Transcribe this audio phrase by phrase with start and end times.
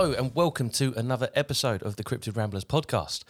[0.00, 3.24] Hello and welcome to another episode of the Cryptid Ramblers podcast.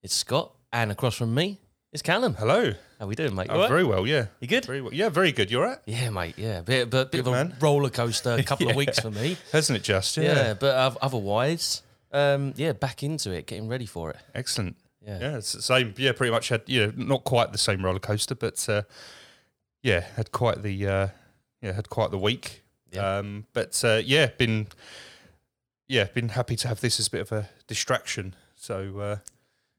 [0.00, 1.58] It's Scott, and across from me
[1.92, 2.34] is Callum.
[2.34, 2.70] Hello.
[2.70, 3.46] How are we doing, mate?
[3.48, 3.68] You I'm all right?
[3.68, 4.26] very well, yeah.
[4.38, 4.64] You good?
[4.64, 4.94] Very well.
[4.94, 5.50] Yeah, very good.
[5.50, 5.78] You're all right?
[5.86, 6.34] Yeah, mate.
[6.38, 7.56] Yeah, bit, bit Good of a man.
[7.60, 9.36] roller coaster, A couple of weeks for me.
[9.50, 10.16] Hasn't it just?
[10.16, 10.54] Yeah, Yeah.
[10.54, 11.82] but oth- otherwise,
[12.12, 14.16] um, yeah, back into it, getting ready for it.
[14.36, 14.76] Excellent.
[15.04, 15.18] Yeah.
[15.18, 15.94] Yeah, it's the same.
[15.96, 18.82] Yeah, pretty much had, you know, not quite the same roller coaster, but uh,
[19.82, 21.08] yeah, had quite the, uh,
[21.60, 22.62] yeah, had quite the week.
[22.92, 23.16] Yeah.
[23.18, 24.68] Um, but uh, yeah, been,
[25.88, 28.34] yeah, been happy to have this as a bit of a distraction.
[28.56, 29.16] So uh,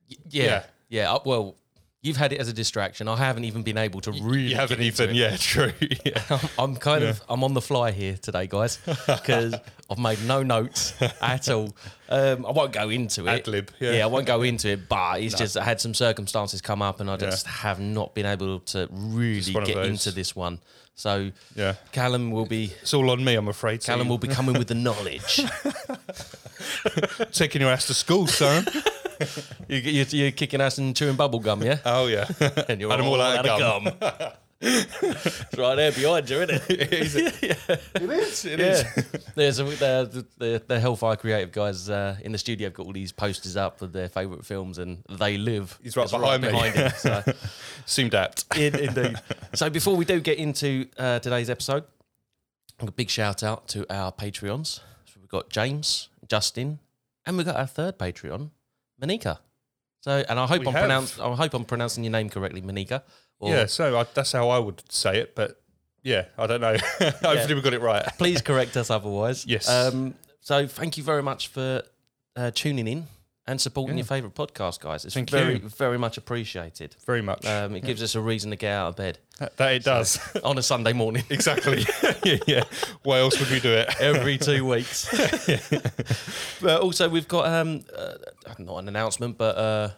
[0.10, 0.64] Y- Yeah, Yeah.
[0.90, 1.14] yeah.
[1.14, 1.56] uh, well,
[2.04, 3.08] you've had it as a distraction.
[3.08, 4.42] I haven't even been able to really.
[4.50, 5.74] you haven't even, yeah, true.
[6.06, 6.22] Yeah.
[6.30, 9.56] I'm, I'm kind of I'm on the fly here today, guys, because
[9.90, 11.76] I've made no notes at all.
[12.08, 13.30] Um, I won't go into it.
[13.30, 14.04] Ad lib, yeah.
[14.04, 14.88] I won't go into it.
[14.88, 18.28] But it's just I had some circumstances come up, and I just have not been
[18.28, 20.60] able to really get into this one.
[20.96, 21.76] So Yeah.
[21.92, 23.84] Callum will be It's all on me, I'm afraid.
[23.84, 25.42] Callum will be coming with the knowledge.
[27.32, 28.66] taking your ass to school, son.
[29.68, 31.80] you, you, you're kicking ass and chewing bubble gum, yeah?
[31.86, 32.26] oh, yeah.
[32.70, 33.84] And you're 'em all out of gum.
[34.00, 34.32] gum.
[35.02, 36.70] it's right there behind you, isn't it?
[37.96, 38.46] It is.
[38.46, 38.66] It Yeah.
[38.66, 39.06] is.
[39.36, 42.94] There's a, the, the, the Hellfire Creative guys uh, in the studio have got all
[42.94, 45.80] these posters up with their favourite films, and they live.
[45.84, 46.50] He's right behind me.
[46.50, 46.92] him.
[46.98, 47.24] So,
[47.86, 48.46] Seemed apt.
[48.58, 49.16] in- indeed.
[49.54, 51.84] So before we do get into uh, today's episode,
[52.80, 54.80] a big shout out to our Patreons.
[55.06, 56.80] So we've got James, Justin,
[57.26, 58.50] and we've got our third Patreon,
[59.02, 59.40] Monika.
[60.02, 63.02] So, and I hope We I'm pronounce, I hope I'm pronouncing your name correctly, Monika.
[63.40, 65.62] Or Yeah, so I, that's how I would say it, but
[66.04, 66.78] yeah, I don't know.
[67.00, 68.04] Hopefully we got it right.
[68.18, 69.46] please correct us otherwise.
[69.46, 69.68] Yes.
[69.70, 71.82] Um, so thank you very much for
[72.36, 73.08] uh, tuning in
[73.48, 74.02] and supporting Yeah.
[74.02, 75.06] your favourite podcast, guys.
[75.06, 75.70] It's Thank very, you.
[75.70, 76.96] very much appreciated.
[77.06, 77.46] Very much.
[77.46, 80.20] Um, it gives us a reason to get out of bed that, that it does.
[80.44, 81.86] on a Sunday morning exactly.
[82.24, 82.64] yeah, yeah.
[83.04, 83.90] Why else would we do it?
[84.00, 85.08] every two weeks.
[86.62, 88.14] but also, we've got um, uh,
[88.60, 89.90] not an announcement, but uh,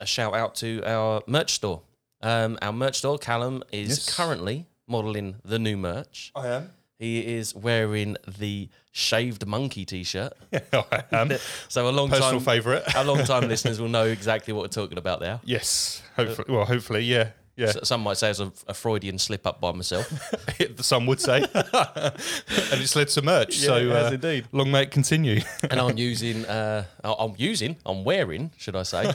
[0.00, 1.82] a shout out to our merch store.
[2.24, 4.16] Um, our merch store, Callum, is Yes.
[4.16, 6.32] currently modelling the new merch.
[6.34, 6.70] I am.
[6.98, 10.32] He is wearing the shaved monkey t-shirt.
[10.72, 11.32] I am.
[11.68, 12.96] So a long Personal time, faivourite.
[12.96, 15.40] our long time listeners will know exactly what we're talking about there.
[15.44, 16.02] Yes.
[16.16, 16.46] Hopefully.
[16.54, 17.30] Well, hopefully, yeah.
[17.56, 17.70] Yeah.
[17.84, 20.10] Some might say it's a, a Freudian slip up by myself.
[20.80, 21.36] Some would say.
[21.52, 23.58] and it's led to merch.
[23.58, 24.46] so it has uh, indeed.
[24.50, 25.40] long may it continue.
[25.70, 29.12] and I'm using, uh, I'm using, I'm wearing, should I say,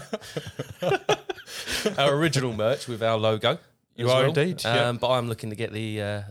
[1.98, 3.58] our original merch with our logo.
[3.96, 4.88] You are indeed, yeah.
[4.90, 6.22] Um, but I'm looking to get the uh,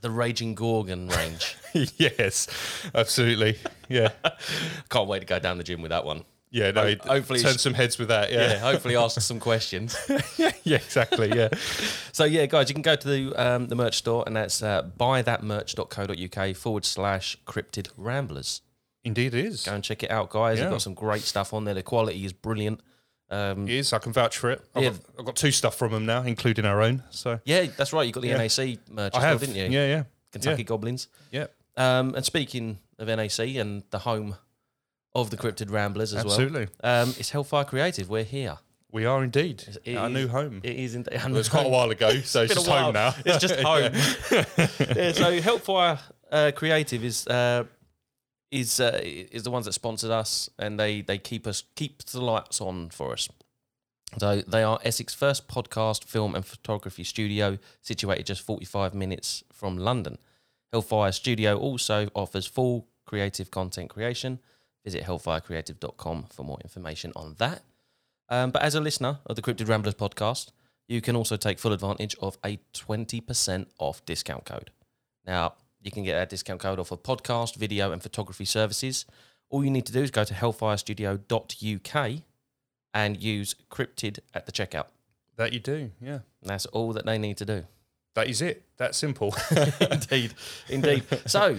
[0.00, 1.56] the Raging Gorgon range.
[1.96, 2.48] yes.
[2.94, 3.58] Absolutely.
[3.88, 4.10] Yeah.
[4.90, 6.24] Can't wait to go down the gym with that one.
[6.50, 6.72] Yeah.
[6.72, 6.82] No.
[6.82, 8.32] Ho- hopefully turn some heads with that.
[8.32, 8.58] Yeah, Yeah.
[8.58, 9.96] hopefully ask some questions.
[10.36, 10.50] Yeah.
[10.64, 11.28] yeah exactly.
[11.28, 11.50] Yeah.
[12.10, 14.82] So yeah, guys, you can go to the um, the merch store, and that's uh,
[14.98, 18.62] buythatmerch.co.uk forward slash cryptid ramblers.
[19.04, 19.64] Indeed, it is.
[19.64, 20.58] Go and check it out, guys.
[20.58, 21.74] They've got some great stuff on there.
[21.74, 22.80] The quality is brilliant.
[23.32, 23.92] Um, It is.
[23.92, 24.60] I can vouch for it.
[24.74, 24.90] I've, Yeah.
[24.90, 27.02] got, I've got two stuff from them now, including our own.
[27.10, 28.06] So yeah, that's right.
[28.06, 28.36] You got the Yeah.
[28.36, 29.64] NAC merch, I as well, didn't you?
[29.64, 31.08] Yeah, yeah, Kentucky Goblins.
[31.30, 31.46] yeah.
[31.76, 34.36] Um, and speaking of NAC and the home
[35.14, 38.08] of the Cryptid Ramblers as Absolutely, well, um, it's Hellfire Creative.
[38.08, 38.58] We're here.
[38.90, 40.60] we are indeed It our is- new home.
[40.62, 40.94] It is.
[40.94, 43.14] In, Well, it's quite a while ago, so it's a just home now.
[43.24, 43.92] It's just home.
[44.96, 45.98] yeah, so Hellfire
[46.30, 47.64] uh, Creative is uh,
[48.52, 52.20] is uh, is the ones that sponsored us, and they they keep us keep the
[52.20, 53.28] lights on for us.
[54.18, 59.42] So they are Essex first podcast, film, and photography studio, situated just forty five minutes
[59.52, 60.18] from London.
[60.72, 64.38] Hellfire Studio also offers full creative content creation.
[64.84, 67.62] Visit hellfirecreative.com for more information on that.
[68.28, 70.50] Um, but as a listener of the Cryptid Ramblers podcast,
[70.88, 74.70] you can also take full advantage of a 20% off discount code.
[75.26, 79.04] Now, you can get that discount code off of podcast, video, and photography services.
[79.50, 82.22] All you need to do is go to hellfirestudio.uk
[82.94, 84.86] and use cryptid at the checkout.
[85.36, 86.20] That you do, yeah.
[86.40, 87.64] And that's all that they need to do.
[88.14, 88.64] That is it.
[88.76, 89.34] That simple.
[89.90, 90.34] indeed,
[90.68, 91.04] indeed.
[91.26, 91.58] So,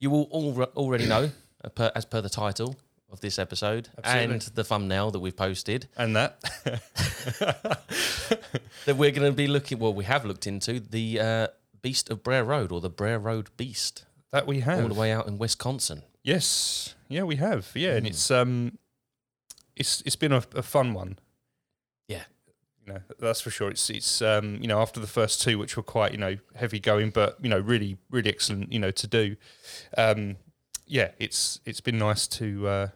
[0.00, 1.30] you will all already know,
[1.64, 2.76] uh, per, as per the title
[3.10, 4.34] of this episode Absolutely.
[4.34, 6.40] and the thumbnail that we've posted, and that.
[8.86, 9.78] that we're going to be looking.
[9.78, 11.46] Well, we have looked into the uh,
[11.84, 14.80] Beast of Bray Road or the Bray Road Beast, that we have.
[14.82, 16.02] all the way out in Wisconsin.
[16.22, 16.94] Yes.
[17.08, 17.70] Yeah, we have.
[17.74, 17.96] Yeah, Hmm.
[17.98, 18.78] and it's um,
[19.76, 21.18] it's it's been a, a fun one.
[22.08, 22.24] Yeah.
[22.86, 23.68] You know, that's for sure.
[23.70, 26.80] It's it's um, you know, after the first two, which were quite you know heavy
[26.80, 28.72] going, but you know, really really excellent.
[28.72, 29.36] You know, to do.
[29.98, 30.36] Um,
[30.86, 32.88] yeah, it's it's been nice to uh,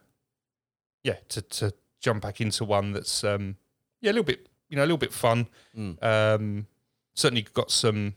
[1.04, 3.56] yeah to to jump back into one that's um,
[4.00, 5.46] yeah a little bit you know a little bit fun.
[5.76, 6.02] Mm.
[6.02, 6.66] Um,
[7.14, 8.14] certainly got some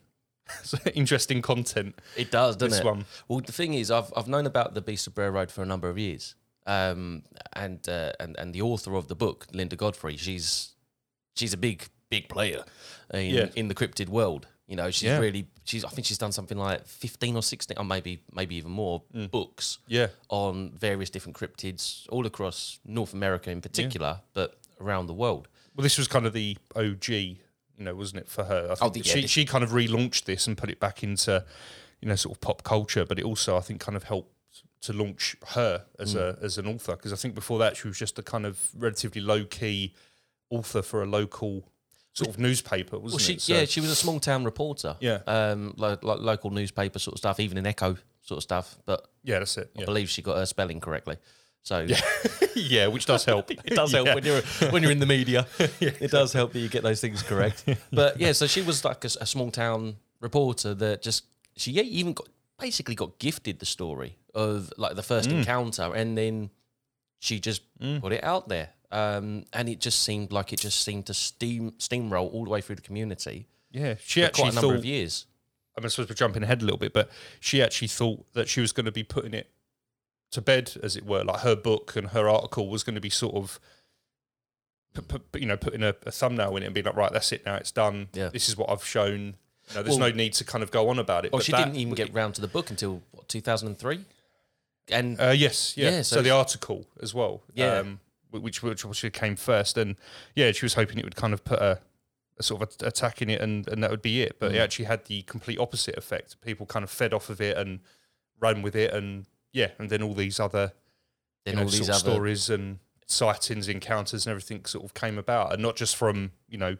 [0.93, 1.95] interesting content.
[2.15, 2.85] It does, doesn't this it?
[2.85, 3.05] one.
[3.27, 5.65] Well, the thing is, I've I've known about the Beast of Bray Road for a
[5.65, 6.35] number of years,
[6.67, 10.75] um, and uh, and and the author of the book, Linda Godfrey, she's
[11.35, 12.63] she's a big big player
[13.13, 13.47] in Yeah.
[13.55, 14.47] in the cryptid world.
[14.67, 15.19] You know, she's Yeah.
[15.19, 18.71] really she's I think she's done something like fifteen or sixteen, or maybe maybe even
[18.71, 19.29] more Mm.
[19.31, 25.13] books Yeah, on various different cryptids all across North America in particular, but around the
[25.13, 25.47] world.
[25.75, 27.37] well, this was kind of the OG,
[27.81, 28.67] you know, wasn't it for her?
[28.71, 31.03] I think the- that yeah, she she kind of relaunched this and put it back
[31.03, 31.43] into,
[31.99, 34.31] you know, sort of pop culture, but it also I think kind of helped
[34.81, 36.43] to launch her as a Mm.
[36.43, 39.21] as an author because I think before that she was just a kind of relatively
[39.21, 39.93] low key
[40.49, 41.63] author for a local
[42.13, 43.41] sort of newspaper, wasn't Well, she it?
[43.41, 44.97] So- yeah, she was a small town reporter.
[44.99, 45.21] Yeah.
[45.27, 48.77] um, like, like local newspaper sort of stuff, even in Echo sort of stuff.
[48.85, 49.71] But yeah, that's it.
[49.75, 49.85] I Yeah.
[49.85, 51.17] believe she got her spelling correctly.
[51.63, 51.99] So yeah,
[52.55, 53.51] yeah which does help.
[53.51, 54.15] it does help Yeah.
[54.15, 54.41] when you're
[54.71, 55.45] when you're in the media.
[55.79, 57.65] It does help that you get those things correct.
[57.91, 61.25] But yeah, so she was like a small town reporter that just
[61.55, 62.27] she even got
[62.59, 66.49] basically got gifted the story of like the first encounter, and then
[67.19, 67.61] she just
[68.01, 68.69] put it out there.
[68.91, 72.59] Um, and it just seemed like it just seemed to steam steamroll all the way
[72.59, 74.77] through the community Yeah, she for actually quite a number thought.
[74.79, 75.27] of years.
[75.77, 77.09] I'm supposed to be jumping ahead a little bit, but
[77.39, 79.49] she actually thought that she was going to be putting it
[80.31, 81.23] to bed, as it were.
[81.23, 83.59] Like her book and her article was going to be sort of,
[84.93, 87.31] pu- pu- you know, putting a, a thumbnail in it and being like, right, that's
[87.31, 88.07] it now, it's done.
[88.13, 88.29] Yeah.
[88.29, 89.35] This is what I've shown.
[89.69, 91.31] You know, there's Well- no need to kind of go on about it.
[91.31, 94.05] Well, but she that- didn't even get round to the book until what 2003,
[94.89, 95.89] and Uh, yes, yeah.
[95.91, 97.41] Yeah, so, so the article as well.
[97.53, 97.75] Yeah.
[97.79, 97.99] Um,
[98.31, 99.97] which which obviously came first, and
[100.35, 101.79] yeah, she was hoping it would kind of put a,
[102.39, 104.39] a sort of attack in it, and and that would be it.
[104.39, 104.63] But it Mm.
[104.63, 106.39] actually had the complete opposite effect.
[106.41, 107.81] People kind of fed off of it and
[108.39, 110.73] ran with it, and yeah, and then all these other
[111.45, 114.93] then you know, all these sort other stories and sightings, encounters, and everything sort of
[114.93, 116.77] came about, and not just from you know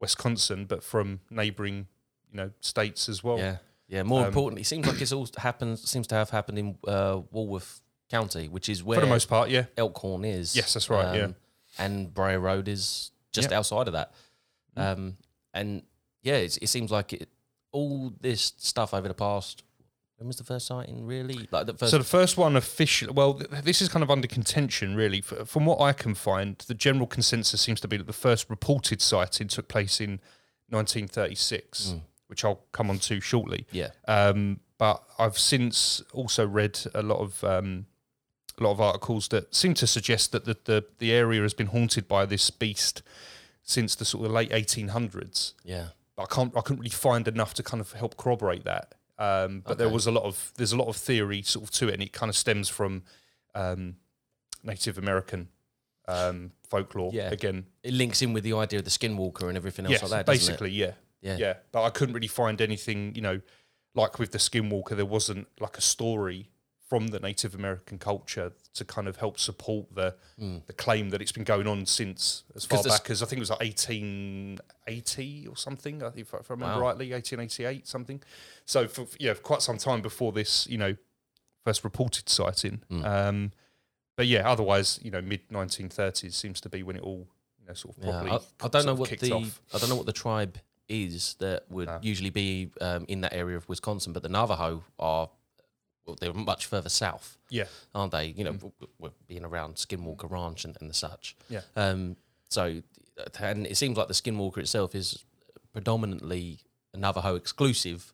[0.00, 1.86] Wisconsin, but from neighbouring
[2.30, 3.38] you know states as well.
[3.38, 3.56] Yeah,
[3.88, 4.02] yeah.
[4.02, 5.78] More Um, importantly, it seems like it's all happened.
[5.78, 9.48] Seems to have happened in uh, Walworth County, which is where For the most part,
[9.48, 9.66] yeah.
[9.76, 10.54] Elkhorn is.
[10.54, 11.28] Um, Yes, that's right, yeah.
[11.78, 14.12] and Bray Road is just outside of that.
[14.76, 14.92] Mm.
[14.92, 15.16] Um,
[15.54, 15.82] and
[16.22, 17.28] yeah, it's, it seems like it,
[17.72, 19.62] all this stuff over the past.
[20.18, 21.04] When was the first sighting?
[21.04, 21.90] Really, like the first.
[21.90, 23.12] So the first one official.
[23.12, 25.18] Well, th- this is kind of under contention, really.
[25.18, 28.48] F- From what I can find, the general consensus seems to be that the first
[28.48, 30.20] reported sighting took place in
[30.70, 32.00] 1936, Mm.
[32.28, 33.66] which I'll come on to shortly.
[33.70, 37.86] yeah, Um, but I've since also read a lot of um,
[38.58, 41.68] a lot of articles that seem to suggest that the, the the area has been
[41.68, 43.02] haunted by this beast
[43.62, 45.52] since the sort of late 1800s.
[45.64, 48.94] yeah, But I can't I couldn't really find enough to kind of help corroborate that.
[49.18, 51.88] Um, but there was a lot of there's a lot of theory sort of to
[51.88, 53.02] it, and it kind of stems from
[53.54, 53.96] um,
[54.62, 55.48] Native American
[56.06, 57.10] um, folklore.
[57.14, 57.30] Yeah.
[57.30, 60.10] Again, it links in with the idea of the skinwalker and everything else yes, like
[60.10, 60.26] that.
[60.26, 60.92] basically, yeah,
[61.22, 61.54] yeah, yeah.
[61.72, 63.40] But I couldn't really find anything, you know,
[63.94, 66.50] like with the Skinwalker, there wasn't like a story
[66.88, 71.32] from the Native American culture to kind of help support the the claim that it's
[71.32, 75.56] been going on since as far back as I think it was like 1880 or
[75.56, 76.02] something.
[76.02, 76.80] I think if I, if I remember Wow.
[76.88, 78.22] rightly, 1888 something.
[78.64, 80.96] So for yeah, for quite some time before this, you know,
[81.64, 82.82] first reported sighting.
[82.88, 83.04] Hmm.
[83.04, 83.52] Um,
[84.16, 87.26] but yeah, otherwise, you know, mid 1930s seems to be when it all
[87.60, 88.30] you know sort of Yeah, properly.
[88.32, 89.60] I, I don't know what the off.
[89.74, 90.58] I don't know what the tribe
[90.88, 91.98] is that would No.
[92.00, 95.28] usually be um, in that area of Wisconsin, but the Navajo are
[96.06, 98.26] well, they're much further south, Yeah, aren't they?
[98.26, 101.36] You know, w- w- being around Skinwalker Ranch and, and the such.
[101.48, 101.62] yeah.
[101.74, 102.16] Um,
[102.48, 102.82] so,
[103.40, 105.24] and it seems like the Skinwalker itself is
[105.72, 106.58] predominantly
[106.94, 108.12] a Navajo exclusive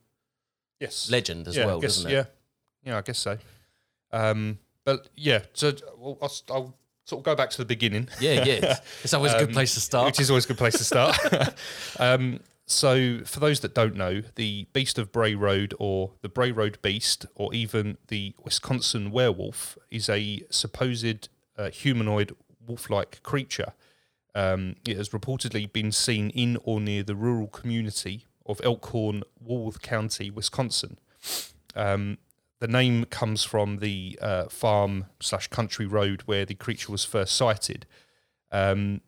[0.81, 1.09] Yes.
[1.11, 2.15] legend as yeah, well, guess, doesn't it?
[2.15, 2.25] Yeah,
[2.85, 3.39] yeah, I guess so.
[4.13, 8.45] Um, but yeah, so well, I'll, I'll sort of go back to the beginning, Yeah,
[8.45, 8.79] yeah.
[9.05, 10.07] It's always a good Um, place to start.
[10.07, 11.17] which is always a good place to start.
[12.01, 16.53] um, so, for those that don't know, the Beast of Bray Road, or the Bray
[16.53, 21.29] Road Beast, or even the Wisconsin Werewolf, is a supposed
[21.59, 22.35] uh, humanoid
[22.67, 23.73] wolf-like creature.
[24.35, 29.83] Um, it has reportedly been seen in or near the rural community of Elkhorn, Walworth
[29.83, 30.99] County, Wisconsin.
[31.75, 32.19] Um,
[32.61, 37.37] the name comes from the uh, farm slash country road where the creature was first
[37.37, 37.87] sighted.
[38.53, 39.01] Um,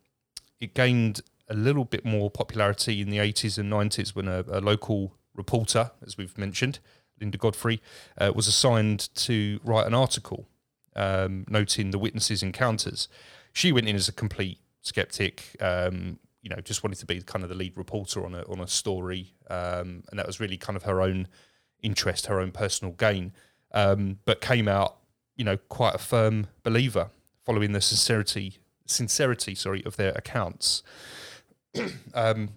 [0.61, 4.61] it gained a little bit more popularity in the 80s and 90s when a, a
[4.61, 6.79] local reporter, as we've mentioned,
[7.21, 7.81] Linda Godfrey,
[8.19, 10.49] uh, was assigned to write an article
[10.97, 13.09] um, noting the witnesses' encounters.
[13.53, 17.43] She went in as a complete skeptic, um, you know, just wanted to be kind
[17.43, 20.77] of the lead reporter on a on a story, um, and that was really kind
[20.77, 21.29] of her own
[21.83, 23.33] interest, her own personal gain.
[23.73, 24.99] Um, but came out,
[25.37, 27.11] you know, quite a firm believer,
[27.45, 30.83] following the sincerity sincerity, sorry, of their accounts.
[32.14, 32.50] um,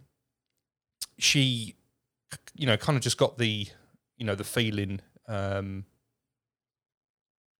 [1.17, 1.75] she,
[2.55, 3.67] you know, kind of just got the,
[4.17, 5.86] you know, the feeling um,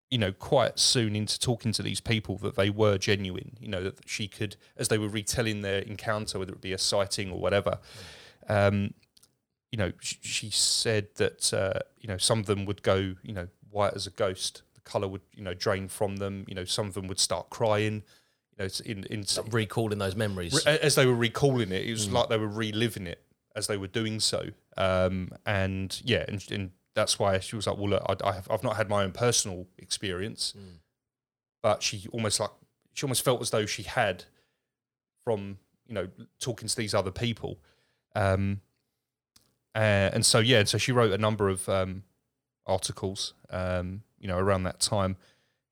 [0.10, 3.58] you know, quite soon into talking to these people that they were genuine.
[3.60, 6.78] You know, that she could, as they were retelling their encounter, whether it be a
[6.78, 7.80] sighting or whatever.
[8.48, 8.94] Um,
[9.72, 13.34] you know, sh- she said that uh, you know some of them would go, you
[13.34, 14.62] know, white as a ghost.
[14.76, 16.46] The color would, you know, drain from them.
[16.48, 18.04] You know, some of them would start crying.
[18.58, 20.66] You know, in in recalling those memories.
[20.66, 22.14] Re- as they were recalling it, it was mm.
[22.14, 23.22] like they were reliving it
[23.56, 24.48] as they were doing so.
[24.78, 28.48] Um, and yeah, and, and, that's why she was like, "Well, look, I, I have,
[28.50, 30.80] I've not had my own personal experience, mm.
[31.62, 32.50] but she almost like
[32.94, 34.24] she almost felt as though she had
[35.24, 36.08] from you know
[36.40, 37.60] talking to these other people."
[38.16, 38.62] Um,
[39.76, 42.02] uh, and so yeah, and so she wrote a number of um,
[42.66, 45.18] articles, um, you know, around that time,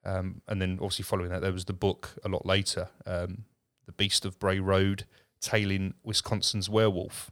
[0.06, 3.46] um, and then obviously following that, there was the book a lot later, um,
[3.86, 5.06] "The Beast of Bray Road:
[5.42, 7.32] Tailing Wisconsin's Werewolf,"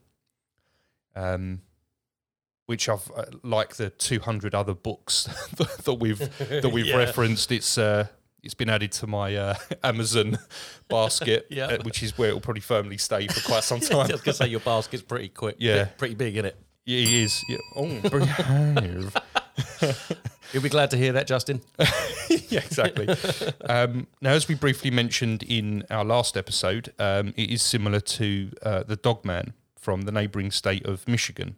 [1.15, 1.61] um,
[2.65, 5.25] which I've uh, like the two hundred other books
[5.85, 6.97] that we've that we've yeah.
[6.97, 7.51] referenced.
[7.51, 8.07] It's uh,
[8.41, 10.37] it's been added to my uh, Amazon
[10.89, 11.65] basket, yeah.
[11.67, 13.99] uh, which is where it will probably firmly stay for quite some time.
[13.99, 16.57] I was going to say your basket's pretty quick, yeah, pretty big, isn't it?
[16.85, 17.43] Yeah, he is.
[17.47, 17.57] Yeah.
[17.77, 17.99] Oh.
[20.53, 21.61] You'll be glad to hear that, Justin.
[22.29, 23.07] yeah, exactly.
[23.67, 28.51] Um, now, as we briefly mentioned in our last episode, um, it is similar to
[28.61, 31.55] uh, the Dogman from the neighbouring state of Michigan.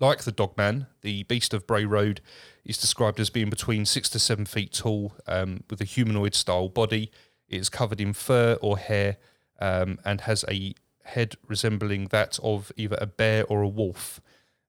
[0.00, 2.20] Like the Dogman, the Beast of Bray Road
[2.64, 6.68] is described as being between six to seven feet tall, um, with a humanoid style
[6.68, 7.12] body.
[7.48, 9.18] It is covered in fur or hair
[9.60, 10.74] um, and has a
[11.04, 14.20] head resembling that of either a bear or a wolf.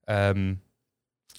[0.07, 0.61] Um,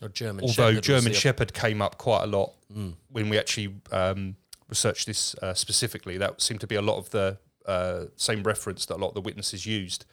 [0.02, 2.94] or German although Shepherd German Shepherd came up quite a lot mm.
[3.11, 4.37] when we actually um,
[4.68, 6.18] researched this uh, specifically.
[6.18, 9.14] That seemed to be a lot of the uh, same reference that a lot of
[9.14, 10.04] the witnesses used.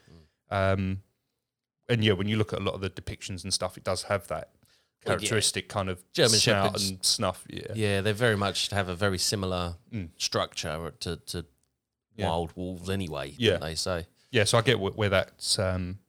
[0.51, 0.98] Mm.
[1.89, 4.03] and yeah, when you look at a lot of the depictions and stuff, it does
[4.03, 4.50] have that
[5.05, 5.74] characteristic well, yeah.
[5.74, 7.46] kind of German snout and snuff.
[7.50, 10.10] Yeah, yeah, they very much have a very similar mm.
[10.17, 11.46] structure to, to
[12.15, 12.27] yeah.
[12.27, 13.34] wild wolves anyway.
[13.38, 16.00] Yeah, they say yeah, so I get wh- where that um,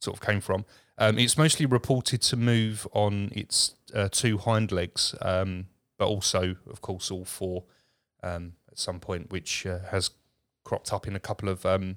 [0.00, 0.64] sort of came from.
[1.00, 5.66] Um, it's mostly reported to move on its uh, two hind legs, um,
[5.96, 7.64] but also, of course, all four
[8.22, 10.10] um, at some point, which uh, has
[10.62, 11.96] cropped up in a couple of um,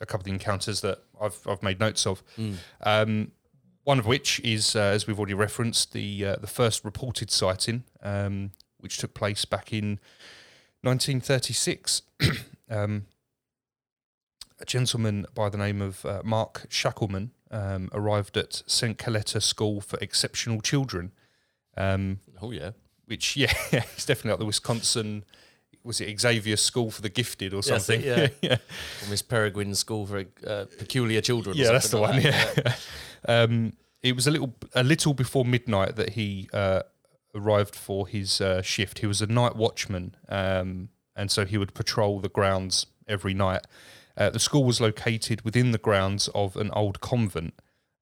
[0.00, 2.24] a couple of encounters that I've I've made notes of.
[2.36, 3.30] Mm.
[3.84, 7.84] one of which is, uh, as we've already referenced, the uh, the first reported sighting,
[8.02, 10.00] um, which took place back in
[10.82, 12.02] 1936.
[14.58, 18.98] a gentleman by the name of uh, Mark Shackleman um, arrived at St.
[18.98, 21.12] Coletta School for Exceptional Children.
[21.76, 22.72] Um, oh, yeah.
[23.06, 25.24] Which, yeah, it's definitely like the Wisconsin,
[25.82, 28.00] was it Xavier School for the Gifted or something?
[28.00, 28.28] It, yeah.
[28.50, 28.56] yeah.
[29.04, 31.56] Or Miss Peregrine School for uh, Peculiar Children.
[31.56, 32.80] Yeah, that's the like one, that.
[33.28, 33.34] yeah.
[33.42, 33.72] um,
[34.02, 36.82] it was a little, a little before midnight that he uh,
[37.34, 38.98] arrived for his uh, shift.
[38.98, 43.62] He was a night watchman, um, and so he would patrol the grounds every night.
[44.16, 47.54] Uh, the school was located within the grounds of an old convent.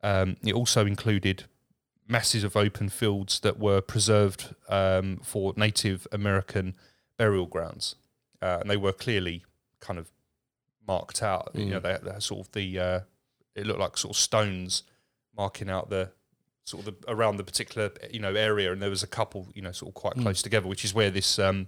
[0.02, 1.44] Um, it also included
[2.06, 6.74] masses of open fields that were preserved um, for Native American
[7.16, 7.96] burial grounds,
[8.42, 9.44] uh, and they were clearly
[9.80, 10.10] kind of
[10.86, 11.54] marked out.
[11.54, 11.58] Mm.
[11.58, 12.02] You know, mm.
[12.02, 13.00] they, they sort of the uh,
[13.54, 14.82] it looked like sort of stones
[15.36, 16.10] marking out the
[16.64, 19.62] sort of the, around the particular you know area, and there was a couple you
[19.62, 20.22] know sort of quite mm.
[20.22, 21.66] close together, which is where this um,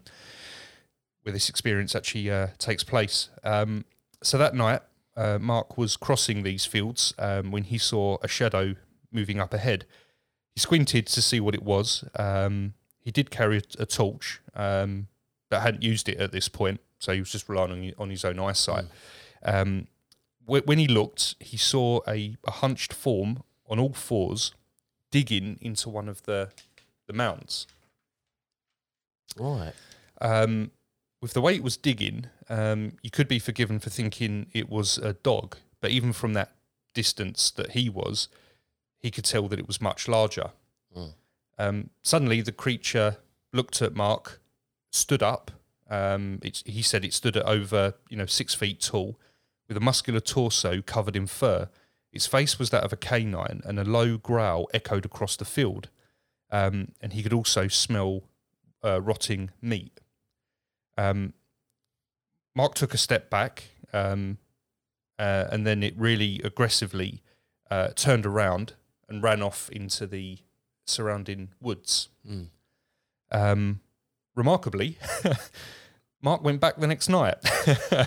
[1.22, 3.30] where this experience actually uh, takes place.
[3.42, 3.84] Um,
[4.23, 4.80] so that night,
[5.16, 8.75] uh, Mark was crossing these fields um, when he saw a shadow
[9.11, 9.87] moving up ahead.
[10.54, 12.04] He squinted to see what it was.
[12.18, 15.08] Um, he did carry a, a torch, um,
[15.49, 18.25] but hadn't used it at this point, so he was just relying on, on his
[18.25, 18.87] own eyesight.
[19.46, 19.87] Mm.
[20.46, 24.52] Wh- when he looked, he saw a, a hunched form on all fours
[25.11, 26.50] digging into one of the
[27.06, 27.66] the mounds.
[29.38, 29.73] Right.
[30.20, 30.70] Um,
[31.20, 34.99] with the way it was digging, um, you could be forgiven for thinking it was
[34.99, 36.52] a dog, but even from that
[36.94, 38.28] distance that he was,
[38.99, 40.50] he could tell that it was much larger.
[40.96, 41.14] Mm.
[41.58, 43.18] Um, suddenly, the creature
[43.52, 44.40] looked at Mark,
[44.90, 45.50] stood up.
[45.88, 49.18] Um, he said it stood at over, you know, six feet tall,
[49.68, 51.68] with a muscular torso covered in fur.
[52.12, 55.88] Its face was that of a canine, and a low growl echoed across the field.
[56.50, 58.23] Um, and he could also smell
[58.85, 60.00] uh, rotting meat.
[60.96, 61.34] Um,
[62.54, 64.38] Mark took a step back, um,
[65.18, 67.22] uh, and then it really aggressively
[67.70, 68.74] uh, turned around
[69.08, 70.38] and ran off into the
[70.86, 72.08] surrounding woods.
[72.28, 72.48] Mm.
[73.30, 73.80] Um,
[74.34, 74.98] remarkably,
[76.22, 77.36] Mark went back the next night,
[77.92, 78.06] uh,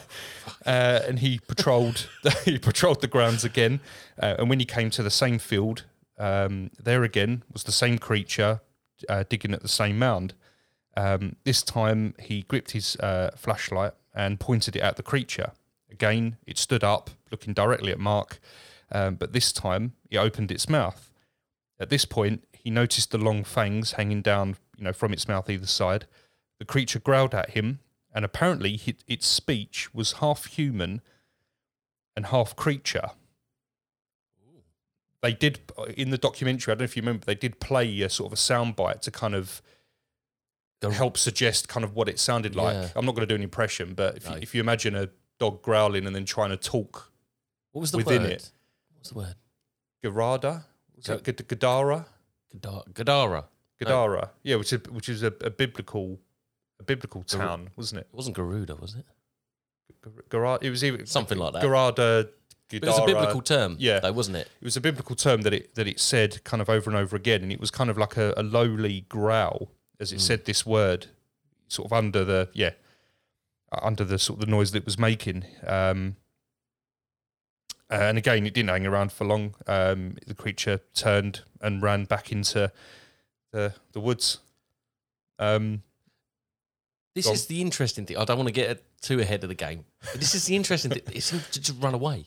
[0.65, 2.09] and he patrolled
[2.45, 3.79] he patrolled the grounds again.
[4.21, 5.83] Uh, and when he came to the same field,
[6.17, 8.61] um, there again was the same creature
[9.07, 10.33] uh, digging at the same mound.
[10.95, 15.51] Um, this time he gripped his uh, flashlight and pointed it at the creature.
[15.91, 18.39] Again, it stood up, looking directly at Mark,
[18.91, 21.11] um, but this time it opened its mouth.
[21.79, 25.49] At this point, he noticed the long fangs hanging down, you know, from its mouth
[25.49, 26.05] either side.
[26.59, 27.79] The creature growled at him,
[28.13, 31.01] and apparently hi- its speech was half human
[32.15, 33.11] and half creature.
[35.21, 35.59] They did
[35.95, 36.71] in the documentary.
[36.71, 37.25] I don't know if you remember.
[37.25, 39.61] They did play a sort of a soundbite to kind of
[40.81, 42.73] Help suggest kind of what it sounded like.
[42.73, 42.87] Yeah.
[42.95, 44.35] I'm not going to do an impression, but if, No.
[44.35, 47.11] you, if you imagine a dog growling and then trying to talk
[47.71, 48.31] What was the within word?
[48.31, 48.51] it.
[48.95, 49.35] What's the word?
[50.03, 50.63] Garada,
[50.97, 52.05] it Gadara,
[52.53, 52.83] Gadara.
[52.93, 53.45] Gadara.
[53.81, 56.19] Gadara, yeah, which is which is a, a biblical
[56.79, 58.07] a biblical Gar- town, wasn't it?
[58.11, 59.05] It wasn't Garuda, was it?
[60.29, 61.63] Garada, it was even Something like that.
[61.63, 62.29] Garada,
[62.71, 63.99] it was a biblical term, yeah.
[63.99, 64.47] though, wasn't it?
[64.61, 67.15] It was a biblical term that it that it said kind of over and over
[67.15, 70.21] again, and it was kind of like a, a lowly growl as it Mm.
[70.21, 71.07] said this word,
[71.67, 72.71] sort of under the yeah,
[73.71, 75.45] under the sort of the noise that it was making.
[75.65, 76.15] Um,
[77.91, 79.55] uh, and again, it didn't hang around for long.
[79.67, 82.71] Um, the creature turned and ran back into
[83.51, 84.39] the the woods.
[85.39, 85.83] Um,
[87.15, 88.17] This is the interesting thing.
[88.17, 89.85] I don't want to get too ahead of the game.
[90.01, 91.01] But this is the interesting thing.
[91.13, 92.25] It seems to just run away.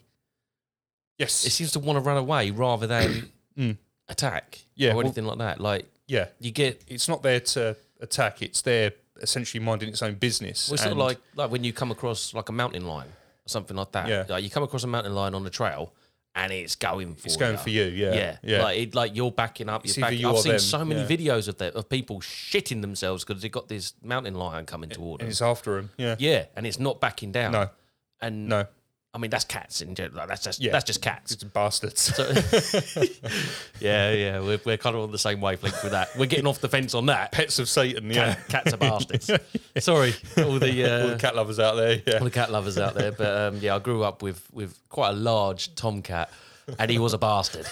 [1.19, 3.77] yes, It seems to want to run away rather than Mm.
[4.09, 5.61] attack Yeah, or well- anything like that.
[5.61, 6.27] Like, yeah.
[6.41, 8.43] you get It's not there to attack.
[8.43, 10.69] It's there essentially minding its own business.
[10.69, 13.49] Well, it's sort of like like when you come across like a mountain lion or
[13.49, 14.09] something like that.
[14.09, 14.25] Yeah.
[14.29, 15.93] Like you come across a mountain lion on the trail
[16.35, 17.59] and it's going for it's going you.
[17.59, 17.85] for you.
[17.85, 18.63] Yeah, Yeah, yeah.
[18.63, 19.85] Like it, like you're backing up.
[19.85, 20.21] It's You're backing.
[20.21, 21.07] you I've seen them, so many yeah.
[21.07, 25.21] videos of that of people shitting themselves because they've got this mountain lion coming toward
[25.21, 25.31] and them.
[25.31, 25.91] it's after him.
[25.97, 26.17] Yeah.
[26.19, 27.53] Yeah, and it's not backing down.
[27.53, 27.69] No,
[28.21, 28.67] and no,
[29.15, 30.27] I mean that's cats in general.
[30.27, 30.73] That's just Yeah.
[30.73, 31.33] that's just cats.
[31.33, 32.01] it's bastards.
[32.01, 32.25] So,
[33.81, 36.17] yeah, yeah, we're, we're kind of on the same wavelength with that.
[36.17, 37.33] We're getting off the fence on that.
[37.33, 38.11] Pets of Satan.
[38.11, 38.35] Yeah.
[38.35, 39.31] Cat, cats are bastards.
[39.79, 42.01] Sorry, all the uh, All the cat lovers out there.
[42.07, 42.19] Yeah.
[42.19, 43.13] all the cat lovers out there.
[43.13, 46.31] But um, yeah, I grew up with with quite a large tomcat,
[46.79, 47.67] and he was a bastard.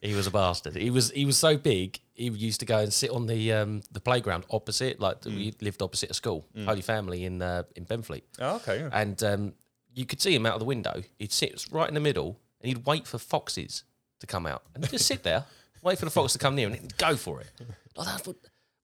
[0.00, 0.76] he was a bastard.
[0.76, 2.00] He was he was so big.
[2.14, 5.00] He used to go and sit on the um, the playground opposite.
[5.00, 8.80] Like we lived opposite a school, Holy Family in uh, in Benfleet, Oh, okay.
[8.80, 8.90] yeah.
[8.92, 9.52] and um,
[9.94, 11.02] you could see him out of the window.
[11.18, 13.84] He'd sit right in the middle, and he'd wait for foxes
[14.20, 15.44] to come out, and he'd just sit there,
[15.82, 17.50] wait for the fox to come near, and he'd go for it.
[17.96, 18.36] Like, that's what,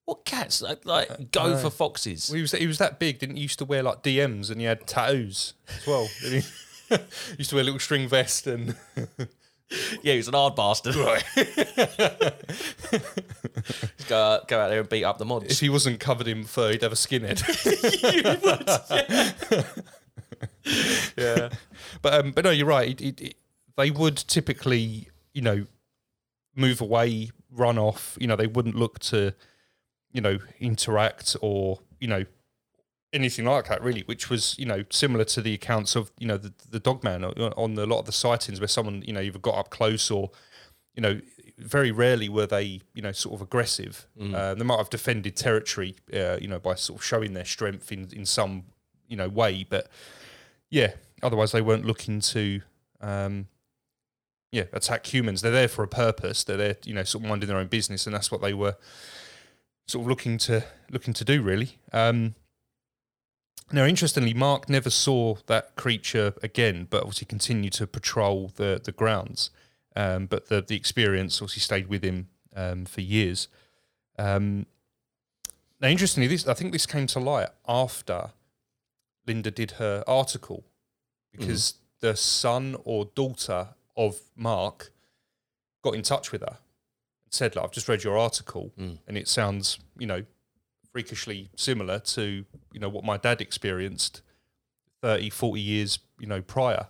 [0.05, 2.29] what cats like, like go for foxes?
[2.29, 3.19] Well, he was he was that big.
[3.19, 6.07] Didn't he used to wear like DMs and he had tattoos as well.
[6.21, 6.45] didn't
[6.89, 6.97] he?
[7.37, 8.75] used to wear a little string vest and
[10.01, 10.95] Yeah, he was an hard bastard.
[10.95, 11.23] Right.
[14.07, 15.51] go, go out there and beat up the mods.
[15.51, 17.39] if he wasn't covered in fur, he'd have a skinhead.
[18.01, 19.63] yeah,
[22.01, 22.89] but um, but no, you're right.
[22.89, 23.35] It, it, it,
[23.77, 25.65] they would typically, you know,
[26.55, 28.17] move away, run off.
[28.19, 29.33] You know, they wouldn't look to,
[30.11, 32.25] you know, interact or you know
[33.13, 34.01] anything like that really.
[34.01, 37.23] Which was you know similar to the accounts of you know the the dog man
[37.23, 40.11] on on a lot of the sightings where someone you know either got up close
[40.11, 40.31] or
[40.95, 41.21] you know
[41.57, 44.07] very rarely were they you know sort of aggressive.
[44.35, 47.91] Uh, they might have defended territory, uh, you know, by sort of showing their strength
[47.91, 48.63] in in some
[49.07, 49.89] you know way, but
[50.69, 52.61] yeah, otherwise they weren't looking to.
[53.01, 53.47] Um,
[54.51, 55.41] yeah, attack humans.
[55.41, 56.43] They're there for a purpose.
[56.43, 58.77] They're there, you know, sort of minding their own business, and that's what they were
[59.87, 61.77] sort of looking to looking to do, really.
[61.93, 62.35] Um,
[63.71, 68.91] now, interestingly, Mark never saw that creature again, but obviously continued to patrol the the
[68.91, 69.51] grounds.
[69.95, 73.47] Um, but the the experience obviously stayed with him um, for years.
[74.17, 74.65] Um,
[75.79, 78.31] now, interestingly, this I think this came to light after
[79.29, 80.63] Linda did her article
[81.31, 84.91] because the son or daughter of Mark
[85.83, 86.57] got in touch with her
[87.25, 88.97] and said, like, I've just read your article Mm.
[89.07, 90.25] and it sounds, you know,
[90.91, 94.23] freakishly similar to, you know, what my dad experienced
[95.03, 96.87] 30, 40 years, you know, prior.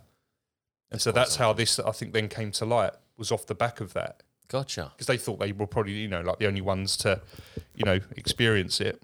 [0.90, 3.54] And so quite that's how this, I think, then came to light was off the
[3.54, 4.92] back of that Gotcha.
[4.96, 7.20] because they thought they were probably, you know, like the only ones to,
[7.74, 9.02] you know, experience it.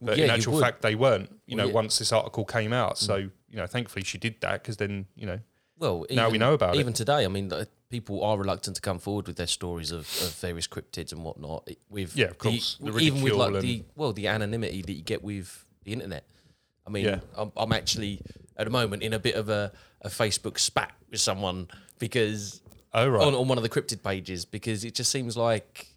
[0.00, 1.30] But yeah, in actual fact, they weren't.
[1.46, 1.74] You Well, know, yeah.
[1.74, 3.30] once this article came out, so mm.
[3.50, 5.40] you know, thankfully she did that because then you know,
[5.78, 6.80] Well, Now we know about it.
[6.80, 7.50] Even today, I mean,
[7.90, 11.68] people are reluctant to come forward with their stories of, of various cryptids and whatnot.
[11.88, 15.22] With Yeah, of course, the even with like the well, the anonymity that you get
[15.22, 16.24] with the internet.
[16.86, 17.20] I mean, Yeah.
[17.36, 18.20] I'm, I'm actually
[18.56, 22.60] at the moment in a bit of a, a Facebook spat with someone because
[22.92, 25.88] oh right, on, on one of the cryptid pages because it just seems like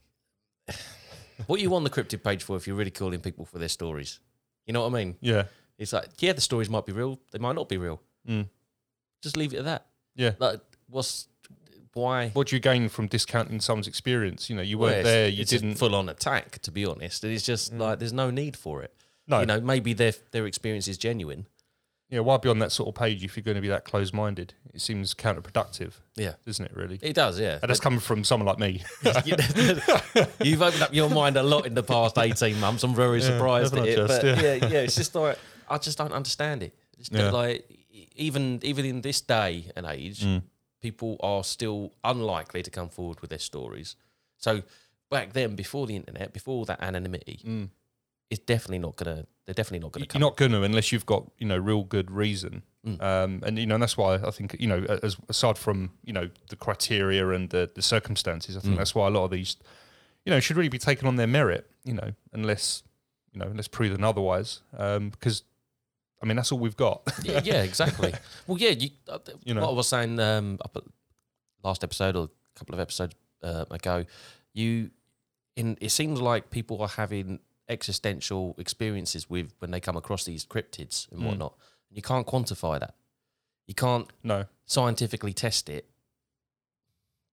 [1.45, 4.19] what are you on the cryptid page for if you're ridiculing people for their stories?
[4.65, 5.15] You know what I mean?
[5.21, 5.43] yeah,
[5.77, 8.01] It's like, yeah, the stories might be real, they might not be real.
[8.27, 8.47] Mm.
[9.21, 9.85] Just leave it at that.
[10.15, 11.27] yeah, Like, what's
[11.93, 12.29] why?
[12.29, 14.49] What do you gain from discounting someone's experience?
[14.49, 15.75] You know, you weren't Well, there, you it's didn't.
[15.75, 17.23] full on attack, to be honest.
[17.23, 18.93] And it's just like there's no need for it.
[19.25, 19.39] No.
[19.39, 21.47] You know, maybe their their experience is genuine.
[22.09, 24.13] Yeah, why be on that sort of page if you're going to be that closed
[24.13, 24.53] minded?
[24.73, 26.75] It seems counterproductive, Yeah, doesn't it?
[26.75, 26.99] Really.
[27.01, 27.39] it does.
[27.39, 28.83] Yeah, and that's coming from someone like me.
[30.43, 32.83] You've opened up your mind a lot in the past 18 months.
[32.83, 33.95] I'm very surprised at it.
[33.95, 34.21] just?
[34.21, 34.41] but Yeah.
[34.41, 34.53] yeah.
[34.67, 35.37] yeah, it's just like
[35.69, 36.75] I just don't understand it.
[36.99, 37.31] It's Yeah.
[37.31, 37.69] like
[38.15, 40.43] even even in this day and age, Mm.
[40.81, 43.95] people are still unlikely to come forward with their stories.
[44.37, 44.63] So
[45.09, 47.69] back then, before the internet, before that anonymity, Mm.
[48.29, 49.25] it's definitely not gonna.
[49.47, 50.21] They're definitely not gonna You're come.
[50.21, 52.61] not going to unless you've got you know real good reason.
[52.85, 53.01] Mm.
[53.01, 56.13] Um, and you know and that's why I think you know as aside from you
[56.13, 58.77] know the criteria and the, the circumstances, I think Mm.
[58.77, 59.55] that's why a lot of these
[60.25, 61.65] you know should really be taken on their merit.
[61.85, 62.83] You know unless
[63.33, 64.59] you know unless proven otherwise.
[64.77, 65.43] Um, because
[66.21, 67.01] I mean that's all we've got.
[67.23, 68.13] yeah, yeah, exactly.
[68.47, 69.61] Well, yeah, you, uh, You know.
[69.61, 70.83] what I was saying um, up at
[71.63, 74.05] last episode or a couple of episodes uh, ago,
[74.53, 74.91] you
[75.55, 80.45] in it seems like people are having existential experiences with when they come across these
[80.45, 81.25] cryptids and Mm.
[81.27, 81.57] whatnot.
[81.89, 82.95] You can't quantify that.
[83.65, 85.85] You can't no, scientifically test it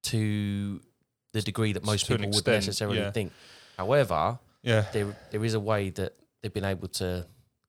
[0.03, 0.81] to
[1.33, 3.11] the degree that most people would necessarily yeah.
[3.11, 3.33] think.
[3.77, 7.27] However, yeah, there there is a way that they've been able to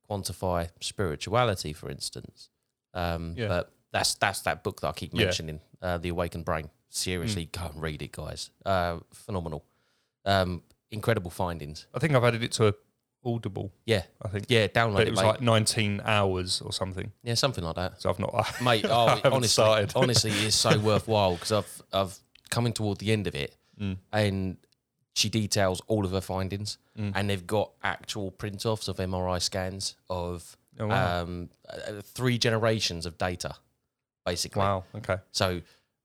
[0.10, 2.50] quantify spirituality, for instance.
[2.94, 3.48] Um, Yeah.
[3.48, 5.22] But that's that's that book that I keep Yeah.
[5.22, 5.26] Mm.
[5.26, 6.70] mentioning, uh, The Awakened Brain.
[6.90, 8.52] Seriously, go and read it, guys.
[8.66, 9.66] Uh, phenomenal,
[10.24, 11.88] um, incredible findings.
[11.94, 12.74] I think I've added it to a
[13.28, 13.72] Audible.
[13.88, 14.68] Yeah, I think, yeah.
[14.68, 15.28] Download but it, it was mate.
[15.28, 17.12] like 19 hours or something.
[17.24, 18.32] yeah, something like that, So I've not.
[18.62, 18.86] mate.
[18.86, 19.94] I Oh, haven't honestly, started.
[19.96, 22.20] honestly, it's so worthwhile because I've I've
[22.52, 23.98] coming toward the end of it, Mm.
[24.14, 24.58] and
[25.16, 27.14] she details all of her findings, Mm.
[27.16, 31.22] and they've got actual print offs of MRI scans of Oh, wow.
[31.24, 33.56] um, uh, three generations of data,
[34.24, 34.60] basically.
[34.60, 34.84] wow.
[34.94, 35.18] Okay.
[35.32, 35.62] So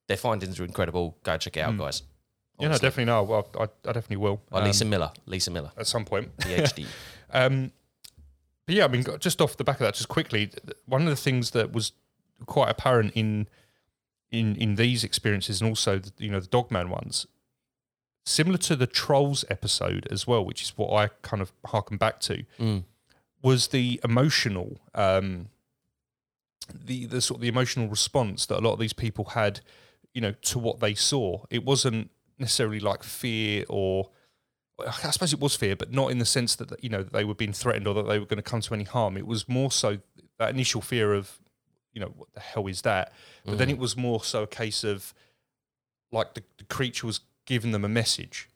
[0.08, 1.18] their findings are incredible.
[1.22, 1.78] Go check it out, Mm.
[2.60, 2.62] Guys.
[2.62, 3.22] Yeah, no, definitely no.
[3.22, 4.40] Well, I, I definitely will.
[4.52, 5.10] Um, Lisa Miller.
[5.26, 6.36] Lisa Miller, at some point.
[6.38, 6.86] PhD.
[7.32, 7.70] Um,
[8.66, 10.50] but yeah, I mean, just off the back of that, just quickly,
[10.86, 11.92] one of the things that was
[12.46, 13.46] quite apparent in
[14.32, 17.26] in in these experiences, and also the, you know the Dogman ones,
[18.26, 22.18] similar to the Trolls episode as well, which is what I kind of harken back
[22.22, 22.82] to, Mm.
[23.42, 25.50] was the emotional, um,
[26.74, 29.60] the the sort of the emotional response that a lot of these people had,
[30.14, 31.44] you know, to what they saw.
[31.50, 32.10] It wasn't
[32.40, 34.10] necessarily like fear or
[34.86, 37.34] I suppose it was fear, but not in the sense that you know they were
[37.34, 39.16] being threatened or that they were going to come to any harm.
[39.18, 39.98] It was more so
[40.38, 41.38] that initial fear of,
[41.92, 43.12] you know, what the hell is that?
[43.44, 43.72] But then Mm.
[43.72, 45.12] it was more so a case of,
[46.12, 48.48] like the, the creature was giving them a message,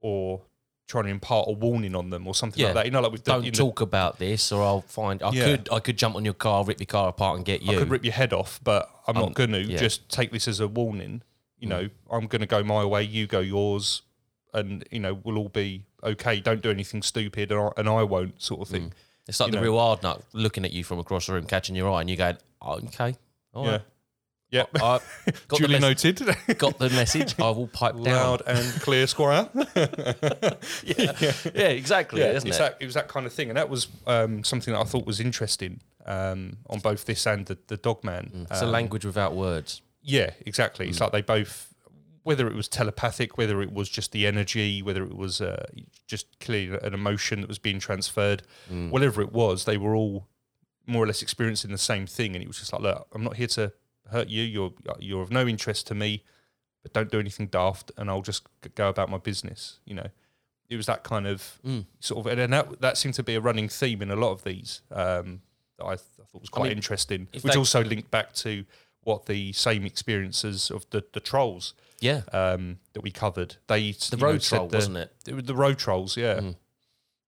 [0.00, 0.40] or
[0.88, 2.68] trying to impart a warning on them, or something Yeah.
[2.68, 2.84] like that.
[2.86, 5.22] You know, like with the, Don't talk about this, or I'll find.
[5.22, 5.44] I Yeah.
[5.44, 5.68] could.
[5.70, 7.76] I could jump on your car, rip your car apart, and get you.
[7.76, 9.60] I could rip your head off, but I'm Um, not going to.
[9.62, 9.78] yeah.
[9.78, 11.22] Just take this as a warning.
[11.60, 11.70] You Mm.
[11.70, 14.02] know, I'm going to go my way, you go yours,
[14.54, 16.40] and you know we'll all be okay.
[16.40, 18.88] Don't do anything stupid, and I, and I won't, sort of thing.
[18.90, 18.92] Mm.
[19.28, 19.62] It's like you the know.
[19.62, 22.16] real hard nut looking at you from across the room, catching your eye, and you
[22.16, 23.14] going, oh, "Okay,
[23.52, 23.82] all Yeah, right.
[24.50, 24.64] yeah.
[24.76, 24.98] I
[25.48, 26.58] got Duly the mes- noted.
[26.58, 27.38] got the message.
[27.38, 28.04] I will pipe down.
[28.04, 29.48] Loud and clear, Squire.
[30.82, 31.12] Yeah,
[31.54, 32.20] yeah, exactly.
[32.20, 32.60] yeah, isn't it's it?
[32.60, 35.06] that, it was that kind of thing, and that was um, something that I thought
[35.06, 38.30] was interesting um, on both this and the, the Dogman.
[38.34, 38.50] Mm.
[38.50, 39.82] It's a Um, language without words.
[40.02, 40.88] Yeah, exactly.
[40.88, 41.02] It's Mm.
[41.02, 41.74] like they both,
[42.22, 45.66] whether it was telepathic, whether it was just the energy, whether it was uh,
[46.06, 48.90] just clearly an emotion that was being transferred, Mm.
[48.90, 50.26] whatever it was, they were all
[50.86, 52.34] more or less experiencing the same thing.
[52.34, 53.72] And it was just like, look, I'm not here to
[54.10, 54.42] hurt you.
[54.42, 56.24] You're you're of no interest to me,
[56.82, 58.42] but don't do anything daft, and I'll just
[58.74, 59.78] go about my business.
[59.84, 60.06] You know,
[60.68, 61.86] it was that kind of Mm.
[62.00, 64.42] sort of, and that that seemed to be a running theme in a lot of
[64.44, 65.42] these um,
[65.78, 68.64] that I, th- I thought was quite mean, interesting, which they- also linked back to
[69.02, 73.56] what the same experiences of the, the trolls Yeah, um, that we covered.
[73.66, 75.12] They the you know, road troll, the, wasn't it?
[75.26, 76.56] it the road trolls, yeah, Mm.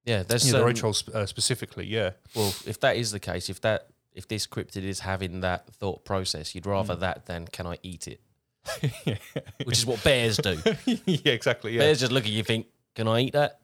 [0.04, 3.48] Yeah, there's yeah, the road trolls uh, specifically, yeah, Well, if that is the case,
[3.48, 6.70] if that if this cryptid is having that thought process, you'd Mm.
[6.72, 8.20] rather that than can I eat it?
[9.64, 10.61] Which is what bears do.
[10.87, 13.61] yeah, exactly, yeah, Bears just look at you, think, can I eat that?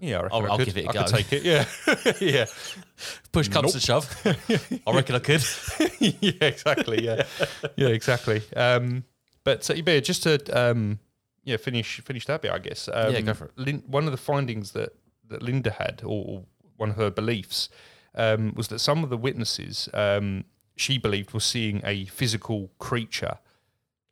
[0.00, 0.18] Yeah.
[0.18, 1.16] I reckon I'll- I I'll could, give it a I could go.
[1.16, 1.64] take it, yeah,
[2.20, 2.46] yeah,
[3.32, 4.08] Push comes to shove.
[4.86, 5.42] I reckon I could.
[6.00, 7.24] yeah, exactly, yeah,
[7.76, 8.42] yeah, exactly.
[8.56, 9.04] Um,
[9.44, 10.98] but uh, yeah, just to um,
[11.44, 12.88] yeah, finish finish that bit, I guess.
[12.92, 13.52] Um, Yeah, go for it.
[13.56, 14.90] Lin- one of the findings that
[15.28, 16.42] that Linda had, or, or
[16.76, 17.68] one of her beliefs,
[18.14, 20.44] um, was that some of the witnesses um,
[20.76, 23.38] she believed were seeing a physical creature,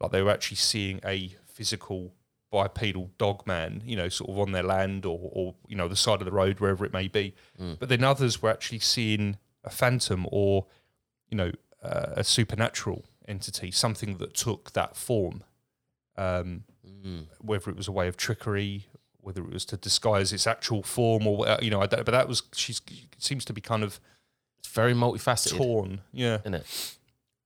[0.01, 2.13] like they were actually seeing a physical
[2.51, 5.97] bipedal dog man, you know, sort of on their land or, or you know the
[5.97, 7.35] side of the road, wherever it may be.
[7.61, 7.79] Mm.
[7.79, 10.67] But then others were actually seeing a phantom or,
[11.29, 15.45] you know, uh, a supernatural entity, something that took that form.
[16.17, 16.65] um,
[17.05, 17.27] Mm.
[17.41, 18.87] whether it was a way of trickery,
[19.21, 22.11] whether it was to disguise its actual form, or uh, you know, I don't, but
[22.13, 22.75] that was she
[23.19, 24.01] seems to be kind of
[24.59, 26.01] It's very multifaceted, torn.
[26.13, 26.97] Yeah, isn't it?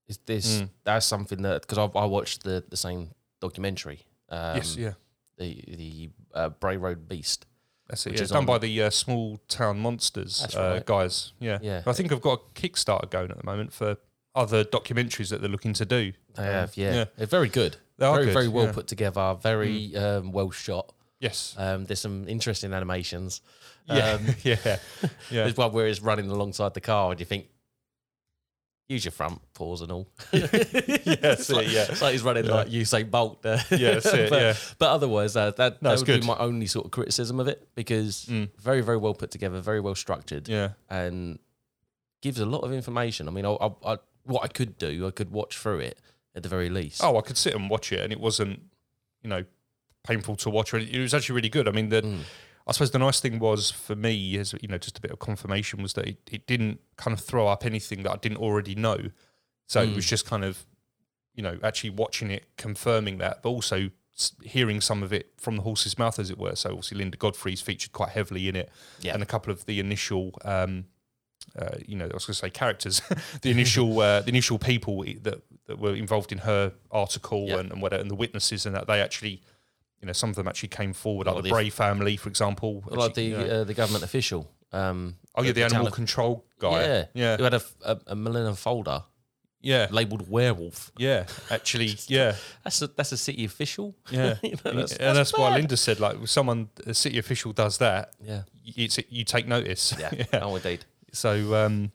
[0.06, 0.70] Is this Mm.
[0.84, 3.10] that's something that because I, I watched the the same
[3.40, 4.06] documentary.
[4.32, 4.92] Um, yes, yeah.
[5.38, 7.46] The the uh, Bray Road Beast.
[7.88, 8.10] That's it.
[8.10, 8.24] which Yeah.
[8.24, 10.86] is Done by the uh, Small Town Monsters uh, right.
[10.86, 11.32] guys.
[11.40, 11.58] Yeah.
[11.60, 11.82] Yeah.
[11.86, 13.96] I think I've got a Kickstarter going at the moment for
[14.34, 16.12] other documentaries that they're looking to do.
[16.34, 16.94] They Um, have, yeah.
[16.94, 17.04] yeah.
[17.16, 17.76] They're very good.
[17.98, 18.70] They are very good, very well yeah.
[18.70, 18.74] Mm.
[18.74, 19.36] put together.
[19.42, 20.92] Very um, well shot.
[21.20, 21.54] Yes.
[21.58, 23.42] Um, there's some interesting animations.
[23.86, 24.12] yeah.
[24.12, 24.56] Um, yeah.
[25.30, 25.42] Yeah.
[25.44, 27.48] There's one where it's running alongside the car, and you think,
[28.92, 30.08] use your front paws and all.
[30.32, 31.86] that's like, it, yeah.
[31.90, 32.54] It's like he's running Yeah.
[32.54, 33.42] like Usain Bolt.
[33.42, 33.62] there.
[33.70, 34.54] Yeah, that's it, but, yeah.
[34.78, 37.66] but otherwise, uh, that, No, that would be my only sort of criticism of it
[37.74, 38.48] because Mm.
[38.60, 40.70] very, very well put together, very well structured, Yeah.
[40.90, 41.38] and
[42.20, 43.28] gives a lot of information.
[43.28, 45.98] I mean, I, I, I, what I could do, I could watch through it
[46.34, 47.02] at the very least.
[47.02, 48.60] Oh, I could sit and watch it, and it wasn't,
[49.22, 49.44] you know,
[50.04, 50.72] painful to watch.
[50.74, 51.66] It was actually really good.
[51.68, 52.20] I mean, the Mm.
[52.66, 55.18] I suppose the nice thing was for me, is you know, just a bit of
[55.18, 58.74] confirmation was that it, it didn't kind of throw up anything that I didn't already
[58.74, 59.10] know.
[59.66, 59.96] So it Mm.
[59.96, 60.64] was just kind of,
[61.34, 63.90] you know, actually watching it, confirming that, but also
[64.42, 66.54] hearing some of it from the horse's mouth, as it were.
[66.54, 68.70] So obviously, Linda Godfrey's featured quite heavily in it,
[69.00, 69.14] Yeah.
[69.14, 70.32] and a couple of the initial.
[70.44, 70.86] Um,
[71.58, 73.02] uh, you know, I was going to say characters,
[73.42, 77.58] the initial, uh, the initial people that that were involved in her article Yeah.
[77.60, 79.42] and, and whatever, and the witnesses, and that they actually,
[80.02, 82.82] you know, some of them actually came forward, like the the- Bray family, for example.
[82.86, 84.50] like the you know- uh, the government official.
[84.72, 86.82] Um, oh yeah, the, town animal of- control guy.
[86.82, 89.04] Yeah, yeah, who had a, a, a Millennium folder
[89.64, 90.90] yeah, labeled werewolf.
[90.98, 91.26] yeah.
[91.48, 92.34] Actually, yeah,
[92.64, 93.94] That's a that's a city official.
[94.10, 94.34] yeah.
[94.42, 95.54] You know, and that's- and that's, that's why.
[95.54, 99.94] Linda said, like, if someone, a city official does that, Yeah, it's you take notice.
[100.00, 100.10] yeah.
[100.32, 100.40] yeah.
[100.42, 100.84] Oh, indeed.
[101.12, 101.92] So, um,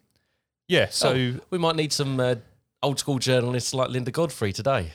[0.70, 0.88] yeah.
[0.92, 2.36] So Oh, we might need some uh,
[2.82, 4.94] old school journalists like Linda Godfrey today.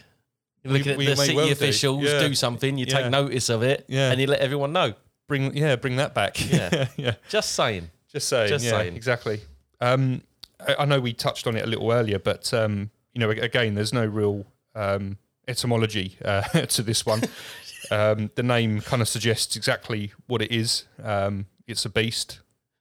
[0.62, 2.20] You're looking we at the city well do, officials yeah.
[2.20, 2.98] do something, you Yeah.
[3.02, 4.10] take notice of it, Yeah.
[4.12, 4.94] and you let everyone know.
[5.28, 6.38] bring, yeah, bring that back.
[6.52, 6.88] Yeah.
[6.96, 7.14] yeah.
[7.28, 7.90] Just saying.
[8.12, 8.48] Just saying.
[8.48, 8.94] Just saying.
[8.94, 9.40] Exactly.
[9.80, 10.22] Um,
[10.60, 13.74] I, I know we touched on it a little earlier, but um, you know, again,
[13.74, 14.44] there's no real
[14.74, 15.16] um,
[15.48, 17.22] etymology uh, to this one.
[17.90, 20.84] um, the name kind of suggests exactly what it is.
[21.02, 22.40] Um, it's a beast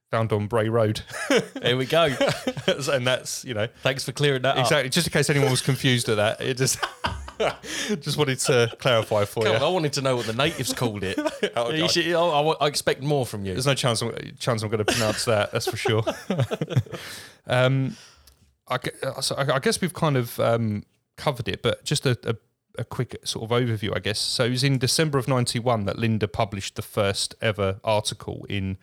[0.10, 1.02] found on Bray Road,
[1.62, 2.10] There we go.
[2.68, 4.66] and that's you know Thanks for clearing that up.
[4.66, 4.90] exactly.
[4.90, 6.78] Just in case anyone was confused at that, it just
[8.00, 9.58] just wanted to clarify for Come you.
[9.58, 11.18] on, I wanted to know what the natives called it.
[11.56, 11.92] Oh, You God.
[11.92, 13.54] should- I, I- I expect more from you.
[13.54, 15.52] There's no chance I'm, chance I'm going to pronounce that.
[15.52, 16.04] That's for sure.
[17.48, 17.98] um,
[18.68, 20.84] I, gu- uh, so I I guess we've kind of um,
[21.18, 22.36] covered it, but just a, a,
[22.80, 24.20] a quick sort of overview, I guess.
[24.20, 28.78] So it was in December of '91 that Linda published the first ever article in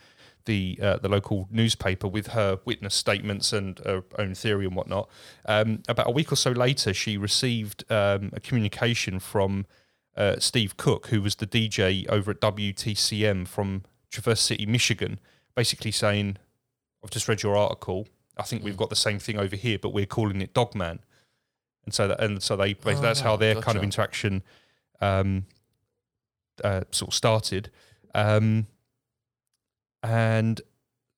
[0.48, 5.08] the uh, the local newspaper with her witness statements and her own theory and whatnot.
[5.44, 9.66] Um, about a week or so later, she received um, a communication from
[10.16, 15.20] uh, Steve Cook, who was the DJ over at WTCM from Traverse City, Michigan,
[15.54, 16.38] basically saying,
[17.04, 18.08] "I've just read your article.
[18.38, 21.00] I think we've got the same thing over here, but we're calling it Dogman."
[21.84, 24.42] And so that, and so they, basically that's how Oh, their kind of interaction
[25.00, 25.44] um,
[26.64, 27.70] uh, sort of started.
[28.14, 28.66] Um,
[30.02, 30.60] and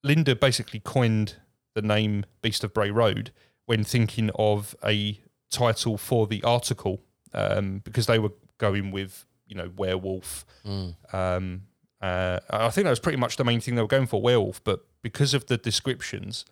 [0.03, 1.37] Linda basically coined
[1.75, 3.33] the name Beast of Bray Road
[3.67, 7.01] when thinking of a title for the article
[7.33, 10.45] um, because they were going with you know werewolf.
[10.65, 10.95] Mm.
[11.13, 11.63] Um,
[12.01, 14.63] uh, I think that was pretty much the main thing they were going for, werewolf.
[14.65, 16.45] But because of the descriptions,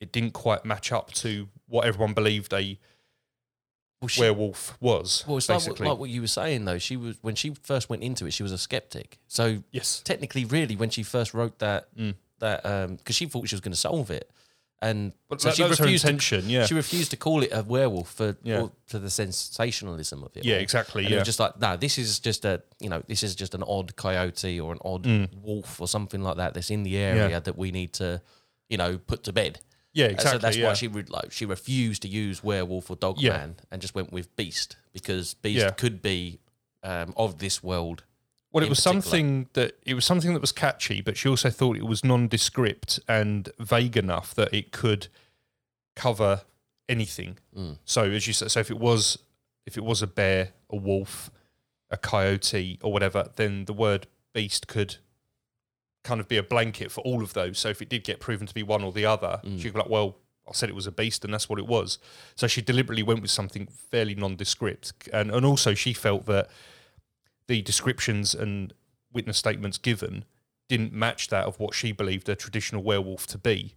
[0.00, 2.78] it didn't quite match up to what everyone believed a
[4.00, 5.24] Well, she- werewolf was.
[5.26, 6.78] well, it's like, like what you were saying though.
[6.78, 9.18] She was when she first went into it, she was a skeptic.
[9.26, 12.14] So yes, technically, really, when she first wrote that Mm.
[12.38, 14.30] that um because she thought she was going to solve it,
[14.80, 17.64] and but so that, she that refused to yeah, she refused to call it a
[17.64, 18.60] werewolf for Yeah.
[18.60, 20.44] or for the sensationalism of it.
[20.44, 21.02] yeah, exactly.
[21.04, 23.34] And it Yeah, was just like, no, this is just a, you know, this is
[23.34, 25.28] just an odd coyote or an odd Mm.
[25.42, 28.22] wolf or something like that that's in the area that we need to,
[28.68, 29.58] you know, put to bed.
[29.98, 30.30] Yeah, exactly.
[30.32, 30.66] So that's yeah.
[30.68, 33.32] why she re- like she refused to use werewolf or dog Yeah.
[33.38, 35.70] man and just went with beast because beast Yeah.
[35.70, 36.38] could be
[36.82, 38.04] um, of this world.
[38.52, 39.02] Well, it was particular.
[39.02, 43.00] something that it was something that was catchy, but she also thought it was nondescript
[43.08, 45.08] and vague enough that it could
[45.96, 46.42] cover
[46.88, 47.38] anything.
[47.56, 47.78] Mm.
[47.84, 49.18] So as you said, so if it was
[49.66, 51.30] if it was a bear, a wolf,
[51.90, 54.96] a coyote, or whatever, then the word beast could
[56.04, 57.58] kind of be a blanket for all of those.
[57.58, 59.60] So if it did get proven to be one or the other, Mm.
[59.60, 60.16] she'd be like, well.
[60.46, 61.98] I said it was a beast, and that's what it was.
[62.34, 66.48] So she deliberately went with something fairly nondescript, and and also she felt that
[67.48, 68.72] the descriptions and
[69.12, 70.24] witness statements given
[70.66, 73.74] didn't match that of what she believed a traditional werewolf to be.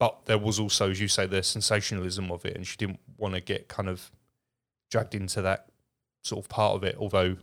[0.00, 3.34] But there was also, as you say, the sensationalism of it, and she didn't want
[3.34, 4.10] to get kind of
[4.90, 5.68] dragged into that
[6.24, 6.96] sort of part of it.
[6.98, 7.36] Although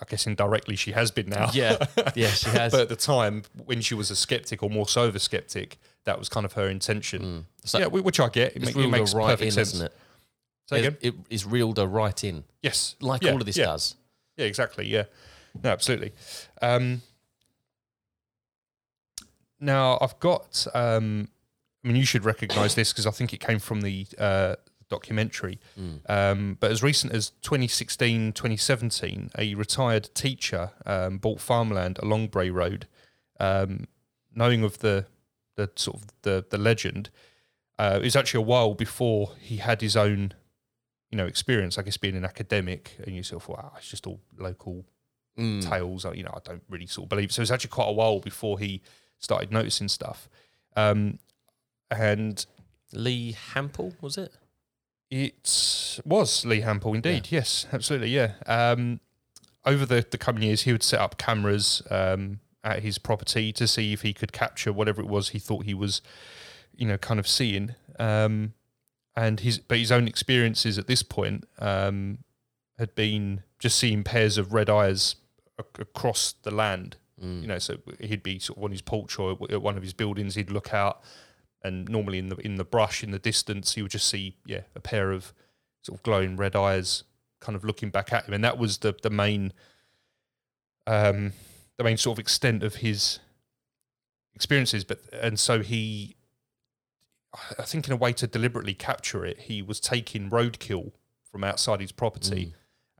[0.00, 1.50] I guess indirectly she has been now.
[1.52, 2.72] Yeah, yeah, she has.
[2.72, 5.78] but at the time, when she was a skeptic or more so of a skeptic,
[6.04, 7.22] that was kind of her intention.
[7.22, 7.44] Mm.
[7.64, 8.54] So yeah, which I get.
[8.56, 9.74] It, it's ma- it makes right perfect in, sense.
[9.74, 9.96] isn't it?
[10.68, 10.96] Say again?
[11.00, 12.96] It, it is reeled her right in, Yes.
[13.00, 13.66] like Yeah, all of this yeah.
[13.66, 13.94] does.
[14.36, 14.86] Yeah, exactly.
[14.86, 15.04] Yeah,
[15.62, 16.12] no, absolutely.
[16.60, 17.02] Um,
[19.60, 20.66] now I've got.
[20.74, 21.28] Um,
[21.84, 24.56] I mean, you should recognise this because I think it came from the uh,
[24.88, 25.58] documentary.
[26.08, 32.50] Um, but as recent as 2016, 2017, a retired teacher um, bought farmland along Bray
[32.50, 32.86] Road,
[33.40, 33.86] um,
[34.34, 35.06] knowing of the
[35.56, 37.10] the sort of the the legend.
[37.78, 40.32] Uh, it was actually a while before he had his own
[41.10, 44.06] you know, experience, I guess, being an academic, and you sort of, wow, it's just
[44.06, 44.84] all local
[45.38, 45.62] Mm.
[45.68, 46.04] tales.
[46.14, 47.30] You know, I don't really sort of believe.
[47.30, 48.80] So it was actually quite a while before he
[49.18, 50.28] started noticing stuff.
[50.74, 51.18] Um,
[51.90, 52.44] and
[52.92, 54.32] Lee Hampel was it?
[55.10, 57.28] It was Lee Hampel, indeed.
[57.30, 58.10] Yes, absolutely.
[58.10, 58.32] Yeah.
[58.46, 59.00] Um,
[59.64, 63.66] over the, the coming years, he would set up cameras um, at his property to
[63.66, 66.02] see if he could capture whatever it was he thought he was,
[66.74, 67.74] you know, kind of seeing.
[67.98, 68.54] Um,
[69.16, 72.18] and his but his own experiences at this point um,
[72.78, 75.16] had been just seeing pairs of red eyes
[75.58, 76.96] ac- across the land.
[77.22, 77.40] Mm.
[77.40, 79.94] You know, so he'd be sort of on his porch or at one of his
[79.94, 80.34] buildings.
[80.34, 81.02] He'd look out,
[81.66, 84.62] and normally in the in the brush in the distance, you would just see yeah
[84.74, 85.32] a pair of
[85.82, 87.04] sort of glowing red eyes,
[87.40, 89.52] kind of looking back at him, and that was the the main
[90.86, 91.32] um
[91.78, 93.18] the main sort of extent of his
[94.34, 94.84] experiences.
[94.84, 96.16] But and so he,
[97.58, 100.92] I think in a way to deliberately capture it, he was taking roadkill
[101.30, 102.52] from outside his property Mm.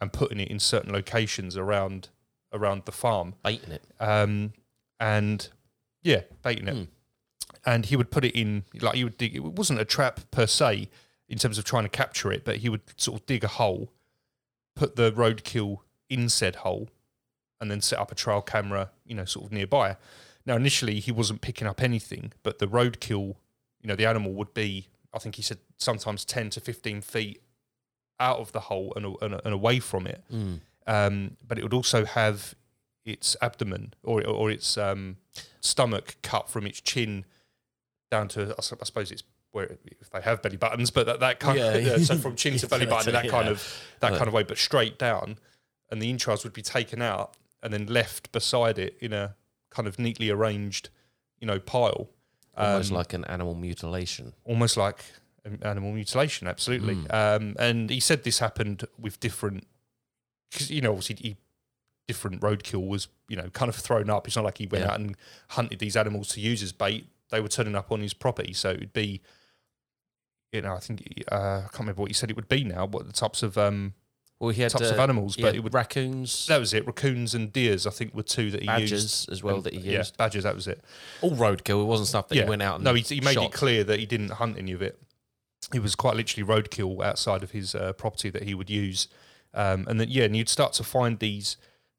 [0.02, 2.08] and putting it in certain locations around
[2.52, 3.82] around the farm Baiting it.
[4.00, 4.52] um,
[5.00, 5.48] and
[6.02, 6.74] yeah, baiting it.
[6.76, 6.88] Mm.
[7.66, 9.34] And he would put it in like he would dig.
[9.34, 10.88] It wasn't a trap per se
[11.28, 13.90] in terms of trying to capture it, but he would sort of dig a hole,
[14.76, 16.88] put the roadkill in said hole,
[17.60, 19.96] and then set up a trail camera, you know, sort of nearby.
[20.46, 23.34] Now, initially, he wasn't picking up anything, but the roadkill,
[23.82, 27.42] you know, the animal would be, I think he said, sometimes ten to fifteen feet
[28.20, 30.60] out of the hole and, and, and away from it Mm.
[30.86, 32.54] um, but it would also have
[33.04, 35.16] its abdomen or or its um,
[35.60, 37.24] stomach cut from its chin
[38.10, 41.58] down to I suppose it's where if they have belly buttons, but that, that kind
[41.58, 41.72] Yeah.
[41.74, 43.52] of yeah, so from chin to belly button, that kind Yeah.
[43.52, 45.38] of that kind of way, but straight down,
[45.90, 49.34] and the entrails would be taken out and then left beside it in a
[49.70, 50.88] kind of neatly arranged,
[51.40, 52.08] you know, pile,
[52.56, 54.32] Almost Um, like an animal mutilation.
[54.44, 55.04] almost like
[55.62, 56.94] animal mutilation, absolutely.
[56.96, 57.12] Mm.
[57.14, 59.66] Um, and he said this happened with different,
[60.50, 61.36] because you know, obviously, he,
[62.08, 64.26] different roadkill was you know kind of thrown up.
[64.26, 64.92] It's not like he went Yeah.
[64.92, 65.16] out and
[65.50, 67.06] hunted these animals to use as bait.
[67.30, 69.20] They were turning up on his property, so it'd be,
[70.52, 72.86] you know, I think uh, I can't remember what he said it would be now.
[72.86, 73.94] What the types of um,
[74.38, 75.74] Well, he had types uh, of animals, but it would.
[75.74, 76.86] raccoons, That was it.
[76.86, 79.28] Raccoons and deers, I think, were two that he used.
[79.30, 80.16] as well And- that he yeah, used.
[80.16, 80.44] badgers.
[80.44, 80.82] That was it.
[81.20, 81.82] All roadkill.
[81.82, 82.44] It wasn't stuff that yeah.
[82.44, 83.46] he went out and no, he, he made shot.
[83.46, 85.00] it clear that he didn't hunt any of it.
[85.74, 89.08] It was quite literally roadkill outside of his uh, property that he would use,
[89.52, 91.56] um, and then yeah, and you'd start to find these,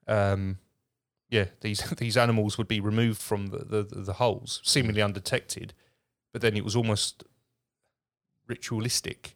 [0.08, 0.60] um,
[1.30, 5.74] yeah, these these animals would be removed from the the, the holes, seemingly undetected,
[6.34, 7.24] but then it was almost
[8.48, 9.36] ritualistic,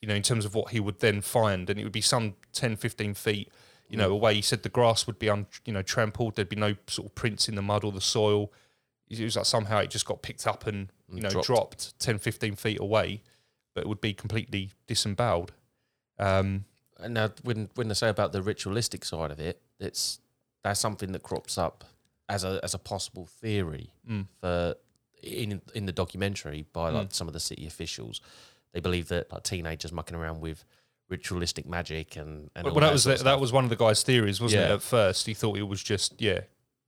[0.00, 2.34] you know, in terms of what he would then find, and it would be some
[2.52, 3.50] 10, 15 feet,
[3.88, 4.34] you know, away.
[4.34, 6.36] He said the grass would be, un, you know, trampled.
[6.36, 8.52] There'd be no sort of prints in the mud or the soil.
[9.08, 11.46] It was like somehow it just got picked up and, you And know, dropped.
[11.46, 11.98] dropped.
[12.00, 13.22] 10, 15 feet away,
[13.74, 15.52] but it would be completely disemboweled.
[16.18, 16.64] Um,
[16.98, 20.20] And now, when when they say about the ritualistic side of it, it's
[20.62, 21.84] that's something that crops up
[22.28, 24.26] as a as a possible theory Mm.
[24.40, 24.74] for
[25.22, 28.20] in in the documentary by like some of the city officials.
[28.72, 30.64] They believe that like teenagers mucking around with
[31.08, 34.02] ritualistic magic and and well, all that was the, that was one of the guy's
[34.02, 34.70] theories, wasn't it?
[34.70, 36.40] At first, he thought it was just yeah,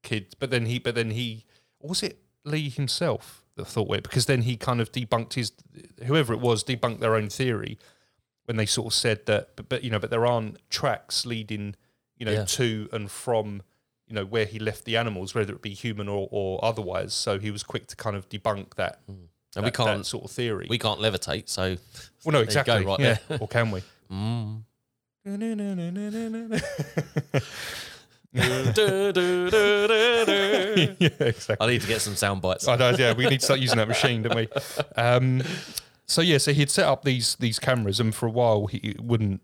[0.03, 1.45] kids, but then he, but then he,
[1.81, 4.03] was it Lee himself that thought it?
[4.05, 5.53] Because then he kind of debunked his,
[6.07, 7.79] whoever it was, debunked their own theory
[8.47, 11.75] when they sort of said that, but, but you know, but there aren't tracks leading,
[12.17, 12.45] you know, Yeah.
[12.45, 13.63] to and from,
[14.13, 17.15] you know, where he left the animals, whether it be human or, or otherwise.
[17.15, 19.01] So he was quick to kind of debunk that.
[19.09, 20.67] and that, we can't sort of theory.
[20.69, 21.79] we can't levitate, so
[22.23, 22.85] well, no, exactly.
[22.85, 23.17] right yeah.
[23.29, 23.39] there.
[23.41, 23.83] or can we?
[24.13, 24.61] mm.
[31.01, 31.57] yeah, exactly.
[31.59, 32.69] I need to get some sound bites.
[32.69, 34.49] I know, yeah, we need to start using that machine, don't we?
[34.95, 35.43] Um,
[36.05, 39.41] so yeah, so he'd set up these these cameras, and for a while he wouldn't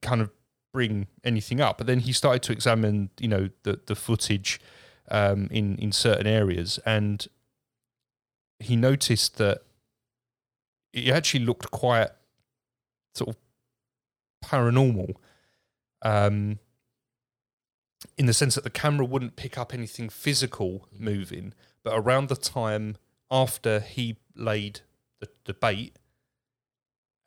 [0.00, 0.30] kind of
[0.76, 4.60] bring anything up, but then he started to examine, you know, the the footage
[5.10, 7.28] um, in in certain areas, and
[8.58, 9.62] he noticed that
[10.92, 12.10] it actually looked quite
[13.14, 13.36] sort of
[14.44, 15.14] paranormal.
[16.02, 16.58] Um,
[18.18, 21.54] in the sense that the camera wouldn't pick up anything physical moving,
[21.84, 22.96] but around the time
[23.30, 24.80] after he laid
[25.20, 25.96] the, the bait,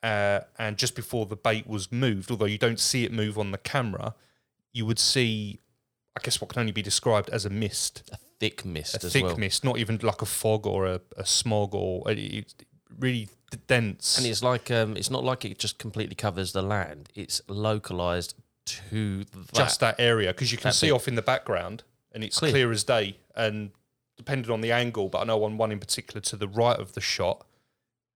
[0.02, 3.50] uh, and just before the bait was moved, although you don't see it move on
[3.50, 4.14] the camera,
[4.72, 5.60] you would see,
[6.16, 9.24] I guess, what can only be described as a mist, A thick mist a thick
[9.24, 9.36] well.
[9.36, 12.54] mist, not even like a fog or a, a smog or a, it's
[12.98, 14.16] really d- dense.
[14.18, 17.08] And it's like um, it's not like it just completely covers the land.
[17.14, 18.34] It's localized
[18.66, 19.52] to that.
[19.52, 20.92] just that area because you can that see bit.
[20.94, 21.82] off in the background
[22.12, 22.52] and it's Clear.
[22.52, 22.70] clear.
[22.70, 23.70] as day and
[24.16, 26.92] depending on the angle but i know on one in particular to the right of
[26.92, 27.44] the shot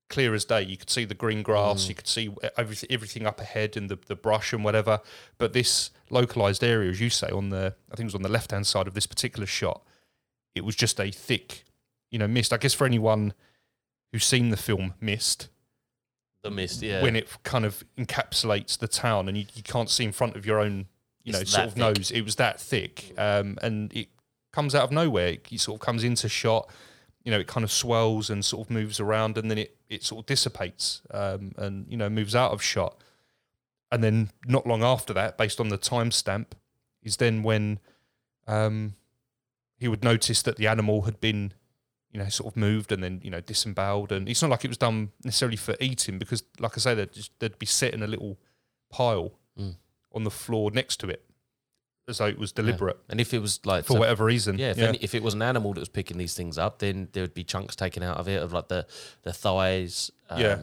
[0.08, 0.62] clear as day.
[0.62, 3.98] You could see the green grass you could see everything, everything up ahead and the,
[4.06, 5.00] the brush and whatever.
[5.38, 8.28] But this localized area as you say on the i think it was on the
[8.28, 9.82] left hand side of this particular shot
[10.54, 11.64] it was just a thick
[12.14, 12.52] you know mist.
[12.52, 13.34] I guess for anyone
[14.12, 15.48] who's seen the film mist.
[16.44, 16.80] The mist.
[16.80, 20.36] Yeah, when it kind of encapsulates the town and you, you can't see in front
[20.36, 20.86] of your own
[21.24, 21.80] you know sort of thick.
[21.80, 22.12] nose.
[22.12, 23.12] It was that thick.
[23.18, 24.08] Um, and it
[24.52, 25.28] comes out of nowhere.
[25.28, 26.70] It, it sort of comes into shot
[27.24, 30.04] you know it kind of swells and sort of moves around and then it it
[30.04, 32.96] sort of dissipates um, and you know moves out of shot.
[33.92, 36.46] And then not long after that based on the timestamp
[37.02, 37.78] is then when
[38.46, 38.94] um,
[39.78, 41.52] he would notice that the animal had been
[42.10, 44.12] you know sort of moved and then you know disemboweled.
[44.12, 47.12] And it's not like it was done necessarily for eating because like i say they'd,
[47.12, 48.38] just, they'd be set in a little
[48.90, 49.76] pile Mm.
[50.12, 51.22] on the floor next to it
[52.08, 54.70] as though it was deliberate and if it was like for so- whatever reason Yeah,
[54.70, 57.22] if, Any, if it was an animal that was picking these things up, then there
[57.22, 58.86] would be chunks taken out of it of like the
[59.22, 60.56] the thighs, um, Yeah.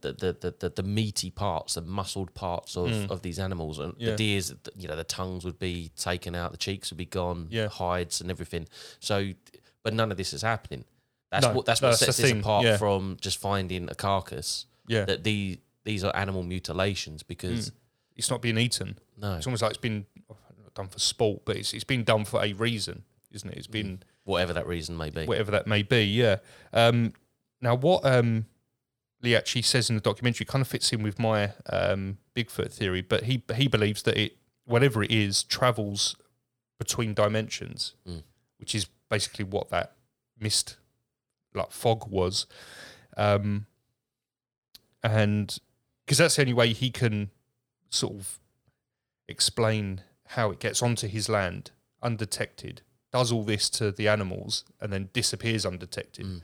[0.00, 3.10] the, the, the the meaty parts, the muscled parts of, Mm.
[3.10, 4.10] of these animals, and Yeah.
[4.12, 7.48] the deers, you know, the tongues would be taken out, the cheeks would be gone,
[7.50, 7.68] Yeah.
[7.68, 8.68] hides and everything.
[9.00, 9.32] So,
[9.82, 10.84] but none of this is happening.
[11.32, 12.76] That's No, what that's no, what sets this thing, apart yeah.
[12.76, 14.66] from just finding a carcass.
[14.86, 17.72] yeah That the these are animal mutilations because
[18.16, 20.06] it's not being eaten no, it's almost like it's been
[20.74, 24.02] done for sport but it's, it's been done for a reason isn't it it's been
[24.24, 25.24] whatever that reason may be.
[25.24, 26.04] whatever that may be.
[26.04, 26.36] Yeah.
[26.72, 27.12] Um,
[27.60, 28.46] now, what um,
[29.20, 33.00] Lee actually says in the documentary kind of fits in with my um, Bigfoot theory,
[33.02, 36.14] but he he believes that it, whatever it is, travels
[36.78, 38.22] between dimensions, Mm.
[38.58, 39.94] which is basically what that
[40.38, 40.76] mist,
[41.52, 42.46] like fog, was.
[43.16, 43.66] Um,
[45.02, 45.58] and
[46.04, 47.30] because that's the only way he can
[47.92, 48.38] sort of
[49.28, 51.70] explain how it gets onto his land
[52.02, 52.82] undetected
[53.12, 56.24] does all this to the animals and then disappears undetected.
[56.24, 56.42] Mm.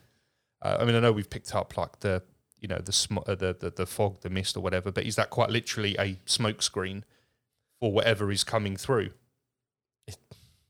[0.61, 2.23] Uh, I mean, I know we've picked up like the
[2.61, 5.17] you know the sm- uh, the, the the fog, the mist, or whatever, but is
[5.17, 7.05] that quite literally a smoke screen
[7.81, 9.11] for whatever is coming through?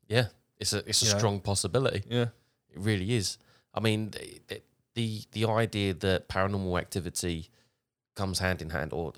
[0.06, 0.26] Yeah,
[0.58, 1.18] it's a it's a You know?
[1.18, 2.02] strong possibility.
[2.08, 2.28] Yeah,
[2.70, 3.38] It really is.
[3.74, 4.62] I mean, the
[4.94, 7.50] the, the idea that paranormal activity
[8.16, 9.12] comes hand in hand, or,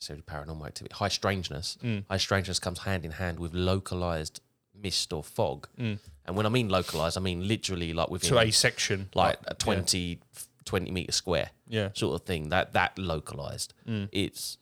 [0.00, 2.04] necessarily paranormal activity, high strangeness, Mm.
[2.10, 4.40] high strangeness comes hand in hand with localized
[4.74, 5.68] mist or fog.
[5.78, 5.98] Mm.
[6.24, 9.54] And when I mean localized, I mean literally like within to a section, like a
[9.54, 10.18] 20,
[10.64, 12.48] 20 meter square Yeah, sort of thing.
[12.48, 13.74] That that localized.
[13.86, 14.08] Mm.
[14.10, 14.56] It's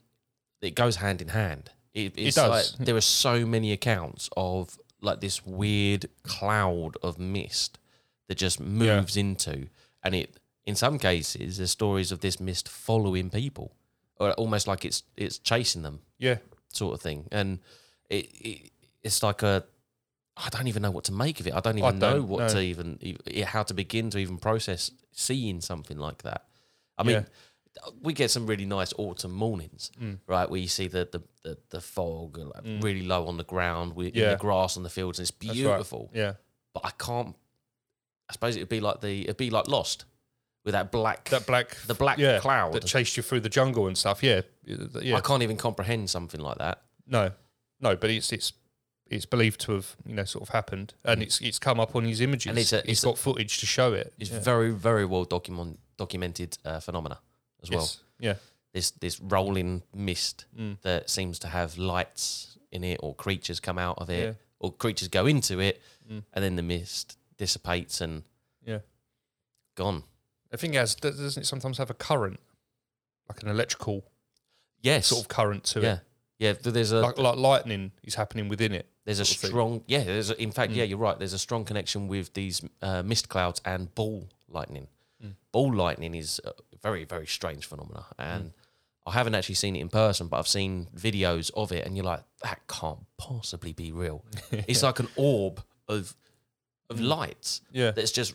[0.60, 1.70] it goes hand in hand.
[1.94, 2.76] It, it's does.
[2.78, 7.78] Like, there are so many accounts of like this weird cloud of mist
[8.26, 9.68] that just moves into,
[10.02, 10.36] and it
[10.66, 13.72] in some cases there's stories of this mist following people,
[14.18, 16.38] or almost like it's it's chasing them, yeah,
[16.72, 17.26] sort of thing.
[17.32, 17.60] And
[18.10, 18.70] it, it
[19.02, 19.64] it's like a
[20.36, 21.54] I don't even know what to make of it.
[21.54, 22.48] I don't even know don't, what no.
[22.48, 22.98] to even
[23.46, 26.44] how to begin to even process seeing something like that.
[26.96, 27.26] I mean,
[28.02, 30.18] we get some really nice autumn mornings, Mm.
[30.26, 33.44] right, where you see the the, the, the fog uh, like, really low on the
[33.44, 34.30] ground, with in Yeah.
[34.30, 35.54] the grass on the fields, and it's That's right.
[35.54, 36.10] beautiful.
[36.14, 36.34] yeah.
[36.74, 37.34] But I can't.
[38.28, 40.04] I suppose it'd be like the it'd be like Lost
[40.64, 41.24] with that black.
[41.30, 42.72] That black, The black yeah, cloud.
[42.74, 44.22] that chased you through the jungle and stuff.
[44.22, 45.16] Yeah, yeah.
[45.16, 46.82] I can't even comprehend something like that.
[47.06, 47.30] No,
[47.80, 48.52] no, but it's it's
[49.10, 52.04] it's believed to have you know sort of happened, and it's it's come up on
[52.04, 52.50] his images.
[52.50, 54.12] And it's a- he's it's a- got footage to show it.
[54.18, 54.40] It's yeah.
[54.40, 57.18] very very well document, documented uh, phenomena
[57.62, 57.80] as well.
[57.80, 57.98] Yes.
[58.20, 58.34] Yeah.
[58.74, 60.76] This this rolling mist Mm.
[60.82, 64.32] that seems to have lights in it, or creatures come out of it, Yeah.
[64.58, 65.80] or creatures go into it,
[66.10, 66.24] Mm.
[66.34, 68.24] and then the mist dissipates and
[68.66, 68.80] Yeah.
[69.74, 70.02] gone.
[70.52, 72.40] I think it has doesn't it sometimes have a current,
[73.28, 74.04] like an electrical
[74.80, 76.00] Yes, sort of current to yeah, it,
[76.38, 76.52] yeah.
[76.52, 78.86] th- There's a like like lightning is happening within it.
[79.04, 79.50] there's a sort of thing.
[79.50, 80.04] strong yeah.
[80.04, 80.76] There's a, in fact Mm.
[80.76, 81.18] yeah, you're right.
[81.18, 84.86] There's a strong connection with these uh, mist clouds and ball lightning.
[85.24, 85.34] Mm.
[85.52, 88.24] Ball lightning is a very very strange phenomena, Mm.
[88.36, 88.52] and
[89.04, 92.04] I haven't actually seen it in person, but I've seen videos of it, and you're
[92.04, 94.24] like, that can't possibly be real.
[94.68, 96.14] It's like an orb of
[96.90, 98.34] of lights Yeah, that's just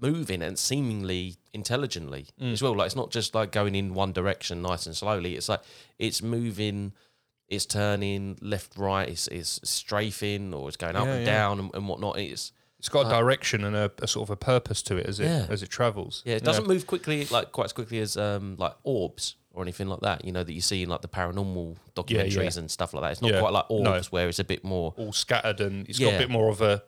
[0.00, 2.52] moving and seemingly intelligently Mm.
[2.52, 2.74] as well.
[2.76, 5.36] Like it's not just like going in one direction nice and slowly.
[5.36, 5.62] It's like
[5.98, 6.92] it's moving
[7.48, 11.32] it's turning left, right, it's, it's strafing, or it's going up Yeah, and yeah.
[11.32, 12.18] down and, and whatnot.
[12.18, 15.20] It's It's got a direction and a, a sort of a purpose to it as
[15.20, 15.46] it Yeah.
[15.48, 16.22] as it travels.
[16.26, 19.86] yeah, it doesn't move quickly, like quite as quickly as um like orbs or anything
[19.86, 20.24] like that.
[20.24, 23.12] You know that you see in like the paranormal documentaries and stuff like that.
[23.12, 23.92] It's not quite like No.
[23.94, 24.92] orbs where it's a bit more.
[24.96, 26.82] all scattered and it's got a bit more of a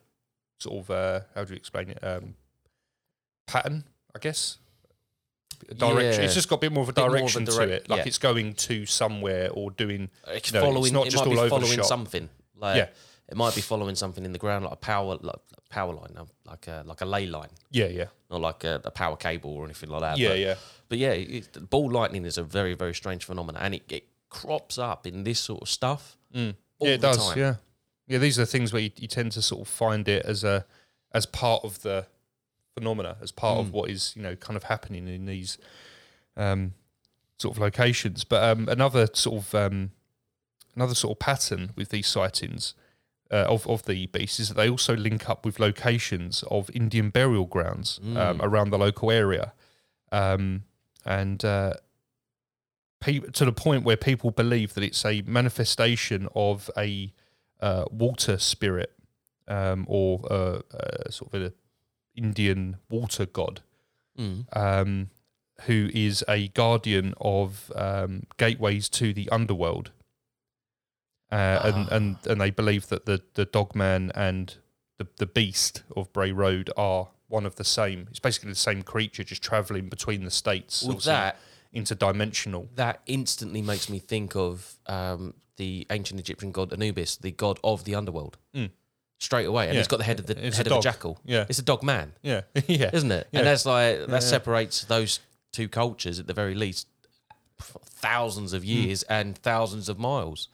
[0.59, 2.35] sort of uh, how do you explain it um,
[3.49, 3.85] pattern,
[4.15, 4.59] I guess.
[5.77, 6.21] Direction.
[6.21, 6.27] Yeah.
[6.27, 7.99] It's just got a bit more of a more of a direction to it, like
[7.99, 8.05] yeah.
[8.07, 10.09] it's going to somewhere or doing.
[10.29, 10.93] It's No, it's following.
[10.93, 11.85] not it just might all be over the following shop.
[11.87, 12.29] something.
[12.57, 12.89] Like Yeah.
[13.29, 16.17] it might be following something in the ground, like a power, like a power line,
[16.47, 19.65] like a like a ley line, Yeah, yeah, not like a, a power cable or
[19.65, 20.19] anything like that.
[20.19, 20.55] yeah, but, yeah.
[20.89, 24.79] But yeah, it, ball lightning is a very very strange phenomenon, and it, it crops
[24.79, 26.17] up in this sort of stuff.
[26.35, 26.55] all Mm.
[26.81, 27.29] yeah, it the does.
[27.29, 27.39] time.
[27.39, 27.55] Yeah,
[28.07, 28.19] yeah.
[28.19, 30.65] These are things where you, you tend to sort of find it as a
[31.13, 32.07] as part of the
[32.79, 33.61] phenomena, as part Mm.
[33.61, 35.59] of what is you know kind of happening in these
[36.37, 36.75] um,
[37.39, 38.25] sort of locations.
[38.25, 39.91] But um, another sort of um,
[40.77, 42.75] another sort of pattern with these sightings
[43.31, 47.11] uh, of of the beasts is that they also link up with locations of Indian
[47.11, 48.41] burial grounds um, Mm.
[48.43, 49.53] around the local area,
[50.13, 50.65] um,
[51.05, 51.45] and.
[51.45, 51.75] Uh,
[53.01, 57.13] pe- to the point where people believe that it's a manifestation of a
[57.61, 58.93] uh, water spirit
[59.47, 61.53] um, or uh, uh, sort of an
[62.19, 63.63] Indian water god
[64.19, 64.45] Mm.
[64.57, 65.11] um,
[65.67, 69.93] who is a guardian of um, gateways to the underworld.
[71.31, 71.95] Uh, and, Ah.
[71.97, 74.57] and and they believe that the, the dogman and
[74.99, 78.07] the, the beast of Bray Road are one of the same.
[78.11, 80.83] It's basically the same creature, just traveling between the states.
[80.85, 81.37] Obviously that,
[81.75, 82.69] interdimensional.
[82.77, 87.85] that instantly makes me think of um, the ancient Egyptian god Anubis, the god of
[87.85, 88.39] the underworld.
[88.55, 88.71] Mm.
[89.21, 89.81] Straight away, and Yeah.
[89.81, 90.83] he's got the head of the It's a head of the dog.
[90.83, 91.19] jackal.
[91.25, 92.91] Yeah, It's a dog man, yeah, yeah.
[92.93, 93.27] isn't it?
[93.33, 93.41] Yeah.
[93.41, 94.19] And that's like that yeah.
[94.21, 95.21] separates those
[95.53, 96.87] two cultures at the very least
[97.61, 98.57] thousands Hmm.
[98.59, 100.49] of years and thousands of miles,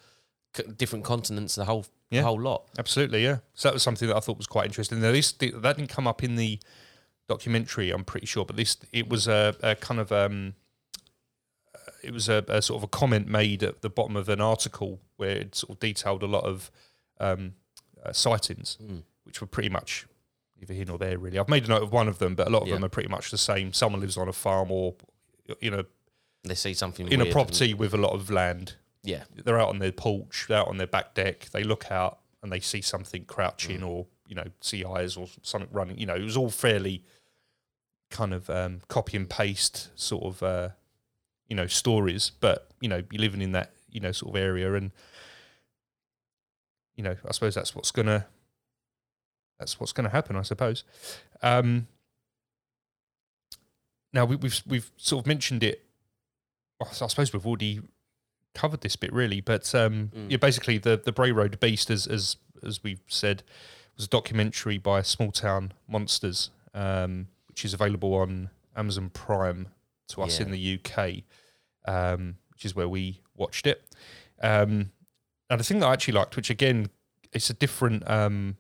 [0.57, 2.69] C- different continents, the whole the whole lot.
[2.79, 3.39] Absolutely, yeah.
[3.55, 5.01] So that was something that I thought was quite interesting.
[5.01, 6.61] Now, this that didn't come up in the
[7.29, 10.55] documentary, I'm pretty sure, but this it was a, a kind of um,
[12.03, 15.01] it was a, a sort of a comment made at the bottom of an article
[15.17, 16.71] where it sort of detailed a lot of
[17.21, 17.55] um,
[18.05, 19.03] uh, sightings, Mm.
[19.25, 20.07] which were pretty much
[20.63, 21.19] either here nor there.
[21.19, 22.75] Really, I've made a note of one of them, but a lot of Yeah.
[22.75, 23.73] them are pretty much the same.
[23.73, 24.95] Someone lives on a farm or
[25.61, 25.85] you know
[26.45, 28.77] They see something in a and- property with a lot of land
[29.07, 32.21] yeah, they're out on their porch, they're out on their back deck, they look out
[32.43, 33.87] and they see something crouching Mm.
[33.89, 35.99] or, you know, see eyes or something running.
[35.99, 37.05] You know, it was all fairly
[38.11, 40.69] kind of um, copy and paste sort of, uh,
[41.49, 42.31] you know, stories.
[42.41, 44.93] But, you know, you're living in that, you know, sort of area and,
[46.97, 48.27] you know, I suppose that's what's to,
[49.59, 50.85] that's what's to happen, I suppose.
[51.43, 51.87] Um,
[54.13, 55.85] now we, we've we've sort of mentioned it.
[56.81, 57.81] I suppose we've already
[58.55, 60.31] covered this bit really, but um, Mm.
[60.31, 63.43] yeah, basically the the Bray Road Beast, as as as we've said,
[63.97, 69.69] was a documentary by Small Town Monsters, um, which is available on Amazon Prime
[70.09, 70.47] to us Yeah.
[70.47, 71.25] in the UK,
[71.87, 73.83] um, which is where we watched it.
[74.43, 74.91] Um,
[75.55, 76.91] and the thing that I actually liked, which again,
[77.33, 78.57] it's a different um,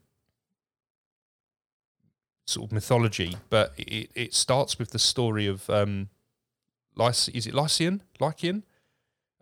[2.47, 6.09] sort of mythology, but it, it starts with the story of um,
[6.97, 8.03] Lyc- is it Lycian?
[8.21, 8.65] Lycian?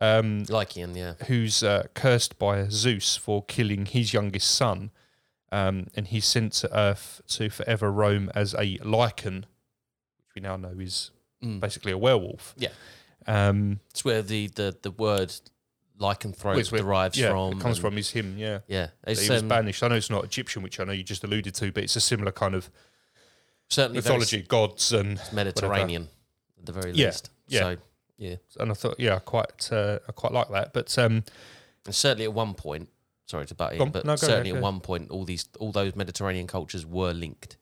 [0.01, 1.15] Um, Lycian, yeah.
[1.27, 4.91] who's uh, cursed by Zeus for killing his youngest son,
[5.51, 10.57] um, and he's sent to Earth to forever roam as a lycan, which we now
[10.57, 11.11] know is
[11.45, 11.59] Mm.
[11.59, 12.55] basically a werewolf.
[12.57, 12.69] Yeah.
[13.27, 15.35] Um, It's where the, the, the word
[16.01, 17.53] lycanthrope derives yeah, from.
[17.53, 18.37] it comes from is him.
[18.39, 19.83] Yeah, Yeah, it's he was um, banished.
[19.83, 22.01] I know it's not Egyptian, which I know you just alluded to, but it's a
[22.01, 22.71] similar kind of
[23.69, 26.09] certainly mythology, gods and Mediterranean
[26.59, 27.31] at the very Yeah, least.
[27.49, 27.61] yeah.
[27.61, 27.77] So
[28.19, 30.73] yeah, and I thought, yeah, I quite uh, I quite like that.
[30.73, 31.25] But um,
[31.87, 32.89] and certainly at one point,
[33.27, 33.87] sorry to butt on.
[33.89, 36.85] in, but No, certainly ahead, at go one point, all these all those Mediterranean cultures
[36.87, 37.57] were linked.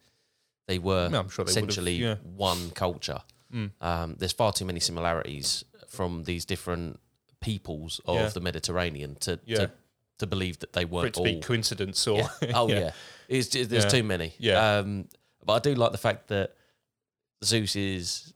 [0.67, 2.17] They were yeah, I'm sure they essentially Yeah.
[2.23, 3.21] one culture.
[3.53, 3.71] Mm.
[3.81, 7.01] Um, there's far too many similarities from these different
[7.41, 8.29] peoples of Yeah.
[8.29, 9.57] the Mediterranean to, Yeah.
[9.59, 9.71] to
[10.19, 11.25] to believe that they weren't all.
[11.25, 12.29] be coincidence or yeah.
[12.55, 12.91] Oh yeah,
[13.27, 13.89] It's just, there's Yeah.
[13.91, 14.35] too many.
[14.39, 14.79] Yeah.
[14.79, 15.09] Um,
[15.45, 16.55] but I do like the fact that
[17.43, 18.35] Zeus is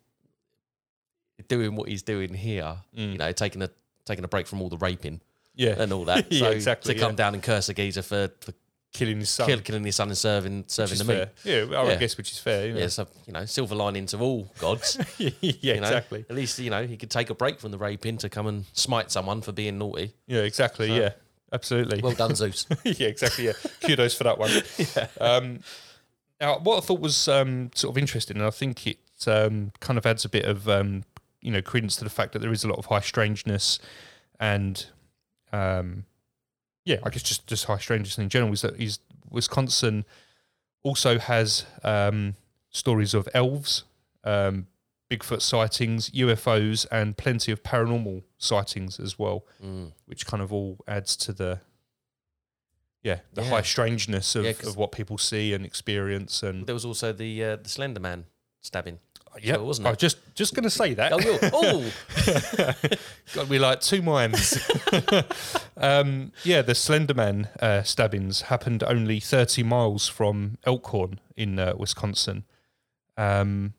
[1.48, 2.76] doing what he's doing here.
[2.96, 3.12] Mm.
[3.12, 3.70] You know, taking a
[4.06, 5.20] taking a break from all the raping
[5.54, 6.26] yeah, and all that.
[6.32, 8.52] Yeah, so exactly, To come down and curse a geezer for, for
[8.94, 9.46] killing his son.
[9.46, 11.28] kill, killing his son and serving serving the meat.
[11.42, 11.68] fair.
[11.68, 11.96] Yeah, I Yeah.
[11.96, 12.68] guess which is fair.
[12.68, 12.74] Yeah.
[12.78, 14.96] Yeah, so you know, silver lining to all gods.
[15.18, 15.80] yeah, you know?
[15.88, 16.24] exactly.
[16.30, 18.64] At least you know he could take a break from the raping to come and
[18.72, 20.14] smite someone for being naughty.
[20.26, 20.88] Yeah, exactly.
[20.88, 21.10] So- yeah,
[21.52, 22.00] absolutely.
[22.00, 22.66] Well done, Zeus.
[22.84, 23.46] yeah, exactly.
[23.46, 23.52] Yeah,
[23.84, 24.50] kudos for that one.
[25.20, 25.60] Um,
[26.40, 29.98] now, what I thought was um, sort of interesting, and I think it um, kind
[29.98, 31.04] of adds a bit of um,
[31.40, 33.78] you know credence to the fact that there is a lot of high strangeness
[34.40, 34.86] and
[35.52, 36.04] um,
[36.84, 38.98] yeah, I guess just just high strangeness in general is that is
[39.30, 40.04] Wisconsin
[40.82, 42.34] also has um,
[42.70, 43.84] stories of elves,
[44.24, 44.66] um,
[45.10, 49.92] Bigfoot sightings, UFOs, and plenty of paranormal sightings as well, Mm.
[50.06, 51.60] which kind of all adds to the
[53.02, 53.48] yeah the Yeah.
[53.50, 57.44] high strangeness of, Yeah, of what people see and experience and There was also the
[57.44, 58.26] uh, the Slender Man
[58.60, 58.98] stabbing.
[59.42, 59.92] Yeah, wasn't I it?
[59.94, 61.12] was just just going to say that.
[61.12, 61.90] Oh, oh,
[63.34, 64.58] Got to be like two minds.
[65.76, 72.44] um, yeah, the Slenderman uh, stabbings happened only 30 miles from Elkhorn in uh, Wisconsin.
[73.16, 73.74] Um,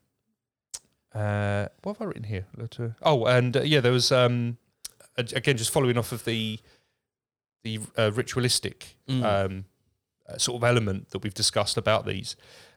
[1.13, 2.45] uh, what have I written here?
[3.01, 4.57] Oh, and uh, yeah, there was um,
[5.17, 6.59] again just following off of the
[7.63, 9.23] the uh, ritualistic Mm.
[9.45, 9.65] um,
[10.27, 12.35] uh, sort of element that we've discussed about these.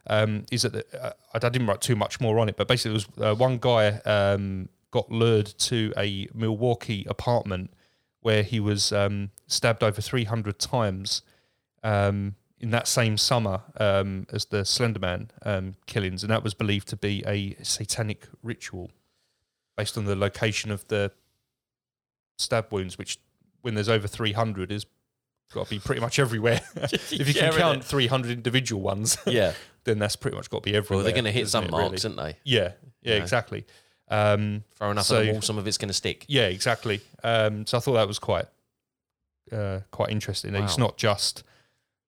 [0.09, 2.99] Um, is that the, uh, I didn't write too much more on it, but basically,
[2.99, 7.71] there was uh, one guy um, got lured to a Milwaukee apartment
[8.21, 11.23] where he was um, stabbed over 300 times
[11.83, 16.89] um, in that same summer um, as the Slenderman um, killings, and that was believed
[16.89, 18.91] to be a satanic ritual
[19.77, 21.13] based on the location of the
[22.37, 23.19] stab wounds, which
[23.63, 24.87] when there's over 300 is
[25.53, 26.61] got to be pretty much everywhere.
[26.77, 29.53] if you Yeah, can count 300 individual ones, yeah.
[29.85, 30.99] then that's pretty much got to be everywhere.
[30.99, 32.17] Well, they're going to hit some it, marks, really?
[32.19, 32.39] aren't they?
[32.45, 32.73] Yeah,
[33.03, 33.23] yeah, know.
[33.23, 33.65] exactly.
[34.09, 36.25] Um, Throw enough So- on the wall, some of it's going to stick.
[36.29, 37.01] yeah, exactly.
[37.23, 38.47] Um, so I thought that was quite
[39.53, 40.55] uh, quite interesting.
[40.55, 41.43] It's not just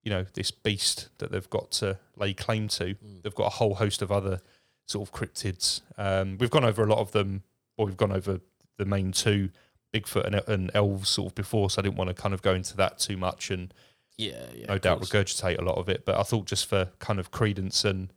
[0.03, 2.95] you know this beast that they've got to lay claim to.
[2.95, 3.22] Mm.
[3.22, 4.41] They've got a whole host of other
[4.86, 5.80] sort of cryptids.
[5.99, 7.43] Um, we've gone over a lot of them,
[7.76, 8.41] or we've gone over
[8.78, 9.51] the main two,
[9.93, 11.70] Bigfoot and, and elves, sort of before.
[11.70, 13.72] So I didn't want to kind of go into that too much and
[14.16, 14.66] Yeah, yeah.
[14.66, 15.11] no doubt course.
[15.11, 16.05] regurgitate a lot of it.
[16.05, 18.12] But I thought just for kind of credence and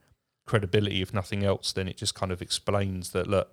[0.46, 3.50] credibility, if nothing else, then it just kind of explains that look,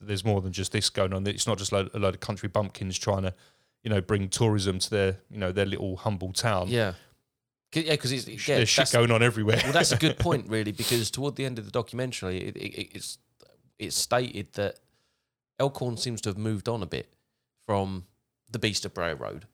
[0.00, 1.26] there's more than just this going on.
[1.26, 3.34] It's not just a load of country bumpkins trying to,
[3.82, 6.68] you know, bring tourism to their, you know, their little humble town.
[6.68, 6.92] Yeah.
[7.72, 9.60] 'Cause- Yeah, because it's yeah, there's shit going on everywhere.
[9.64, 12.90] well, that's a good point, really, because toward the end of the documentary, it, it,
[12.94, 13.18] it's
[13.78, 14.78] it's stated that
[15.60, 17.12] Elkhorn seems to have moved on a bit
[17.68, 18.04] from
[18.50, 19.44] the Beast of Bray Road,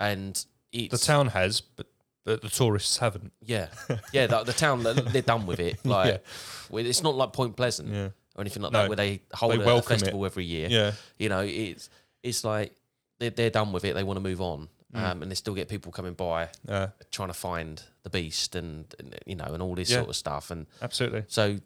[0.00, 1.86] and it's the town has, but
[2.24, 3.32] but the tourists haven't.
[3.40, 3.68] yeah,
[4.12, 5.78] yeah, the, the town they're they're done with it.
[5.84, 6.24] Like,
[6.68, 9.52] well, it's not like Point Pleasant Yeah, or anything like No, that, where they hold
[9.52, 10.00] they a, a welcome it.
[10.00, 10.66] festival every year.
[10.68, 11.88] yeah, You know, it's
[12.24, 12.74] it's like
[13.20, 13.94] they're they're done with it.
[13.94, 14.98] They want to move on, Mm.
[15.04, 18.92] um, and they still get people coming by uh, trying to find the beast and,
[18.98, 19.98] and you know and all this Yeah.
[19.98, 20.50] sort of stuff.
[20.50, 21.22] And absolutely.
[21.28, 21.58] so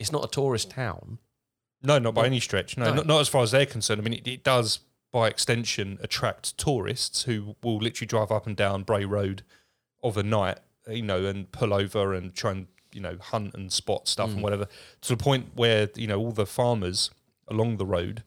[0.00, 1.18] it's not a tourist town.
[1.84, 2.76] No, not by any stretch.
[2.76, 2.94] No, no.
[2.96, 4.00] Not, not as far as they're concerned.
[4.00, 4.80] I mean, it, it does
[5.14, 9.42] by extension attract tourists who will literally drive up and down Bray Road
[10.02, 10.58] of a night,
[10.90, 14.34] you know, and pull over and try and you know hunt and spot stuff Mm.
[14.34, 14.66] and whatever
[15.02, 17.10] to the point where you know all the farmers
[17.48, 18.22] along the road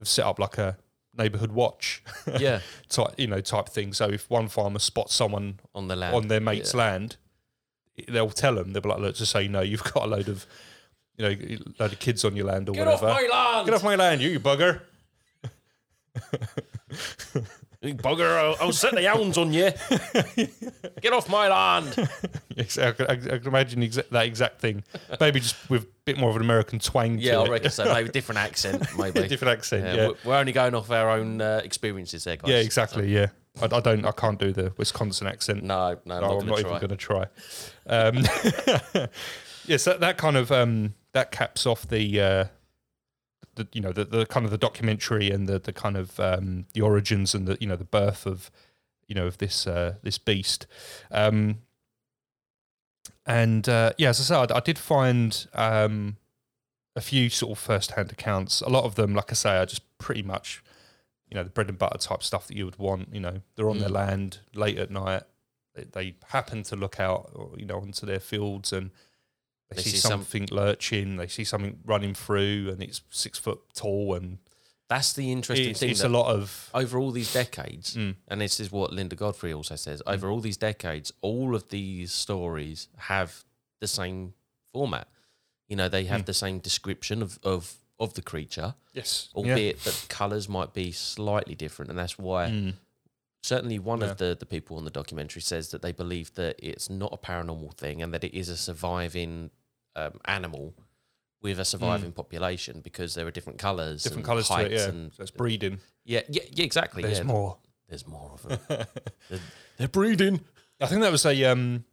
[0.00, 0.76] have set up like a
[1.16, 2.02] neighborhood watch
[2.38, 3.92] Yeah, type you know type thing.
[3.92, 6.14] So if one farmer spots someone on the land.
[6.16, 6.78] on their mate's Yeah.
[6.80, 7.16] land,
[8.08, 10.28] they'll tell them they'll be like, look, just so you know, you've got a load
[10.28, 10.46] of
[11.16, 13.22] you know a load of kids on your land or Get off whatever.
[13.22, 13.66] my land!
[13.66, 14.80] Get off my land, you, you bugger.
[17.82, 18.38] Bugger!
[18.38, 19.70] I'll, I'll set the hounds on you.
[21.02, 22.08] Get off my land!
[22.56, 24.84] Yes, I, can, I can imagine exa- that exact thing.
[25.20, 27.50] Maybe just with a bit more of an American twang Yeah, to I it.
[27.50, 27.84] reckon so.
[27.92, 29.26] Maybe different accent, maybe.
[29.28, 32.50] Different accent, Yeah, we're- We're only going off our own uh, experiences there, guys.
[32.50, 33.26] Yeah, exactly, yeah.
[33.60, 35.62] I, I don't, I can't do the Wisconsin accent.
[35.62, 36.78] No, no, I'm not I'm not to even try.
[36.80, 37.26] going to try.
[37.86, 38.16] Um,
[39.66, 42.44] yes, that, that kind of um, that caps off the, uh,
[43.56, 46.66] the you know the, the kind of the documentary and the the kind of um,
[46.72, 48.50] the origins and the you know the birth of
[49.08, 50.66] you know of this uh, this beast.
[51.10, 51.58] Um,
[53.26, 56.16] and uh, yeah, as I said, I, I did find um,
[56.94, 58.60] a few sort of first hand accounts.
[58.60, 60.62] A lot of them, like I say, are just pretty much
[61.28, 63.08] you know the bread and butter type stuff that you would want.
[63.14, 63.94] You know, they're on their Mm.
[63.94, 65.22] land late at night.
[65.74, 68.90] They, they happen to look out, you know, onto their fields and
[69.70, 71.16] they, They see, see some- something lurching.
[71.16, 74.38] They see something running through, and it's six foot tall, and
[74.88, 75.90] That's the interesting it's, thing.
[75.90, 76.70] it's a lot of.
[76.74, 78.16] over all these decades, Mm.
[78.28, 82.12] and this is what Linda Godfrey also says, over all these decades, all of these
[82.12, 83.44] stories have
[83.80, 84.34] the same
[84.72, 85.08] format.
[85.68, 86.26] You know, they have Mm.
[86.26, 91.54] the same description of, of, of the creature, Yes, albeit that colours might be slightly
[91.54, 91.88] different.
[91.90, 92.74] And that's why Mm.
[93.44, 94.06] Certainly one Yeah.
[94.10, 97.18] of the, the people on the documentary says that they believe that it's not a
[97.18, 99.50] paranormal thing and that it is a surviving
[99.96, 100.74] um, animal
[101.42, 104.04] with a surviving population because there are different colours, Mm.
[104.04, 104.72] different colours to it.
[104.72, 105.78] Yeah, and so it's breeding.
[106.04, 107.02] yeah, yeah, yeah, exactly.
[107.02, 107.58] There's yeah, more.
[107.88, 108.58] there's more of them.
[109.28, 109.40] they're,
[109.76, 110.40] they're breeding.
[110.80, 111.84] I think that was a, um,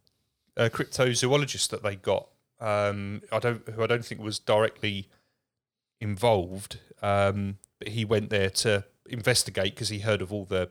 [0.56, 2.28] a cryptozoologist that they got.
[2.60, 5.08] Um, I don't, who I don't think was directly
[6.00, 10.70] involved, um, but he went there to investigate because he heard of all the,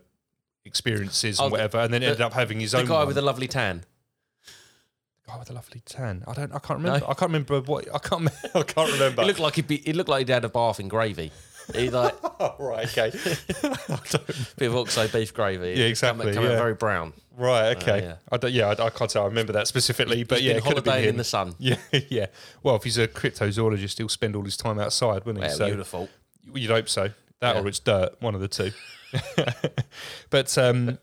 [0.66, 3.07] experiences and the- whatever, and then the- ended up having his The own guy one.
[3.07, 3.84] with the lovely tan.
[5.26, 6.24] The guy with a lovely tan.
[6.28, 6.53] I don't.
[6.53, 6.99] I can't remember.
[6.99, 7.05] No?
[7.07, 7.88] I can't remember what.
[7.93, 8.28] I can't.
[8.55, 9.22] I can't remember.
[9.22, 9.78] He looked like he'd be.
[9.78, 11.32] He looked like he'd had a bath in gravy.
[11.76, 12.86] He like oh, right.
[12.97, 13.12] Okay.
[14.57, 15.74] bit of oxo beef gravy.
[15.80, 16.57] Yeah, exactly, Coming, coming yeah.
[16.57, 17.14] very brown.
[17.38, 17.68] right.
[17.68, 18.01] Uh, okay.
[18.03, 18.16] yeah.
[18.32, 18.74] I don't, yeah.
[18.78, 20.84] I, I can't say I remember that specifically, but He's yeah, been it could have
[20.84, 21.53] been holidaying in the sun.
[21.59, 21.78] Yeah.
[22.09, 22.26] Yeah.
[22.64, 25.51] Well, if he's a cryptozoologist, he'll spend all his time outside, wouldn't he?
[25.51, 26.09] So beautiful.
[26.53, 27.12] you'd hope so.
[27.42, 27.62] That Yeah.
[27.62, 28.16] or it's dirt.
[28.22, 28.72] One of the two.
[30.30, 30.98] but um,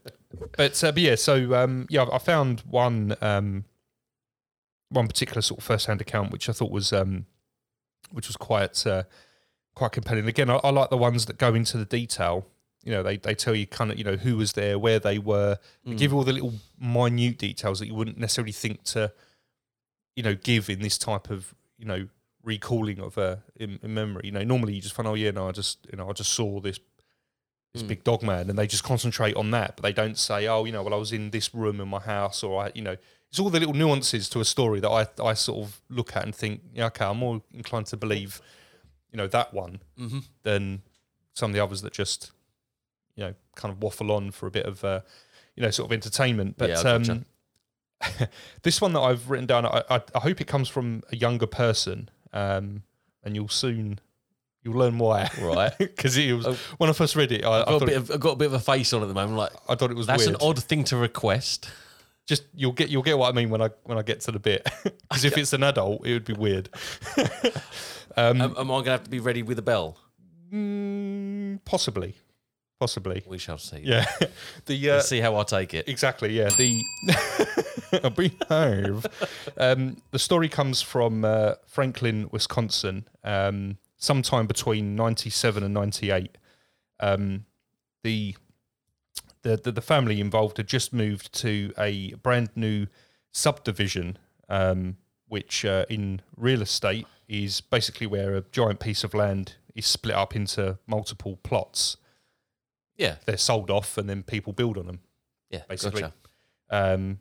[0.57, 1.14] but uh, but yeah.
[1.16, 3.64] So um, yeah, I found one um,
[4.89, 7.26] one particular sort of first-hand account which I thought was um,
[8.11, 9.03] which was quite uh,
[9.74, 10.26] quite compelling.
[10.26, 12.47] Again, I, I like the ones that go into the detail.
[12.84, 15.18] You know, they they tell you kind of you know who was there, where they
[15.18, 19.12] were, they give you all the little minute details that you wouldn't necessarily think to,
[20.14, 22.09] you know, give in this type of you know
[22.49, 24.22] recalling of a in, in memory.
[24.24, 26.32] You know, normally you just find, oh yeah, no, I just you know I just
[26.32, 26.78] saw this
[27.74, 27.88] this Mm.
[27.88, 30.72] big dog man, and they just concentrate on that, but they don't say, oh, you
[30.72, 32.96] know, well I was in this room in my house, or I, you know,
[33.30, 36.24] it's all the little nuances to a story that I I sort of look at
[36.24, 38.40] and think, yeah, okay, I'm more inclined to believe,
[39.12, 40.20] you know, that one Mm-hmm.
[40.44, 40.82] than
[41.34, 42.32] some of the others that just,
[43.16, 45.01] you know, kind of waffle on for a bit of, uh,
[45.55, 46.57] you know, sort of entertainment.
[46.57, 47.12] But Yeah, I gotcha.
[47.12, 47.26] um,
[48.62, 51.46] this one that I've written down, I, I, I hope it comes from a younger
[51.46, 52.83] person, um,
[53.24, 53.99] and you'll soon
[54.62, 55.31] you'll learn why.
[55.41, 55.72] Right.
[55.79, 56.57] Because it was Oh.
[56.79, 58.31] when I first read it, I, I I've got, a thought bit of, I've got
[58.33, 59.37] a bit of a face on at the moment.
[59.39, 60.41] Like I thought it was that's weird.
[60.41, 61.70] an odd thing to request.
[62.26, 64.39] Just you'll get you'll get what I mean when I when I get to the
[64.39, 64.68] bit.
[65.09, 66.68] Because if it's an adult, it would be weird.
[68.16, 69.97] um, Am, am I going to have to be ready with a bell?
[70.53, 72.14] mm, possibly,
[72.79, 73.22] possibly.
[73.26, 73.81] We shall see.
[73.83, 74.07] Yeah.
[74.66, 75.89] the uh, Let's see how I take it.
[75.89, 76.49] Exactly, yeah.
[76.51, 76.83] The
[78.49, 79.07] behave.
[79.57, 86.39] Um, the story comes from uh, Franklin, Wisconsin, um, sometime between ninety-seven and ninety-eight.
[87.01, 87.47] Um,
[88.03, 88.37] the,
[89.43, 92.87] the the the family involved had just moved to a brand new
[93.33, 94.18] subdivision,
[94.49, 94.97] um,
[95.29, 100.14] which uh, in real estate is basically where a giant piece of land is split
[100.14, 101.99] up into multiple plots.
[102.99, 103.16] Yeah.
[103.24, 105.01] They're sold off, and then people build on them
[105.51, 105.62] Yeah.
[105.68, 106.03] basically.
[106.03, 106.14] Gotcha.
[106.70, 107.20] Um,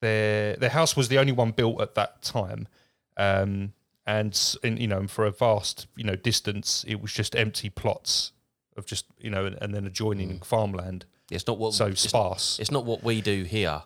[0.00, 2.68] their their house was the only one built at that time,
[3.16, 3.72] um,
[4.06, 7.70] and in, you know, and for a vast you know distance, it was just empty
[7.70, 8.32] plots
[8.76, 12.58] of just you know, and, and then adjoining farmland, It's not what so it's, sparse.
[12.60, 13.82] it's not what we do here,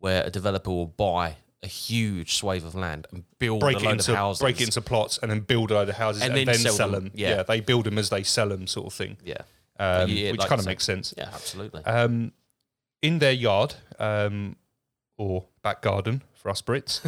[0.00, 3.92] where a developer will buy a huge swathe of land and build break a load
[3.92, 4.40] into of houses.
[4.42, 6.56] break it into plots and then build a load of houses and, And then, then
[6.56, 7.04] sell, sell them.
[7.04, 7.36] them, Yeah.
[7.36, 7.42] yeah.
[7.44, 9.16] they build them as they sell them, sort of thing.
[9.24, 9.42] yeah.
[9.78, 11.14] Um, yeah, which like kind of makes sense.
[11.16, 11.30] Yeah.
[11.32, 11.84] Absolutely.
[11.84, 12.32] Um,
[13.00, 14.56] in their yard, um,
[15.16, 17.00] or back garden for us Brits,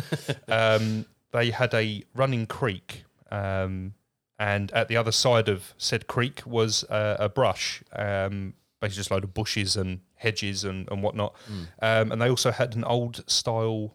[0.48, 3.94] um, they had a running creek, um,
[4.38, 9.10] and at the other side of said creek was uh, a brush, um, basically just
[9.10, 11.34] a load of bushes and hedges and, and whatnot.
[11.80, 13.94] Um, and they also had an old style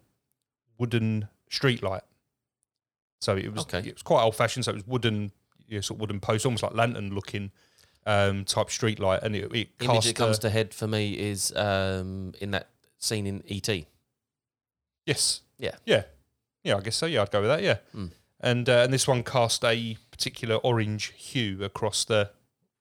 [0.78, 2.04] wooden street light.
[3.22, 3.80] So it was Okay.
[3.80, 4.64] it was quite old fashioned.
[4.66, 5.32] So it was wooden,
[5.68, 7.52] you know, sort of wooden post, almost like lantern looking
[8.10, 11.14] um, type street light, and it, it Image that comes a- to head for me
[11.14, 13.70] is um, in that scene in ET.
[15.06, 15.42] Yes.
[15.58, 15.76] Yeah.
[15.86, 16.04] Yeah.
[16.64, 17.06] Yeah, I guess so.
[17.06, 17.64] Yeah, I'd go with that.
[17.64, 17.78] Yeah.
[17.96, 18.12] Mm.
[18.42, 22.30] And uh, and this one cast a particular orange hue across the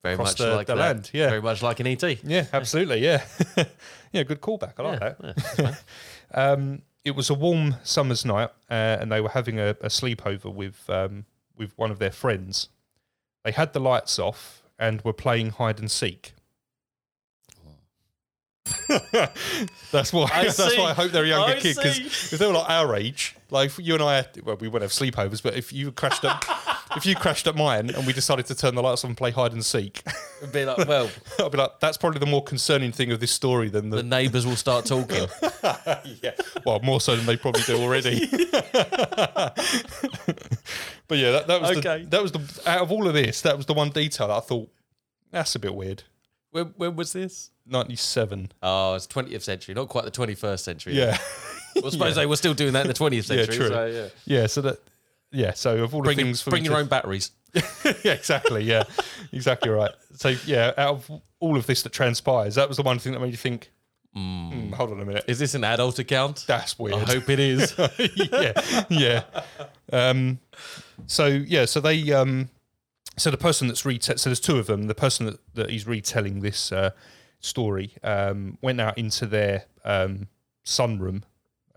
[0.03, 0.81] Very across much the, like the that.
[0.81, 1.11] land.
[1.13, 1.29] Yeah.
[1.29, 2.03] Very much like an ET.
[2.25, 3.01] Yeah, absolutely.
[3.05, 3.25] Yeah.
[4.13, 4.75] yeah, good callback.
[4.79, 5.59] I like Yeah, that.
[5.59, 5.75] yeah.
[6.35, 10.53] Um, it was a warm summer's night, uh, and they were having a, a sleepover
[10.53, 11.25] with um,
[11.57, 12.69] with one of their friends.
[13.45, 16.35] They had the lights off and were playing hide and seek.
[19.91, 20.29] that's why.
[20.33, 20.79] I that's see.
[20.79, 21.99] why I hope they're a younger I kid because
[22.33, 25.43] if they were like our age, like you and I, well, we wouldn't have sleepovers,
[25.43, 26.45] but if you crashed at,
[26.97, 29.31] if you crashed at mine and we decided to turn the lights on and play
[29.31, 30.03] hide and seek,
[30.41, 33.31] It'd be like, well, I'd be like, that's probably the more concerning thing of this
[33.33, 34.03] story than the the.
[34.03, 35.27] neighbours will start talking.
[36.23, 36.33] yeah,
[36.65, 38.27] well, more so than they probably do already.
[41.09, 42.03] but yeah, that, that was Okay.
[42.05, 44.37] the, that was the out of all of this, that was the one detail that
[44.37, 44.69] I thought
[45.31, 46.05] that's a bit weird.
[46.51, 47.51] when, when was this?
[47.67, 48.51] Ninety seven.
[48.63, 50.95] Oh, it's 20th century, not quite the 21st century.
[50.95, 51.19] Yeah.
[51.77, 53.57] Well, I suppose they were still doing that in the 20th Yeah, century.
[53.57, 53.69] true.
[53.69, 54.09] So, yeah.
[54.41, 54.79] Yeah, so that
[55.31, 57.31] yeah, so of all Bring, the your- things for bring your to- own batteries.
[58.05, 58.63] yeah, exactly.
[58.65, 58.85] Yeah,
[59.33, 59.93] exactly right.
[60.17, 61.11] So yeah, out of
[61.41, 63.71] all of this that transpires, that was the one thing that made you think.
[64.15, 66.45] "Hmm, hold on a minute, Is this an adult account?
[66.47, 66.97] that's weird.
[66.97, 67.75] I hope it is.
[68.33, 69.23] yeah, yeah.
[69.93, 70.39] Um,
[71.07, 72.49] so yeah, so they, um,
[73.17, 74.85] so the person that's reta- so there's two of them.
[74.87, 76.91] The person that, that he's retelling this uh,
[77.41, 80.29] story um, went out into their um,
[80.67, 81.23] sunroom,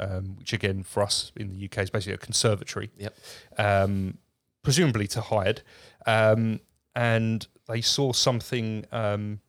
[0.02, 2.90] um, which again for us in the UK is basically a conservatory.
[2.98, 3.18] Yep.
[3.58, 4.18] Um,
[4.64, 5.62] presumably to hide,
[6.06, 6.60] um,
[6.96, 9.40] and they saw something um,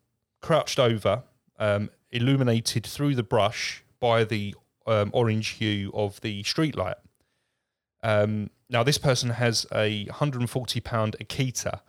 [0.40, 1.24] crouched over
[1.58, 4.54] um, illuminated through the brush by the
[4.86, 6.96] um, orange hue of the streetlight.
[8.02, 11.80] Um, now, this person has a 140 pound Akita,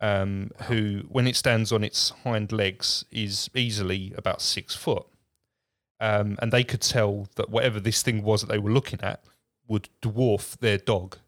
[0.00, 5.06] um, who, when it stands on its hind legs, is easily about six foot.
[6.02, 9.22] Um, and they could tell that whatever this thing was that they were looking at
[9.68, 11.18] would dwarf their dog.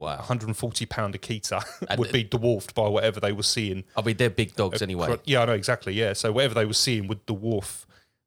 [0.00, 0.16] Wow.
[0.16, 1.62] 140 pound Akita
[1.98, 3.84] would be dwarfed by whatever they were seeing.
[3.96, 5.16] I mean, they're big dogs anyway.
[5.24, 5.92] Yeah, I know exactly.
[5.92, 7.84] Yeah, so whatever they were seeing would dwarf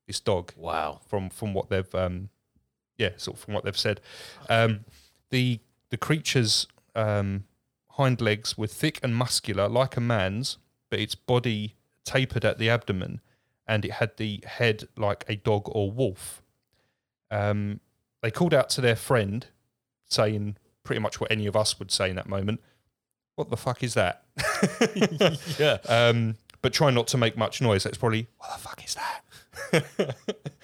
[0.07, 1.01] this dog Wow.
[1.07, 2.29] from from what they've um,
[2.97, 3.99] yeah, sort of from what they've said.
[4.49, 4.85] Um,
[5.31, 5.59] the
[5.89, 7.45] the creature's um,
[7.89, 10.57] hind legs were thick and muscular, like a man's,
[10.89, 11.75] but its body
[12.05, 13.19] tapered at the abdomen,
[13.67, 16.41] and it had the head like a dog or wolf.
[17.31, 17.79] Um,
[18.21, 19.45] they called out to their friend,
[20.09, 22.61] saying pretty much what any of us would say in that moment.
[23.35, 24.23] What the fuck is that?
[25.59, 25.77] Yeah.
[25.87, 27.83] um, but try not to make much noise.
[27.83, 30.15] That's probably what the fuck is that?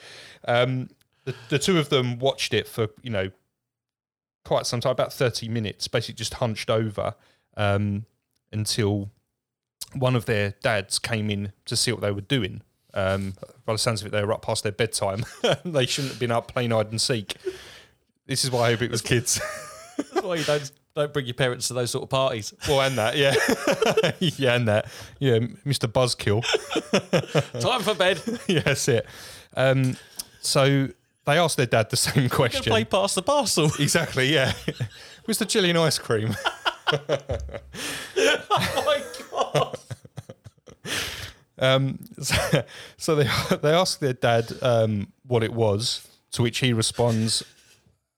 [0.47, 0.89] um,
[1.26, 3.30] the, the two of them watched it for you know
[4.45, 7.16] quite some time, about thirty minutes, basically just hunched over
[7.58, 8.06] um,
[8.52, 9.12] until
[9.93, 12.62] one of their dads came in to see what they were doing.
[12.94, 13.36] Um,
[13.66, 15.26] by the sounds of it, they were up past their bedtime.
[15.66, 17.36] they shouldn't have been up playing hide and seek.
[18.26, 19.40] This is why I hope it was kids.
[19.98, 22.54] That's why you don't don't bring your parents to those sort of parties.
[22.68, 23.34] well, and that, yeah,
[24.20, 24.88] yeah, and that,
[25.20, 25.88] yeah, Mr.
[25.88, 26.44] Buzzkill.
[27.62, 28.22] Time for bed.
[28.48, 29.06] yeah, that's it.
[29.56, 29.96] Um,
[30.42, 30.90] so
[31.26, 32.64] they asked their dad the same question.
[32.64, 33.72] play pass the parcel.
[33.80, 34.54] Exactly, yeah.
[35.26, 36.36] Where's the chili and ice cream?
[36.92, 36.98] oh
[38.86, 39.78] my god.
[41.60, 42.64] Um, so,
[42.97, 43.30] so they
[43.62, 47.43] they ask their dad um, what it was, to which he responds,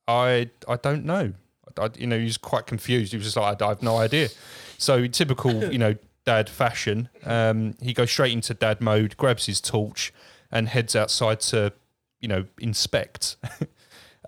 [0.08, 1.34] "I I don't know."
[1.78, 3.12] I, you know, he's quite confused.
[3.14, 4.30] He was just like, "I, I have no idea."
[4.78, 9.62] So, typical, you know, dad fashion, um, he goes straight into dad mode, grabs his
[9.62, 10.14] torch,
[10.52, 11.74] and heads outside to,
[12.20, 13.38] you know, inspect.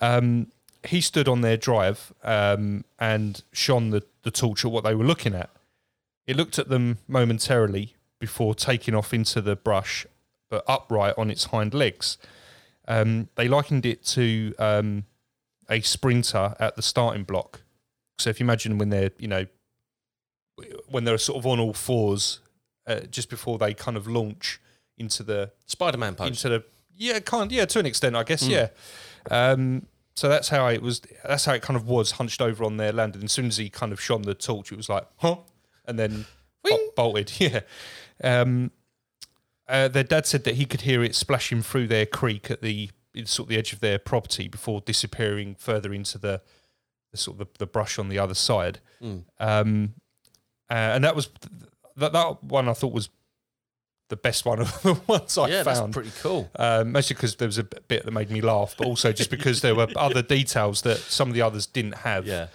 [0.01, 0.47] um,
[0.85, 5.03] he stood on their drive um, and shone the, the torch at what they were
[5.03, 5.49] looking at.
[6.27, 10.07] It looked at them momentarily before taking off into the brush,
[10.49, 12.17] but upright on its hind legs.
[12.87, 15.03] Um, they likened it to um,
[15.69, 17.63] a sprinter at the starting block.
[18.17, 19.45] So if you imagine when they're, you know,
[20.87, 22.39] when they're sort of on all fours,
[22.87, 24.61] uh, just before they kind of launch
[24.97, 26.29] into the Spider Man pose.
[26.29, 26.63] into the
[26.95, 28.69] yeah, kind yeah, to an extent, I guess, yeah.
[29.29, 31.01] Um, so that's how it was.
[31.27, 33.25] That's how it kind of was hunched over on their landing.
[33.25, 35.39] As soon as he kind of shone the torch, it was like, huh,
[35.85, 36.25] and then
[36.63, 37.33] bo- bolted.
[37.39, 37.61] Yeah.
[38.23, 38.71] Um,
[39.67, 42.89] uh, their dad said that he could hear it splashing through their creek at the
[43.25, 46.41] sort of the edge of their property before disappearing further into the,
[47.11, 48.79] the sort of the, the brush on the other side.
[49.01, 49.23] Mm.
[49.39, 49.93] Um,
[50.69, 51.29] uh, and that was
[51.95, 53.09] that that one I thought was
[54.09, 55.93] the best one of the ones I yeah, that's found.
[55.93, 56.49] pretty cool.
[56.57, 59.61] Um, mostly because there was a bit that made me laugh, but also just because
[59.61, 62.27] there were other details that some of the others didn't have.
[62.27, 62.47] Yeah.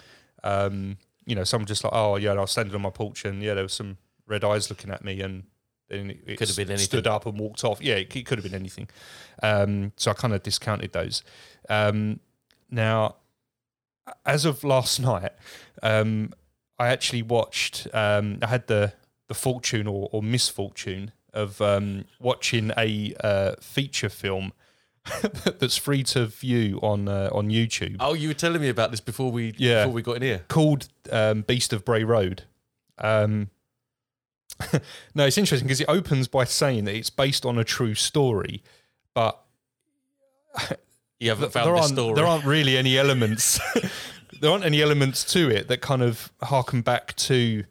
[0.43, 3.41] Um, you know, some just like, oh yeah, I was standing on my porch and
[3.43, 3.97] yeah, there was some
[4.29, 5.43] red eyes looking at me, and
[5.89, 7.11] then it, Could have been s- stood anything.
[7.11, 7.81] up and walked off.
[7.81, 8.87] Yeah, it, it could have been anything.
[9.43, 11.23] Um, so I kind of discounted those.
[11.69, 12.19] Um,
[12.69, 13.15] now,
[14.25, 15.31] as of last night,
[15.83, 16.31] um,
[16.77, 17.87] I actually watched.
[17.93, 18.93] Um, I had the
[19.27, 24.51] the fortune or, or misfortune of um, watching a uh, feature film
[25.59, 28.99] that's free to view on uh, on YouTube Oh, you were telling me about this
[28.99, 29.83] before we Yeah.
[29.83, 30.45] before we got in here.
[30.47, 32.43] called um, Beast of Bray Road.
[32.97, 33.49] Um,
[35.15, 38.61] no, it's interesting because it opens by saying that it's based on a true story,
[39.13, 39.39] but
[41.19, 42.13] You haven't there found the aren't story.
[42.15, 43.59] there aren't really any elements.
[44.41, 47.65] there aren't any elements to it that kind of harken back to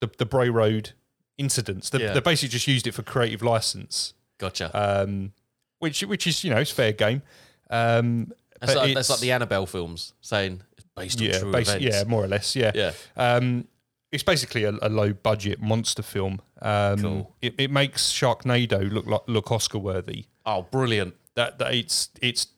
[0.00, 0.92] the the Bray Road
[1.38, 1.90] incidents.
[1.90, 2.12] They, Yeah.
[2.14, 4.70] they basically just used it for creative license, Gotcha.
[4.74, 5.32] um,
[5.78, 7.22] which which is you know it's fair game.
[7.70, 11.60] Um, that's, like, that's like the Annabelle films saying it's based on yeah, true basi-
[11.76, 11.84] events.
[11.84, 12.72] yeah, more or less, yeah.
[12.74, 12.92] Yeah.
[13.16, 13.66] Um,
[14.12, 16.40] it's basically a, a low budget monster film.
[16.60, 17.36] Um, Cool.
[17.40, 20.26] it, it makes Sharknado look like look Oscar worthy.
[20.44, 21.14] Oh, brilliant.
[21.36, 22.48] That, that it's it's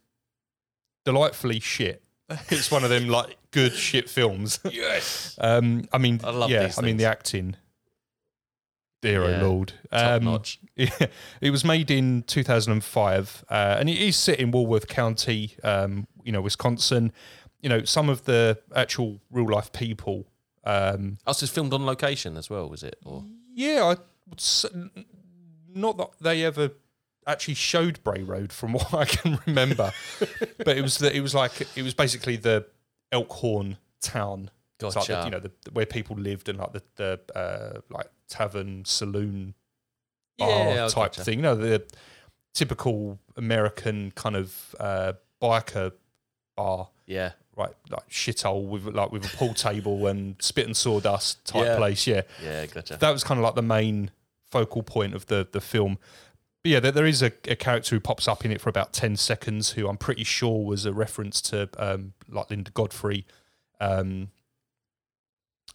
[1.04, 2.02] delightfully shit.
[2.48, 4.58] It's one of them like good shit films.
[4.70, 5.36] Yes.
[5.40, 7.56] Um, I mean, I love yeah, I mean the acting.
[9.02, 10.60] Dear Yeah, oh lord, Top Um, notch.
[10.76, 11.06] yeah,
[11.40, 16.30] it was made in 2005, uh, and it is set in Walworth County, um, you
[16.30, 17.12] know, Wisconsin.
[17.60, 20.26] You know, some of the actual real life people.
[20.64, 22.96] Um, Oh, so it's filmed on location as well, was it?
[23.04, 23.96] Or yeah, I
[24.28, 24.42] would
[25.74, 26.70] not that they ever
[27.26, 29.92] actually showed Bray Road, from what I can remember,
[30.58, 32.66] but it was the, it was like it was basically the
[33.10, 34.50] Elkhorn town.
[34.80, 38.06] It's like the- you know, the, where people lived and like the the uh, like
[38.28, 39.54] tavern, saloon
[40.38, 41.24] bar Yeah, type gotcha.
[41.24, 41.38] thing.
[41.38, 41.84] You know, the
[42.54, 45.92] typical American kind of uh, biker
[46.56, 47.32] bar, Yeah.
[47.56, 47.74] Right?
[47.90, 51.76] Like shithole with like with a pool table and spit and sawdust type Yeah.
[51.76, 52.06] place.
[52.06, 52.96] Yeah, Yeah, gotcha.
[52.96, 54.10] that was kind of like the main
[54.50, 55.98] focal point of the the film.
[56.62, 58.92] But yeah, there, there is a, a character who pops up in it for about
[58.92, 63.26] ten seconds, who I'm pretty sure was a reference to um, like Linda Godfrey,
[63.80, 64.28] um,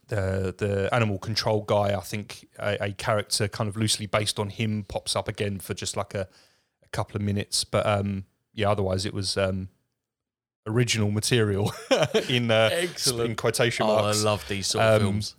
[0.08, 1.96] the the animal control guy.
[1.96, 5.74] I think a, a character kind of loosely based on him pops up again for
[5.74, 6.28] just like a,
[6.84, 7.64] a couple of minutes.
[7.66, 8.24] But um,
[8.54, 9.68] yeah, otherwise it was um,
[10.68, 11.74] original material
[12.30, 13.30] in uh, Excellent.
[13.32, 15.36] in quotation Oh, I love these sort of Um, films.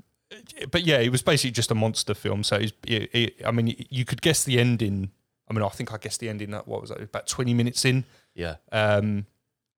[0.70, 2.42] but yeah, it was basically just a monster film.
[2.42, 5.10] So, it it, it, I mean, you could guess the ending.
[5.48, 6.50] I mean, I think I guessed the ending.
[6.50, 7.00] That what was that?
[7.00, 8.04] About twenty minutes in.
[8.34, 8.56] Yeah.
[8.72, 9.26] Um,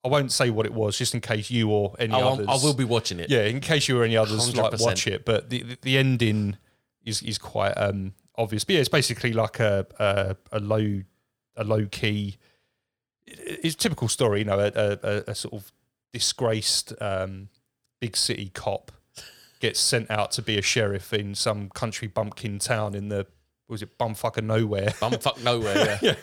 [0.02, 2.46] I won't say what it was, just in case you or any Oh, others.
[2.48, 3.28] I'm- will be watching it.
[3.30, 4.80] Yeah, in case you or any others like 100%.
[4.80, 5.24] watch it.
[5.26, 6.56] But the the, the ending
[7.04, 8.64] is is quite um, obvious.
[8.64, 11.02] But yeah, it's basically like a a, a low
[11.56, 12.38] a low key.
[13.30, 15.72] It- It's a typical story, you know, a, a, a, sort of
[16.12, 17.48] disgraced um,
[18.00, 18.92] big city cop
[19.60, 23.26] gets sent out to be a sheriff in some country bumpkin town in the
[23.66, 25.98] what was it bumfucker nowhere Bumfuck nowhere.
[26.02, 26.14] Yeah.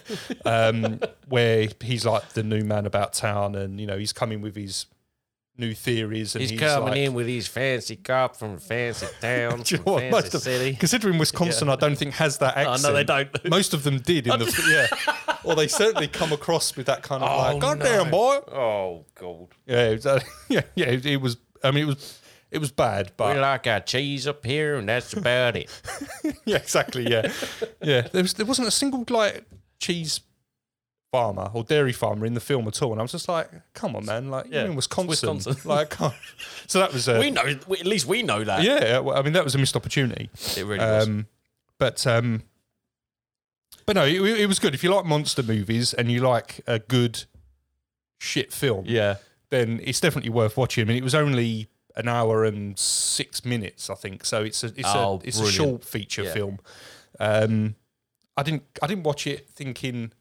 [0.45, 0.99] um,
[1.30, 4.88] where he's like the new man about town, and you know he's coming with his
[5.58, 9.62] new theories, and He's, he's, coming like, in with his fancy cop from fancy town,
[9.62, 10.01] Do you from know what?
[10.01, 10.76] fancy Most of- city.
[10.76, 12.84] Considering Wisconsin, I don't think has that Oh, accent.
[12.84, 13.49] no, they don't.
[13.49, 17.24] Most of them did in the yeah, or they certainly come across with that kind
[17.24, 17.86] of Oh, like, "God no.
[17.86, 19.48] damn boy." Oh, God.
[19.66, 20.20] Yeah, it was, uh,
[20.50, 20.86] yeah, yeah.
[20.88, 21.38] It, it was.
[21.64, 22.20] I mean, it was.
[22.50, 25.70] It was bad, but We like our cheese up here, and that's about it.
[26.45, 27.04] yeah, exactly.
[27.10, 27.30] Yeah,
[27.84, 28.08] yeah.
[28.10, 29.43] There was there wasn't a single like
[29.80, 30.22] cheese
[31.12, 33.98] farmer or dairy farmer in the film at all, and I was just like, "Come
[33.98, 34.30] on, man!
[34.30, 35.58] Like Yeah, you're in Wisconsin, Wisconsin.
[35.66, 35.93] like."
[36.68, 38.64] So that was a We know, at least we know that.
[38.64, 39.00] yeah.
[39.00, 40.30] well, I mean, that was a missed opportunity.
[40.56, 41.06] It really was.
[41.06, 41.28] Um,
[41.80, 42.43] but um,
[43.88, 44.76] but no, it, it was good.
[44.76, 47.24] If you like monster movies and you like a good
[48.20, 49.16] shit film, Yeah.
[49.50, 50.84] then it's definitely worth watching.
[50.84, 54.24] I mean, it was only an hour and six minutes, I think.
[54.26, 55.56] So it's a it's Oh, a it's a brilliant.
[55.56, 56.34] short feature Yeah.
[56.34, 56.60] film.
[57.20, 57.76] Um,
[58.36, 60.12] I didn't I didn't watch it thinking.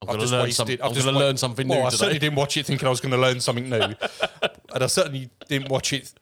[0.00, 0.80] I'm I've going to just learn wasted-.
[0.80, 2.64] I've I'm just going to wa- learn something Well, new I certainly didn't watch it
[2.66, 3.76] thinking I was going to learn something new,
[4.72, 6.12] and I certainly didn't watch it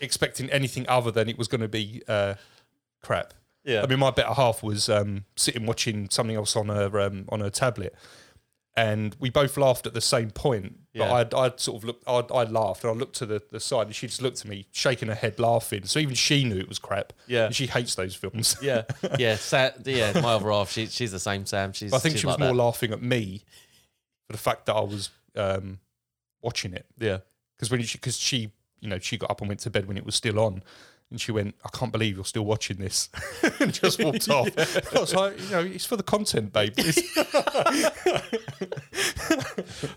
[0.00, 2.34] expecting anything other than it was going to be uh,
[3.02, 3.32] crap.
[3.64, 3.82] Yeah.
[3.82, 7.40] I mean, my better half was um, sitting watching something else on her um, on
[7.40, 7.94] her tablet,
[8.76, 10.76] and we both laughed at the same point.
[10.94, 11.12] But.
[11.12, 13.86] I'd, I'd sort of looked, I'd, I laughed, and I looked to the, the side,
[13.86, 15.84] and she just looked at me, shaking her head, laughing.
[15.84, 17.12] So even she knew it was crap.
[17.26, 17.46] Yeah.
[17.46, 18.56] and she hates those films.
[18.62, 18.82] yeah,
[19.18, 20.12] yeah, Sa- yeah.
[20.20, 21.46] My other half, she, she's the same.
[21.46, 21.90] Sam, she's.
[21.90, 22.62] But I think she's she was like more that.
[22.62, 23.42] laughing at me
[24.26, 25.78] for the fact that I was um,
[26.42, 26.86] watching it.
[26.98, 27.18] Yeah,
[27.56, 28.50] because when she because she
[28.80, 30.62] you know she got up and went to bed when it was still on
[31.10, 33.08] and she went i can't believe you're still watching this
[33.60, 34.48] and just walked off
[34.94, 36.74] i was like you know it's for the content babe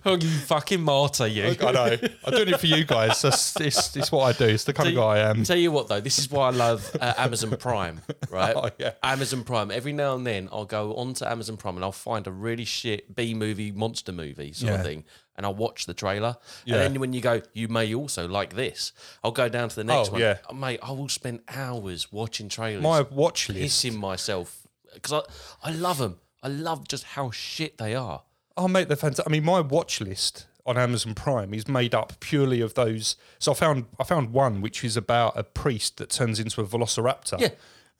[0.05, 1.55] oh, you fucking martyr, you.
[1.61, 4.63] i know i'm doing it for you guys that's it's, it's what i do it's
[4.63, 6.95] the kind of guy i am Tell you what though, this is why I love
[6.99, 8.55] uh, Amazon Prime, right?
[8.55, 8.93] Oh, yeah.
[9.03, 9.71] Amazon Prime.
[9.71, 13.15] Every now and then, I'll go onto Amazon Prime and I'll find a really shit
[13.15, 14.79] B movie, monster movie sort Yeah.
[14.79, 15.03] of thing,
[15.35, 16.37] and I'll watch the trailer.
[16.65, 16.75] Yeah.
[16.75, 18.91] And then when you go, you may also like this.
[19.23, 20.21] I'll go down to the next Oh, one.
[20.21, 20.37] yeah.
[20.49, 25.69] Oh, mate, I will spend hours watching trailers, my watch list pissing myself because I
[25.69, 26.19] I love them.
[26.43, 28.21] I love just how shit they are.
[28.57, 32.13] oh mate they're fantastic i mean my watch list on amazon prime is made up
[32.19, 36.09] purely of those so i found i found one which is about a priest that
[36.11, 37.49] turns into a velociraptor Yeah,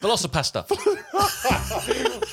[0.01, 0.67] VelociPastor.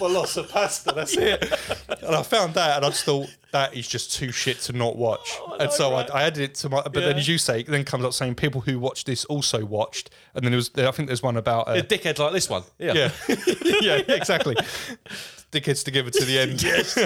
[0.01, 1.40] VelociPastor, that's it.
[2.07, 4.96] And I found that, and I just thought that is just too shit to not
[4.96, 5.36] watch.
[5.59, 6.82] and so I, I added it to my.
[6.82, 9.64] But then, as you say, it then comes up saying people who watched this also
[9.64, 10.70] watched, and then there was.
[10.76, 11.68] I think there's one about.
[11.68, 12.62] a Uh, dickhead like this one.
[12.78, 12.94] Yeah.
[12.94, 13.11] yeah,
[13.80, 14.55] yeah, exactly.
[15.53, 16.62] Dickheads together to give it to the end.
[16.62, 16.96] Yes.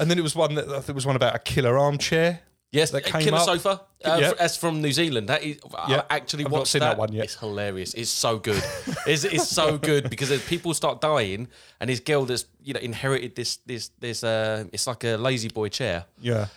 [0.00, 2.40] and then it was one that I think it was one about a killer armchair.
[2.72, 3.44] Yes, that that came Killer up.
[3.44, 3.80] Sofa.
[4.04, 5.28] Uh, That's from New Zealand.
[5.28, 5.58] That is,
[5.88, 6.02] Yeah.
[6.08, 7.24] I actually I've not watched seen that one yet.
[7.24, 7.94] It's hilarious.
[7.94, 8.62] It's so good.
[9.06, 11.48] it's, it's so good because as people start dying,
[11.80, 15.48] and this girl that's you know inherited this this this uh, it's like a lazy
[15.48, 16.04] boy chair.
[16.20, 16.46] Yeah.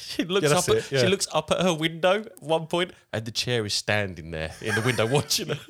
[0.00, 0.68] She looks Yeah, up.
[0.68, 1.00] At, it, yeah.
[1.00, 4.52] She looks up at her window at one point, and the chair is standing there
[4.60, 5.58] in the window watching her.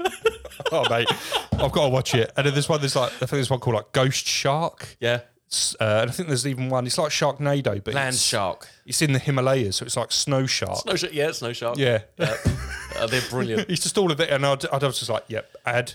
[0.71, 1.09] Oh mate,
[1.53, 2.31] I've got to watch it.
[2.37, 2.79] And then there's one.
[2.81, 4.97] There's like I think there's one called like Ghost Shark.
[5.01, 5.21] yeah,
[5.81, 6.87] Uh, and I think there's even one.
[6.87, 8.69] It's like Sharknado, but land it's, shark.
[8.87, 10.79] it's in the Himalayas, so it's like snow shark.
[10.79, 11.13] Snow shark.
[11.15, 11.77] Yeah, snow shark.
[11.79, 12.03] Yeah.
[12.95, 13.71] Uh, they're brilliant.
[13.71, 15.95] It's just all of it, and I'd, I'd was just like, yep, add,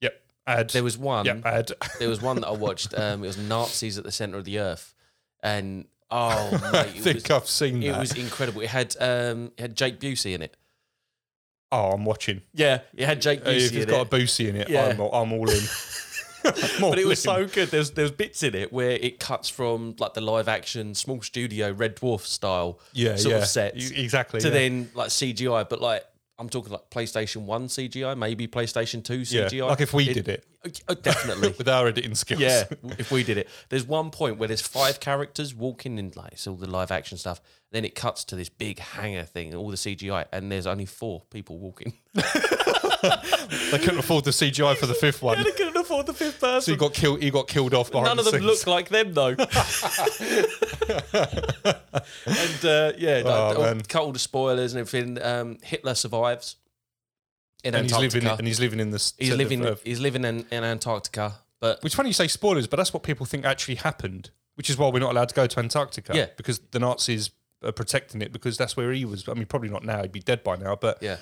[0.00, 0.70] yep, add.
[0.70, 1.26] There was one.
[1.26, 1.70] yep, add.
[1.98, 2.94] there was one that I watched.
[2.98, 4.94] Um, it was Nazis at the center of the earth,
[5.42, 8.00] and oh, I mate, it think was, I've seen it that.
[8.00, 8.62] was incredible.
[8.62, 10.56] It had um, it had Jake Busey in it.
[11.70, 12.40] oh, I'm watching.
[12.54, 14.12] Yeah, it had Jake Uh, if Busey it's in got it.
[14.14, 14.86] a Busey in it, Yeah.
[14.86, 15.62] I'm, I'm all in.
[16.80, 17.68] but it was so good.
[17.70, 21.72] There's there's bits in it where it cuts from like the live action small studio
[21.72, 23.38] Red Dwarf style yeah, sort yeah.
[23.42, 24.40] of sets You- exactly.
[24.40, 24.52] to yeah.
[24.54, 26.04] then like CGI, but like
[26.38, 29.46] I'm talking like PlayStation One CGI, maybe PlayStation Two yeah.
[29.48, 29.68] CGI.
[29.68, 30.44] like if we did it
[30.88, 31.48] Oh, definitely.
[31.58, 32.40] with our editing skills.
[32.40, 32.64] Yeah,
[32.98, 33.48] if we did it.
[33.68, 37.18] There's one point where there's five characters walking in, like it's all the live action
[37.18, 37.40] stuff.
[37.72, 41.22] Then it cuts to this big hangar thing, all the CGI, and there's only four
[41.30, 41.94] people walking.
[43.02, 45.42] They couldn't afford the CGI for the fifth one.
[45.42, 46.60] they couldn't afford the fifth person.
[46.62, 47.20] So he got killed.
[47.22, 47.92] He got killed off.
[47.92, 48.44] None of them scenes.
[48.44, 49.34] look like them though.
[52.26, 55.22] and uh, yeah, Oh, cut all the spoilers and everything.
[55.22, 56.56] Um, Hitler survives
[57.64, 58.26] in and he's living.
[58.26, 59.12] And he's living in the.
[59.18, 59.64] he's living.
[59.64, 63.02] of- He's living in, in Antarctica, but Which funny you say spoilers, but that's what
[63.02, 64.30] people think actually happened.
[64.54, 66.12] Which is why we're not allowed to go to Antarctica.
[66.14, 66.26] Yeah.
[66.36, 67.30] Because the Nazis
[67.64, 69.26] are protecting it because that's where he was.
[69.28, 70.02] I mean, probably not now.
[70.02, 70.76] He'd be dead by now.
[70.76, 71.16] But yeah.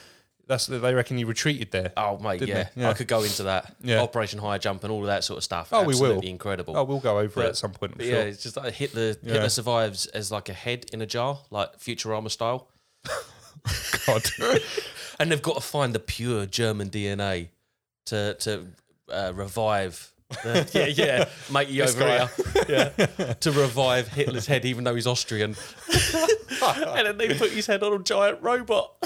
[0.50, 1.92] That's they reckon you retreated there.
[1.96, 2.70] Oh mate, yeah.
[2.74, 2.90] Yeah.
[2.90, 3.72] I could go into that.
[3.84, 4.00] Yeah.
[4.02, 5.68] Operation Highjump and all of that sort of stuff.
[5.70, 6.06] Oh, we will.
[6.06, 6.76] Absolutely incredible.
[6.76, 7.94] Oh, we'll go over it at some point.
[8.02, 8.10] Sure.
[8.10, 9.14] yeah, it's just like Hitler.
[9.22, 9.34] Yeah.
[9.34, 12.66] Hitler survives as like a head in a jar, like Futurama style.
[14.06, 14.24] God.
[15.20, 17.50] and they've got to find the pure German DNA
[18.06, 18.66] to to
[19.08, 20.12] uh, revive.
[20.42, 22.30] The, yeah, yeah, matey you over here.
[22.68, 25.54] Yeah, to revive Hitler's head, even though he's Austrian.
[26.60, 28.96] and then they put his head on a giant robot.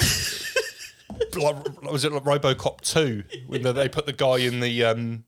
[1.37, 5.25] Like, was it like RoboCop two when they- they put the guy in the um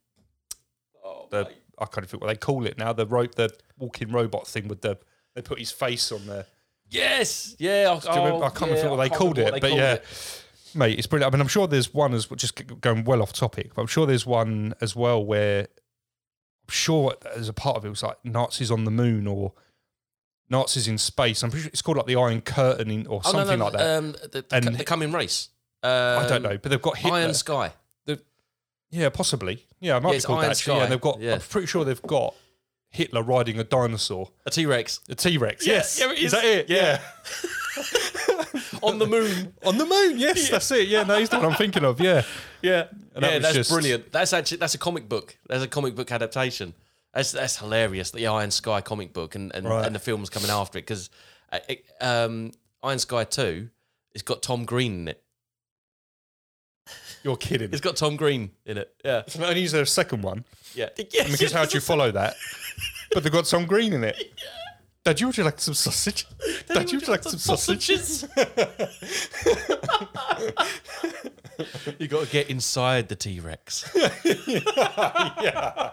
[1.05, 1.55] Oh, the mate.
[1.79, 4.81] I can't think what they call it now the ro- the walking robot thing with
[4.83, 4.99] the
[5.35, 6.47] they put his face on there.
[6.89, 7.91] yes, yeah.
[7.97, 8.45] I, Do you remember?
[8.47, 9.99] I can't remember what they called it, but yeah,
[10.75, 11.33] mate, it's brilliant.
[11.33, 14.07] I mean, I'm sure there's one as just going well off topic, but I'm sure
[14.07, 18.71] there's one as well where I'm sure there's a part of it was like Nazis
[18.71, 19.53] on the moon or
[20.49, 21.43] Nazis in space.
[21.43, 23.65] I'm pretty sure it's called like the Iron Curtain in, or Oh, no, something no,
[23.67, 23.99] like that.
[23.99, 25.51] Um, the, the, And- the coming race.
[25.83, 27.19] I don't Um, know, but they've got Hitler.
[27.19, 27.73] Iron Sky.
[28.91, 29.65] Yeah, possibly.
[29.81, 30.75] Yeah, it might Yeah, be called Iron that actually.
[30.77, 30.89] Yeah, Sky.
[30.91, 31.21] they've got.
[31.21, 31.35] Yeah.
[31.35, 32.35] I'm pretty sure they've got
[32.91, 35.67] Hitler riding a dinosaur, A T Rex a T Rex.
[35.67, 36.33] Yes, yeah, it is is.
[36.33, 36.71] that it?
[36.71, 37.01] Yeah.
[38.83, 39.55] on the moon.
[39.67, 40.19] on the moon.
[40.19, 40.89] Yes, that's it.
[40.89, 42.01] Yeah, no, he's the one I'm thinking of.
[42.01, 42.23] Yeah,
[42.63, 44.13] Yeah, And yeah, was that's just- brilliant.
[44.13, 45.37] That's actually that's a comic book.
[45.49, 46.75] That's a comic book adaptation.
[47.13, 48.11] That's that's hilarious.
[48.13, 49.85] The Iron Sky comic book and and, Right.
[49.85, 51.11] and the film's coming after it because
[52.01, 52.53] um,
[52.83, 53.71] Iron Sky two,
[54.15, 55.23] it's got Tom Green in it.
[57.27, 57.71] You're kidding.
[57.73, 58.95] It's got Tom Green in it.
[59.05, 60.45] Yeah, So not only is there a second one,
[60.77, 60.91] yeah.
[60.97, 62.37] because how do you follow that?
[63.15, 64.17] But they've got some green in it.
[65.07, 66.27] Dad, you would you like some sausage?
[66.67, 68.23] Dad, you would you like some sausages?
[72.01, 73.89] you got to get inside the T Rex.
[75.45, 75.91] yeah.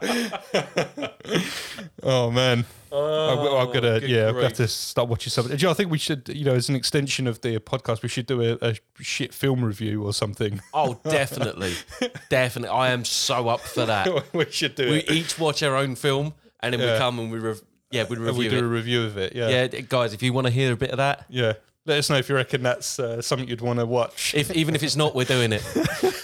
[2.02, 4.54] Oh man, I, am gonna oh, good yeah, I'll have grief.
[4.54, 5.56] to start watching something.
[5.56, 8.02] Do you know, I think we should, you know, as an extension of the podcast,
[8.02, 10.60] we should do a, a shit film review or something.
[10.74, 11.76] Oh, definitely,
[12.30, 12.76] definitely.
[12.76, 14.34] I am so up for that.
[14.34, 15.12] we should do We it.
[15.12, 16.94] each watch our own film and then Yeah.
[16.94, 17.62] we come and we rev-
[17.94, 18.64] yeah we And review we do it.
[18.64, 19.34] a review of it.
[19.36, 21.54] Yeah, Yeah, guys, if you want to hear a bit of that, yeah.
[21.86, 24.34] Let us know if you reckon that's uh, something you'd want to watch.
[24.34, 25.62] if even if it's not, we're doing it.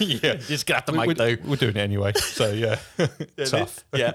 [0.00, 1.42] yeah, Just gonna have to we, make we're, do.
[1.44, 2.12] we're doing it anyway.
[2.14, 2.78] So yeah,
[3.44, 3.84] tough.
[3.94, 4.14] Yeah,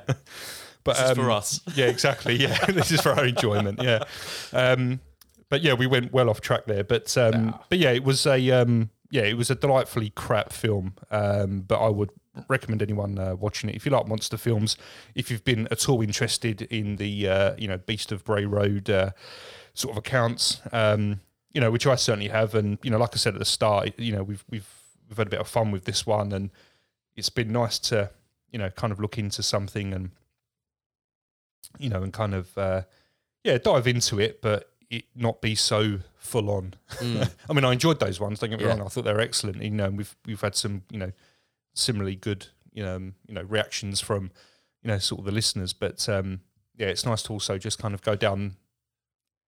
[0.83, 1.61] But this is for um, us.
[1.75, 2.35] Yeah, exactly.
[2.37, 3.79] Yeah, this is for our enjoyment.
[3.81, 4.05] Yeah,
[4.53, 4.99] um,
[5.49, 6.83] but yeah, we went well off track there.
[6.83, 10.95] But um, but yeah, it was a um, yeah, it was a delightfully crap film.
[11.11, 12.09] Um, but I would
[12.47, 14.77] recommend anyone uh, watching it if you like monster films.
[15.15, 18.89] If you've been at all interested in the uh, you know Beast of Bray Road
[18.89, 19.11] uh,
[19.73, 21.19] sort of accounts, um,
[21.53, 22.55] you know, which I certainly have.
[22.55, 24.67] And you know, like I said at the start, you know, we've we've
[25.09, 26.49] we've had a bit of fun with this one, and
[27.15, 28.09] it's been nice to
[28.51, 30.11] you know kind of look into something and
[31.79, 32.81] you know, and kind of uh,
[33.43, 36.73] yeah, dive into it, but it not be so full on.
[36.97, 37.29] Mm.
[37.49, 38.39] I mean, I enjoyed those ones.
[38.39, 38.71] Don't get me Yeah.
[38.71, 39.61] wrong; I thought they were excellent.
[39.61, 41.11] You know, and we've we've had some you know
[41.75, 44.31] similarly good you know um, you know reactions from
[44.81, 45.71] you know sort of the listeners.
[45.73, 46.39] But um,
[46.75, 48.55] yeah, it's nice to also just kind of go down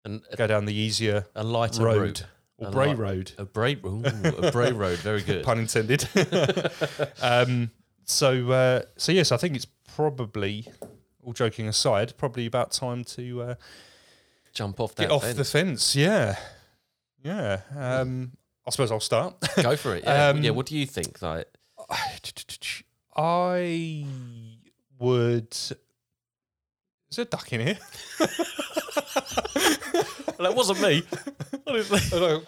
[0.06, 2.26] And go down the easier a lighter road route.
[2.58, 5.44] or A Bray light- Road, A Bray, ooh, a Bray Road, very good.
[5.44, 6.08] pun intended.
[7.22, 7.72] um,
[8.06, 10.68] so uh, so yes, I think it's probably.
[11.24, 13.56] All joking aside, probably about time to uh,
[14.54, 15.36] Jump off that get off fence.
[15.38, 15.94] the fence.
[15.94, 16.38] Yeah,
[17.22, 17.60] yeah.
[17.76, 18.32] Um,
[18.66, 19.36] I suppose I'll start.
[19.62, 20.06] Go for it.
[20.06, 20.30] Yeah.
[20.30, 20.52] Um, yeah.
[20.52, 21.22] What do you think?
[21.22, 21.45] Like,
[23.15, 24.05] I
[24.99, 25.51] would.
[25.51, 25.73] Is
[27.15, 27.77] there a duck in here?
[30.39, 31.03] that wasn't me.
[31.68, 32.47] I don't-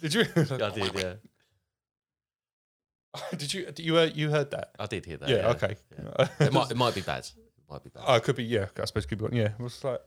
[0.00, 0.20] did you?
[0.36, 0.94] I did.
[0.94, 1.14] Yeah,
[3.36, 3.72] did you?
[3.78, 4.16] You heard?
[4.16, 4.72] You heard that?
[4.78, 5.28] I did hear that.
[5.28, 5.48] Yeah.
[5.50, 5.76] Okay.
[6.40, 6.70] It might.
[6.70, 7.20] It might be bad.
[7.24, 7.32] It
[7.70, 8.04] might be bad.
[8.06, 8.44] Oh, it could be.
[8.44, 8.66] Yeah.
[8.80, 9.24] I suppose it could be.
[9.24, 9.34] one.
[9.34, 9.52] Yeah.
[9.58, 10.00] It was like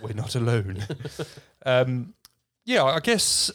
[0.00, 0.82] we're not alone.
[1.66, 2.14] um,
[2.64, 2.84] yeah.
[2.84, 3.50] I guess.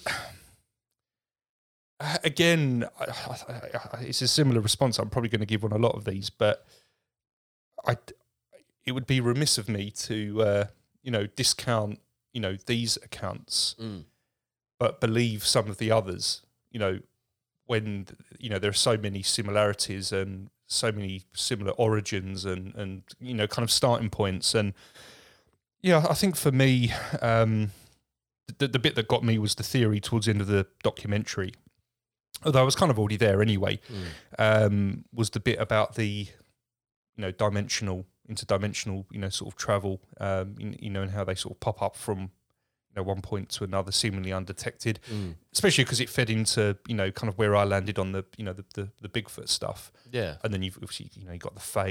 [2.23, 3.63] Again, I, I,
[3.93, 4.99] I, it's a similar response.
[4.99, 6.65] I'm probably going to give on a lot of these, but
[7.87, 7.97] I,
[8.85, 10.65] it would be remiss of me to, uh,
[11.03, 11.99] you know, discount,
[12.33, 14.03] you know, these accounts, Mm.
[14.79, 16.41] but believe some of the others.
[16.71, 16.99] You know,
[17.67, 18.07] when
[18.37, 23.33] you know there are so many similarities and so many similar origins and and you
[23.33, 24.73] know kind of starting points and
[25.81, 26.91] yeah, I think for me,
[27.21, 27.71] um,
[28.57, 31.53] the the bit that got me was the theory towards the end of the documentary.
[32.43, 34.05] Although I was kind of already there anyway, Mm.
[34.65, 36.07] um, was the bit about the
[37.15, 41.23] you know dimensional interdimensional you know sort of travel um, you, you know and how
[41.23, 45.35] they sort of pop up from you know one point to another seemingly undetected Mm.
[45.53, 48.43] especially because it fed into you know kind of where I landed on the you
[48.43, 50.37] know the the, the Bigfoot stuff Yeah.
[50.43, 51.87] and then you've obviously you know you got the Fae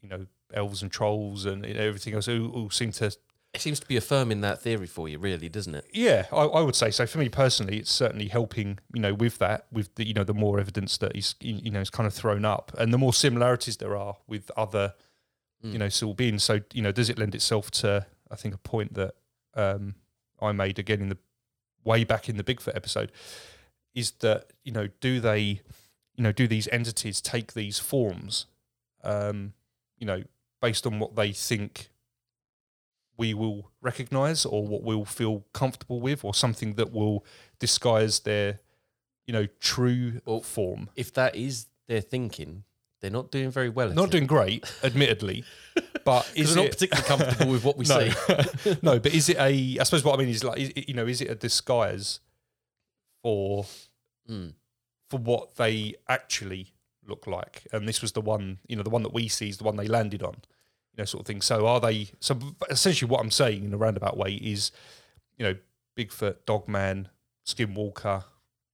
[0.00, 3.10] you know elves and trolls and everything else all, all seem to
[3.54, 5.86] It seems to be affirming that theory for you, really, doesn't it?
[5.90, 7.06] Yeah, I, I would say so.
[7.06, 8.78] For me personally, it's certainly helping.
[8.92, 11.70] You know, with that, with the you know the more evidence that is you you
[11.70, 14.92] know is kind of thrown up, and the more similarities there are with other,
[15.62, 15.78] you Mm.
[15.78, 16.44] know, still beings.
[16.44, 18.06] So you know, does it lend itself to?
[18.30, 19.14] I think a point that
[19.54, 19.94] um,
[20.42, 21.18] I made again in the
[21.82, 23.10] way back in the Bigfoot episode
[23.94, 25.62] is that you know, do they,
[26.14, 28.46] you know, do these entities take these forms,
[29.02, 29.54] um,
[29.98, 30.24] you know,
[30.60, 31.88] based on what they think
[33.16, 37.24] we will recognize or what we'll feel comfortable with or something that will
[37.58, 38.60] disguise their
[39.26, 42.64] you know true Well, form If that is their thinking,
[43.00, 43.88] they're not doing very well.
[43.90, 44.10] At not it.
[44.12, 45.44] doing great admittedly
[46.04, 48.08] but is they're not particularly comfortable with what we no.
[48.08, 48.76] see.
[48.82, 50.94] no but is it a i suppose what i mean is like is it, you
[50.94, 52.20] know is it a disguise
[53.22, 53.64] for
[54.28, 54.54] Mm.
[55.08, 56.72] for what they actually
[57.06, 59.58] look like and this was the one you know the one that we see is
[59.58, 60.34] the one they landed on
[60.96, 62.38] you know sort of thing so are they so
[62.70, 64.70] essentially what i'm saying in a roundabout way is
[65.36, 65.54] you know
[65.96, 67.08] bigfoot dogman
[67.46, 68.24] skinwalker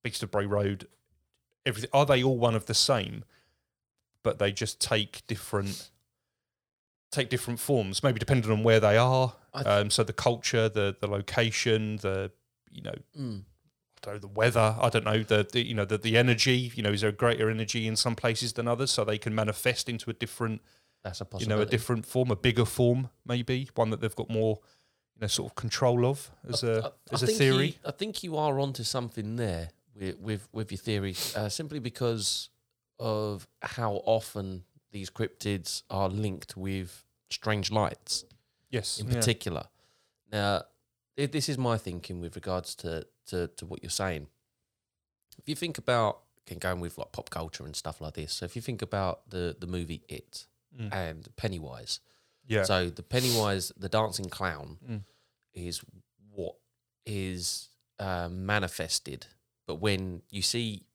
[0.05, 0.87] beast of bray road
[1.67, 3.25] everything are they all one of the same
[4.23, 5.91] but they just take different
[7.11, 10.97] take different forms maybe depending on where they are I- um, so the culture the
[11.01, 12.31] the location the
[12.71, 13.43] you know Mm.
[14.05, 14.75] I don't know, the weather.
[14.81, 16.73] I don't know the, the you know the, the energy.
[16.75, 19.33] You know, is there a greater energy in some places than others, so they can
[19.33, 20.61] manifest into a different
[21.03, 24.31] That's a you know a different form, a bigger form, maybe one that they've got
[24.31, 24.61] more
[25.17, 27.67] you know sort of control of as a I- as I a theory.
[27.67, 31.81] You, I think you are onto something there with with, with your theory, uh, simply
[31.81, 32.51] because
[32.99, 38.25] of how often these cryptids are linked with strange lights
[38.71, 39.15] yes, in yeah.
[39.15, 39.65] particular.
[40.31, 40.63] Now,
[41.19, 44.29] i- this is my thinking with regards to, to, to what you're saying.
[45.39, 48.45] If you think about, again, going with like pop culture and stuff like this, so
[48.45, 50.47] if you think about the, the movie It
[50.79, 50.93] Mm.
[50.93, 52.01] and Pennywise,
[52.47, 55.05] yeah, so the Pennywise, the dancing clown, Mm.
[55.55, 55.83] is
[56.31, 56.57] what
[57.07, 57.69] is
[57.99, 59.27] um, manifested.
[59.67, 60.87] But when you see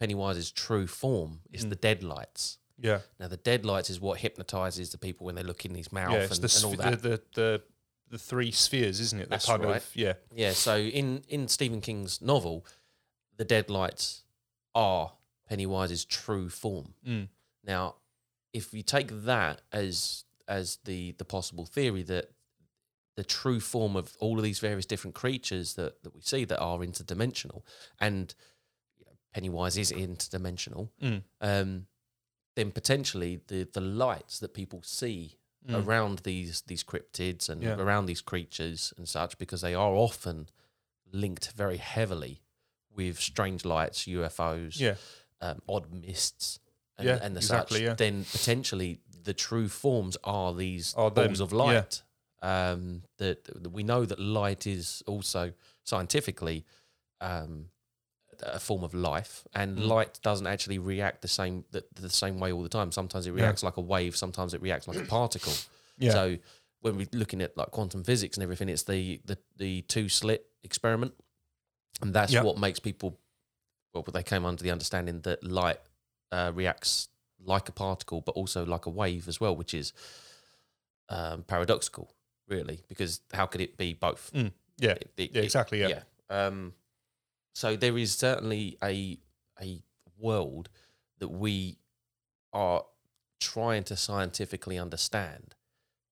[0.00, 1.70] Pennywise's true form, it's Mm.
[1.70, 2.58] the deadlights.
[2.80, 6.12] yeah, Now the deadlights is what hypnotizes the people when they look in his mouth
[6.12, 6.22] yeah.
[6.22, 7.02] And, the, and all that.
[7.02, 7.62] the, the the
[8.10, 9.24] the three spheres, isn't it?
[9.24, 9.60] The That's right.
[9.62, 10.52] of yeah, Yeah.
[10.52, 12.64] So in in Stephen King's novel,
[13.36, 14.22] the deadlights
[14.74, 15.12] are
[15.50, 16.94] Pennywise's true form.
[17.06, 17.28] Mm.
[17.64, 17.96] Now,
[18.52, 22.30] if you take that as as the the possible theory that
[23.16, 26.58] the true form of all of these various different creatures that, that we see that
[26.60, 27.62] are interdimensional,
[28.00, 28.34] and
[28.98, 31.22] you know, Pennywise is interdimensional, Mm.
[31.40, 31.86] um,
[32.54, 35.34] then potentially the the lights that people see
[35.66, 35.84] Mm.
[35.84, 37.74] around these these cryptids and Yeah.
[37.76, 40.48] around these creatures and such, because they are often
[41.12, 42.40] linked very heavily
[42.90, 44.94] with strange lights, UFOs, yeah,
[45.40, 46.60] um, odd mists,
[46.98, 47.94] and, Yeah, and the exactly, such, yeah.
[47.94, 51.58] then potentially the true forms are these Are forms them, of yeah.
[51.58, 52.02] light.
[52.40, 55.52] Um, that, we know that light is also
[55.84, 56.64] scientifically
[57.20, 57.70] um,
[58.42, 59.86] a form of life, and Mm.
[59.88, 62.92] light doesn't actually react the same the, the same way all the time.
[62.92, 63.42] Sometimes it Yeah.
[63.42, 65.54] reacts like a wave, sometimes it reacts like a particle.
[65.98, 66.38] yeah, So
[66.80, 70.46] when we're looking at like quantum physics and everything, it's the the, the two slit
[70.62, 71.14] experiment,
[72.00, 72.42] and that's Yeah.
[72.44, 73.18] what makes people.
[73.92, 75.80] Well, they came under the understanding that light
[76.32, 77.08] uh, reacts
[77.44, 79.92] like a particle, but also like a wave as well, which is
[81.08, 82.12] um, paradoxical,
[82.48, 84.30] really, because how could it be both?
[84.34, 84.52] Mm.
[84.78, 86.02] yeah, It- it- yeah, it- exactly, yeah, yeah.
[86.46, 86.74] Um,
[87.54, 89.18] so there is certainly a
[89.60, 89.82] a
[90.16, 90.68] world
[91.18, 91.78] that we
[92.52, 92.84] are
[93.40, 95.54] trying to scientifically understand,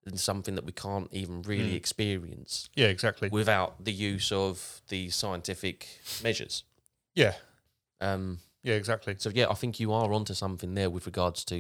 [0.05, 1.77] and something that we can't even really Mm.
[1.77, 6.65] experience yeah, exactly, without the use of the scientific measures.
[7.15, 7.35] yeah,
[8.01, 11.57] Um, yeah, exactly, so yeah, I think you are onto something there with regards to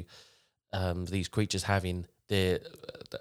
[0.72, 2.58] um, these creatures having their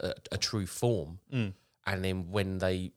[0.01, 1.53] uh, a, true form, Mm.
[1.85, 2.91] and then when they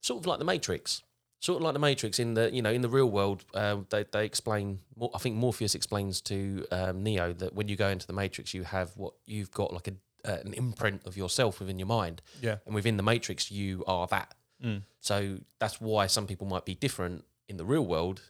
[0.00, 1.02] sort of like the Matrix,
[1.40, 4.04] sort of like the Matrix in the you know in the real world, um, they
[4.14, 4.80] they explain.
[5.14, 8.64] I think Morpheus explains to um, Neo that when you go into the Matrix, you
[8.64, 9.94] have what you've got like a
[10.24, 12.56] uh, an imprint of yourself within your mind, Yeah.
[12.66, 14.34] and within the matrix, you are that.
[14.64, 14.82] Mm.
[15.00, 18.20] So that's why some people might be different in the real world,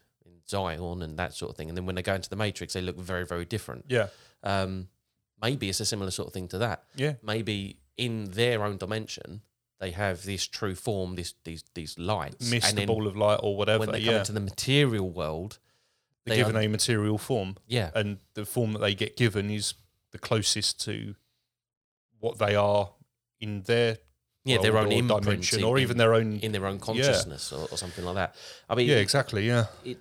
[0.52, 2.82] Zion and that sort of thing, and then when they go into the matrix, they
[2.82, 3.86] look very, very different.
[3.88, 4.08] Yeah.
[4.42, 4.88] Um,
[5.40, 6.84] maybe it's a similar sort of thing to that.
[6.94, 7.14] Yeah.
[7.22, 9.42] Maybe in their own dimension,
[9.80, 13.56] they have this true form, this these these lights, and the ball of light or
[13.56, 13.80] whatever.
[13.80, 15.58] when they come into the material world,
[16.24, 17.56] They're they given a material form.
[17.66, 19.74] yeah, and the form that they get given is
[20.12, 21.14] the closest to
[22.20, 22.90] what they are
[23.40, 23.98] in their
[24.44, 26.38] yeah, their own imprint dimension, in- or even their own.
[26.40, 28.34] in their own consciousness or, or something like that.
[28.68, 29.46] I mean, yeah, exactly.
[29.46, 29.66] Yeah.
[29.84, 29.98] it,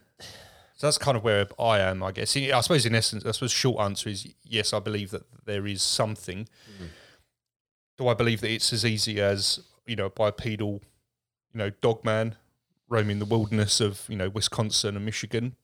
[0.75, 2.35] So that's kind of where I am, I guess.
[2.35, 4.73] I suppose, in essence, I suppose, short answer is yes.
[4.73, 6.45] I believe that there is something.
[6.45, 6.85] Mm-hmm.
[7.97, 10.81] Do I believe that it's as easy as you know bipedal,
[11.53, 12.35] you know, dog man
[12.89, 15.55] roaming the wilderness of you know Wisconsin and Michigan?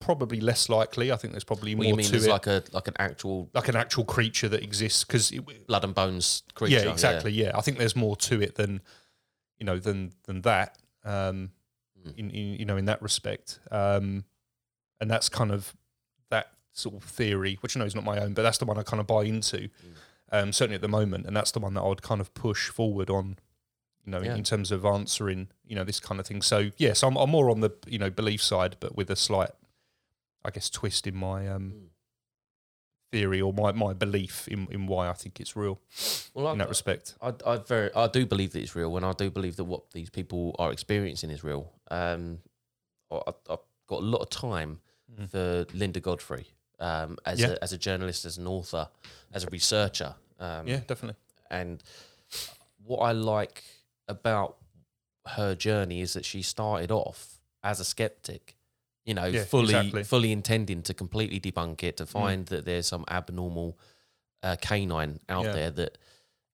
[0.00, 1.12] Probably less likely.
[1.12, 3.50] I think there's probably what more you mean to it, like a like an actual
[3.54, 5.30] like an actual creature that exists because
[5.66, 6.78] blood and bones creature?
[6.84, 7.32] yeah, exactly.
[7.32, 7.52] Yeah.
[7.54, 8.80] I think there's more to it than
[9.58, 10.78] you know than than that.
[11.04, 11.50] Um,
[12.00, 12.16] Mm.
[12.18, 14.24] in, in you know in that respect, um,
[15.02, 15.76] and that's kind of
[16.30, 18.78] that sort of theory, which I know is not my own, but that's the one
[18.78, 19.58] I kind of buy into.
[19.68, 19.70] Mm.
[20.32, 22.70] Um, certainly at the moment, and that's the one that I would kind of push
[22.70, 23.36] forward on.
[24.06, 24.30] You know, Yeah.
[24.32, 26.40] in, in terms of answering, you know, this kind of thing.
[26.40, 29.50] So yes, I'm, I'm more on the you know belief side, but with a slight,
[30.44, 31.86] I guess, twist in my um, Mm.
[33.12, 35.80] theory or my, my belief in, in why I think it's real
[36.32, 37.14] Well, I, in that respect.
[37.20, 39.90] I, I very, I do believe that it's real, and I do believe that what
[39.92, 41.72] these people are experiencing is real.
[41.90, 42.38] Um,
[43.10, 43.58] I, I- I've
[43.88, 44.80] got a lot of time
[45.20, 45.28] Mm.
[45.28, 46.46] for Linda Godfrey
[46.78, 47.48] um, as Yeah.
[47.48, 48.88] a, as a journalist, as an author,
[49.32, 50.14] as a researcher.
[50.38, 51.16] Um, Yeah, definitely.
[51.50, 51.82] and
[52.84, 53.64] what I like
[54.06, 54.56] about
[55.26, 58.56] her journey is that she started off as a skeptic,
[59.04, 60.02] you know, Yeah, fully exactly.
[60.02, 60.06] Mm.
[60.06, 63.78] fully intending to completely debunk it, to find that there's some abnormal
[64.42, 65.52] uh, canine out Yeah.
[65.52, 65.98] there that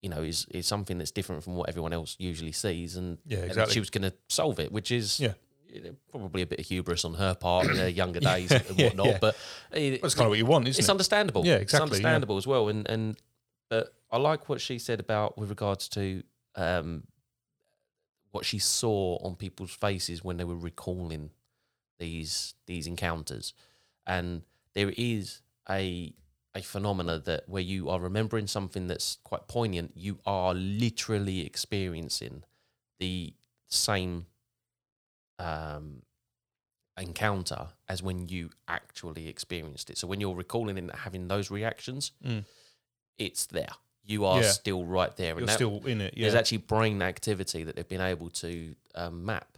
[0.02, 3.38] you know is is something that's different from what everyone else usually sees, and, Yeah,
[3.38, 5.34] and that she was going to solve it, which is Yeah.
[5.68, 8.64] you know, probably a bit of hubris on her part in her younger days and
[8.80, 9.36] whatnot, but
[9.72, 10.82] it, That's kind of what you want, isn't it?
[10.82, 10.90] it's it?
[10.90, 11.44] understandable.
[11.44, 12.06] Yeah, It's exactly, yeah.
[12.06, 12.68] understandable as well.
[12.68, 13.16] And and
[13.68, 16.22] but I like what she said about with regards to
[16.54, 17.02] um,
[18.30, 21.30] what she saw on people's faces when they were recalling
[21.98, 23.54] these these encounters,
[24.06, 24.42] and
[24.74, 26.12] there is a
[26.54, 32.42] a phenomena that where you are remembering something that's quite poignant, you are literally experiencing
[32.98, 33.34] the
[33.68, 34.24] same
[35.38, 36.02] um,
[36.98, 39.98] encounter as when you actually experienced it.
[39.98, 42.44] So when you're recalling and having those reactions, Mm.
[43.18, 43.68] it's there.
[44.02, 44.50] You are Yeah.
[44.52, 46.14] still right there, You're and that, still in it.
[46.16, 46.22] Yeah.
[46.22, 49.55] there's actually brain activity that they've been able to um, map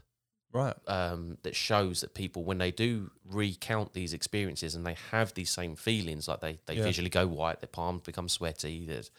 [0.53, 0.75] right.
[0.87, 5.51] um, that shows that people, when they do recount these experiences and they have these
[5.51, 6.85] same feelings, like they, they Yeah.
[6.85, 9.11] visually go white, their palms become sweaty, there's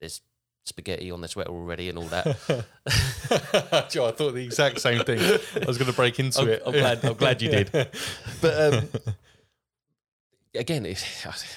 [0.00, 0.20] there's
[0.64, 2.26] spaghetti on their sweater already, and all that.
[3.90, 5.18] Joe, I thought the exact same thing.
[5.20, 6.62] I was going to break into I'm, it.
[6.64, 7.04] I'm glad.
[7.04, 7.70] I'm glad you did.
[8.40, 8.88] But um,
[10.54, 11.04] again, it's,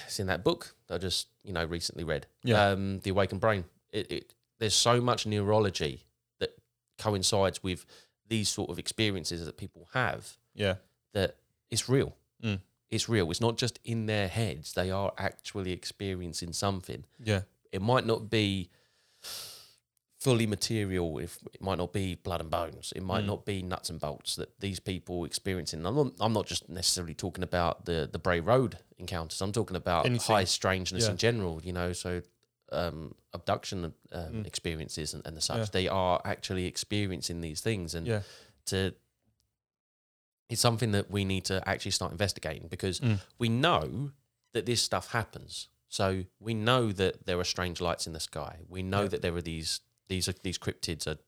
[0.06, 2.26] it's in that book that I just you know recently read.
[2.42, 2.68] Yeah.
[2.70, 3.64] Um, the Awakened Brain.
[3.92, 6.04] It, it there's so much neurology
[6.40, 6.50] that
[6.98, 7.84] coincides with
[8.34, 10.22] these sort of experiences that people have
[10.54, 10.76] yeah.
[11.12, 11.30] that
[11.70, 12.10] it's real.
[12.42, 12.60] Mm.
[12.90, 13.30] It's real.
[13.30, 14.72] It's not just in their heads.
[14.72, 17.04] They are actually experiencing something.
[17.30, 17.42] Yeah.
[17.72, 18.70] It might not be
[20.18, 21.18] fully material.
[21.18, 22.92] If it might not be blood and bones.
[22.94, 23.26] It might Mm.
[23.32, 25.84] not be nuts and bolts that these people experiencing.
[25.86, 29.40] I'm not, I'm not just necessarily talking about the the Bray Road encounters.
[29.42, 30.34] I'm talking about Anything.
[30.36, 31.10] high strangeness Yeah.
[31.12, 31.60] in general.
[31.64, 32.22] You know, so
[32.72, 34.46] um, abduction um, Mm.
[34.46, 35.58] experiences and, and the such.
[35.58, 35.66] Yeah.
[35.72, 38.22] They are actually experiencing these things, and Yeah.
[38.66, 38.94] to
[40.48, 43.20] it's something that we need to actually start investigating because Mm.
[43.38, 44.12] we know
[44.52, 45.68] that this stuff happens.
[45.88, 48.60] So we know that there are strange lights in the sky.
[48.68, 49.08] We know Yeah.
[49.08, 51.18] that there are these these are these cryptids are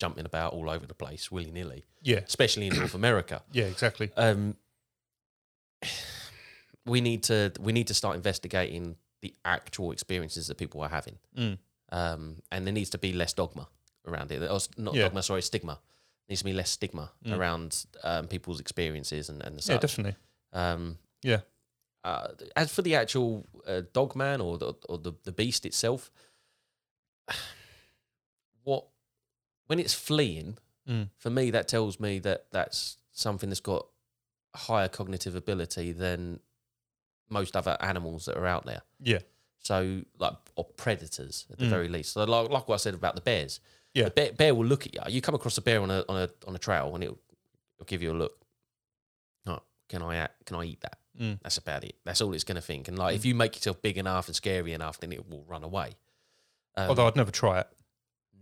[0.00, 2.20] jumping about all over the place willy nilly, Yeah.
[2.26, 3.42] especially in North America.
[3.52, 3.66] Yeah.
[3.66, 4.10] Exactly.
[4.16, 4.56] Um,
[6.86, 11.18] we need to we need to start investigating the actual experiences that people are having,
[11.36, 11.58] Mm.
[11.90, 13.68] um, and there needs to be less dogma
[14.06, 14.42] around it.
[14.42, 15.04] Or not Yeah.
[15.04, 15.74] dogma, sorry, stigma.
[15.74, 17.36] There needs to be less stigma Mm.
[17.36, 19.78] around um, people's experiences and and the Yeah.
[19.78, 20.16] Definitely.
[20.52, 21.40] Um, Yeah.
[22.02, 26.10] Uh, as for the actual uh, dog man or the or the, the beast itself,
[28.64, 28.86] what
[29.66, 31.10] when it's fleeing, Mm.
[31.18, 33.86] for me that tells me that that's something that's got
[34.56, 36.40] higher cognitive ability than
[37.30, 38.82] most other animals that are out there.
[39.02, 39.20] Yeah.
[39.60, 41.70] So like or predators at the Mm.
[41.70, 42.12] very least.
[42.12, 43.60] So like, like what I said about the bears.
[43.94, 44.04] Yeah.
[44.04, 45.00] The bear, bear will look at you.
[45.08, 47.18] You come across a bear on a on a on a trail and it'll,
[47.78, 48.36] it'll give you a look.
[49.46, 50.98] Oh, can I can I eat that?
[51.42, 51.96] That's about it.
[52.06, 52.88] That's all it's going to think.
[52.88, 55.62] And like, if you make yourself big enough and scary enough, then it will run
[55.62, 55.96] away.
[56.78, 57.66] Um, Although I'd never try it.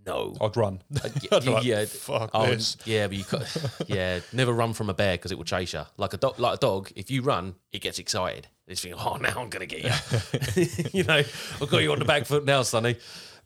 [0.07, 0.81] No, I'd run.
[0.91, 1.01] y-
[1.33, 2.77] I'd like, yeah, fuck Oh, this.
[2.85, 3.47] yeah, but you could,
[3.87, 5.83] yeah, never run from a bear because it will chase you.
[5.97, 8.49] Like a dog, like a dog, if you run, it gets excited.
[8.67, 10.65] It's thinking, oh, now I'm gonna get you.
[10.93, 12.97] you know, I've got you on the back foot now, Sonny.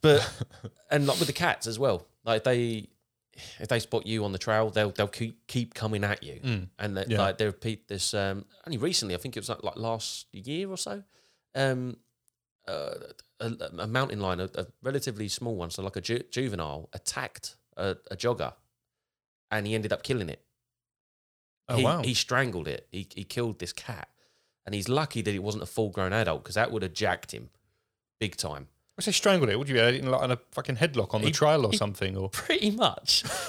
[0.00, 0.28] But
[0.90, 2.88] and like with the cats as well, like they,
[3.60, 6.40] if they spot you on the trail, they'll they'll keep keep coming at you.
[6.78, 7.12] And that, Mm.
[7.12, 7.18] Yeah.
[7.22, 9.14] like they repeat this um, only recently.
[9.14, 11.04] I think it was like, like last year or so.
[11.54, 11.98] Um,
[12.68, 12.94] uh,
[13.40, 17.56] a, a mountain lion, a, a relatively small one, so like a ju- juvenile, attacked
[17.76, 18.52] a, a jogger,
[19.50, 20.42] and he ended up killing it.
[21.68, 22.02] Oh, he, wow.
[22.02, 22.86] he strangled it.
[22.92, 24.08] He he killed this cat,
[24.66, 27.32] and he's lucky that it wasn't a full grown adult because that would have jacked
[27.32, 27.50] him,
[28.20, 28.68] big time.
[28.98, 29.58] I say strangled it.
[29.58, 32.16] Would you be like on a fucking headlock on the He- trail or he- something?
[32.16, 33.24] Or Pretty much.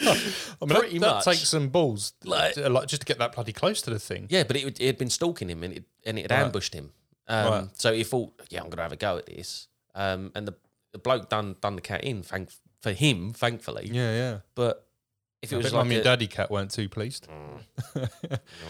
[0.00, 1.24] I mean, pretty that much.
[1.24, 4.26] takes some balls, Like- to- like, just to get that bloody close to the thing.
[4.30, 6.44] yeah, but it, it had been stalking him, and it and it had Right.
[6.46, 6.92] ambushed him.
[7.28, 7.68] Um, Right.
[7.74, 9.68] So he thought, yeah, I'm gonna have a go at this.
[9.94, 10.54] Um, and the
[10.92, 13.88] the bloke done done the cat in, thank for him, thankfully.
[13.92, 14.38] Yeah, yeah.
[14.54, 14.86] But
[15.42, 17.28] if it I was like mummy and daddy cat weren't too pleased.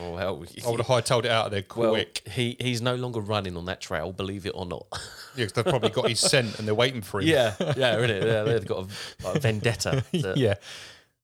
[0.01, 2.23] oh hell, I would have hightailed it out of there well, quick.
[2.29, 4.87] he he's no longer running on that trail, believe it or not.
[5.37, 7.29] Yeah, 'cause they've probably got his scent and they're waiting for him.
[7.29, 10.55] yeah, yeah, really, yeah, they've got a, like vendetta to, yeah.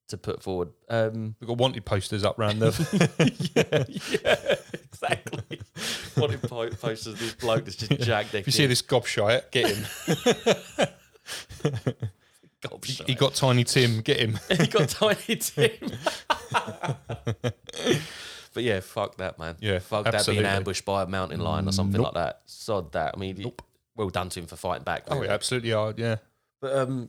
[0.09, 0.71] to put forward.
[0.89, 2.71] Um, We've got wanted posters up round the.
[4.23, 4.55] yeah,
[4.85, 5.61] exactly.
[6.49, 9.85] Po- posters this bloke that's just jacked their if you see this gobshite, get him.
[12.63, 13.07] Gobshite.
[13.07, 14.39] he got Tiny Tim, get him.
[14.59, 15.71] he got tiny Tim.
[18.53, 19.57] but yeah, fuck that, man.
[19.61, 22.15] Yeah, fuck that being ambushed by a mountain lion or something Nope.
[22.15, 22.43] like that.
[22.47, 23.15] Sod that.
[23.17, 23.51] I mean,
[23.97, 25.05] well done to him for fighting back.
[25.09, 25.95] Oh, yeah, absolutely are.
[25.97, 26.17] Yeah.
[26.61, 27.09] But um,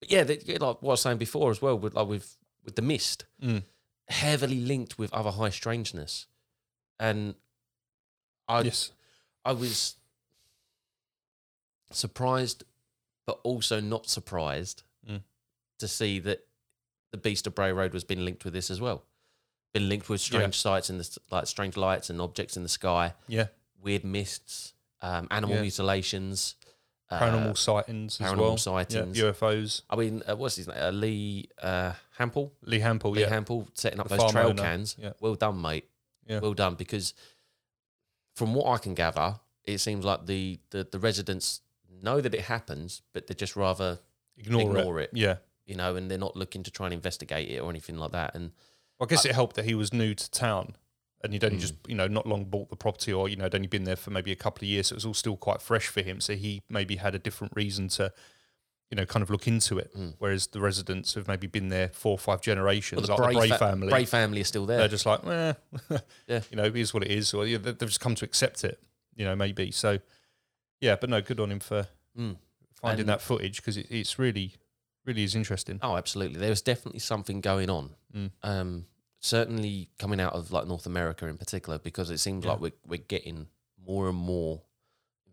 [0.00, 2.36] but yeah, the, yeah, like what I was saying before as well, with like with
[2.64, 3.62] with the mist, Mm.
[4.08, 6.26] heavily linked with other high strangeness,
[7.00, 7.36] and
[8.52, 8.92] I yes.
[9.44, 9.96] I was
[11.90, 12.64] surprised,
[13.26, 15.22] but also not surprised Mm.
[15.78, 16.46] to see that
[17.10, 19.04] the Beast of Bray Road was being linked with this as well.
[19.72, 23.14] Been linked with strange sights in the like strange lights and objects in the sky,
[23.26, 23.48] Yeah.
[23.80, 25.62] weird mists, um, animal Yeah.
[25.62, 26.54] mutilations,
[27.10, 28.58] uh, Paranormal sightings as paranormal well.
[28.58, 29.18] sightings.
[29.18, 29.24] Yeah.
[29.24, 29.82] UFOs.
[29.90, 30.78] I mean, uh, what's his name?
[30.78, 32.52] Uh, Lee uh, Hampel.
[32.62, 33.12] Lee Hampel.
[33.12, 33.30] Lee Yeah.
[33.30, 34.96] Hampel setting up The those trail owner, cans.
[34.98, 35.12] yeah.
[35.20, 35.88] Well done, mate.
[36.26, 36.38] Yeah.
[36.38, 36.74] Well done.
[36.76, 37.12] Because
[38.34, 41.60] from what I can gather, it seems like the, the, the residents
[42.02, 43.98] know that it happens, but they just rather,
[44.36, 45.10] Ignore, Ignore it.
[45.12, 45.18] it.
[45.18, 45.36] Yeah.
[45.66, 48.34] you know, and they're not looking to try and investigate it or anything like that.
[48.34, 48.52] And
[48.98, 50.74] Well, I guess it helped that he was new to town
[51.22, 51.60] and he'd only Mm.
[51.60, 53.94] just, you know, not long bought the property or, you know, had only been there
[53.96, 54.88] for maybe a couple of years.
[54.88, 56.20] So it was all still quite fresh for him.
[56.20, 58.12] So he maybe had a different reason to,
[58.92, 59.90] you know, kind of look into it.
[59.96, 60.14] Mm.
[60.18, 63.34] Whereas the residents have maybe been there four or five generations, well, the like Bray,
[63.34, 63.88] the Bray fa- family.
[63.88, 64.78] Bray family is still there.
[64.80, 65.54] They're just like, eh,
[66.28, 66.40] Yeah.
[66.50, 67.32] you know, it is what it is.
[67.32, 68.78] Or they've just come to accept it,
[69.16, 69.70] you know, maybe.
[69.70, 69.98] So,
[70.82, 71.86] yeah, but no, good on him for
[72.18, 72.36] Mm.
[72.74, 74.56] finding And- that footage because it, it's really,
[75.06, 75.78] really is interesting.
[75.82, 76.38] Oh, absolutely.
[76.38, 77.94] There was definitely something going on.
[78.14, 78.30] Mm.
[78.42, 78.86] Um,
[79.20, 82.50] certainly coming out of like North America in particular, because it seems Yeah.
[82.52, 83.46] like we're we're getting
[83.86, 84.60] more and more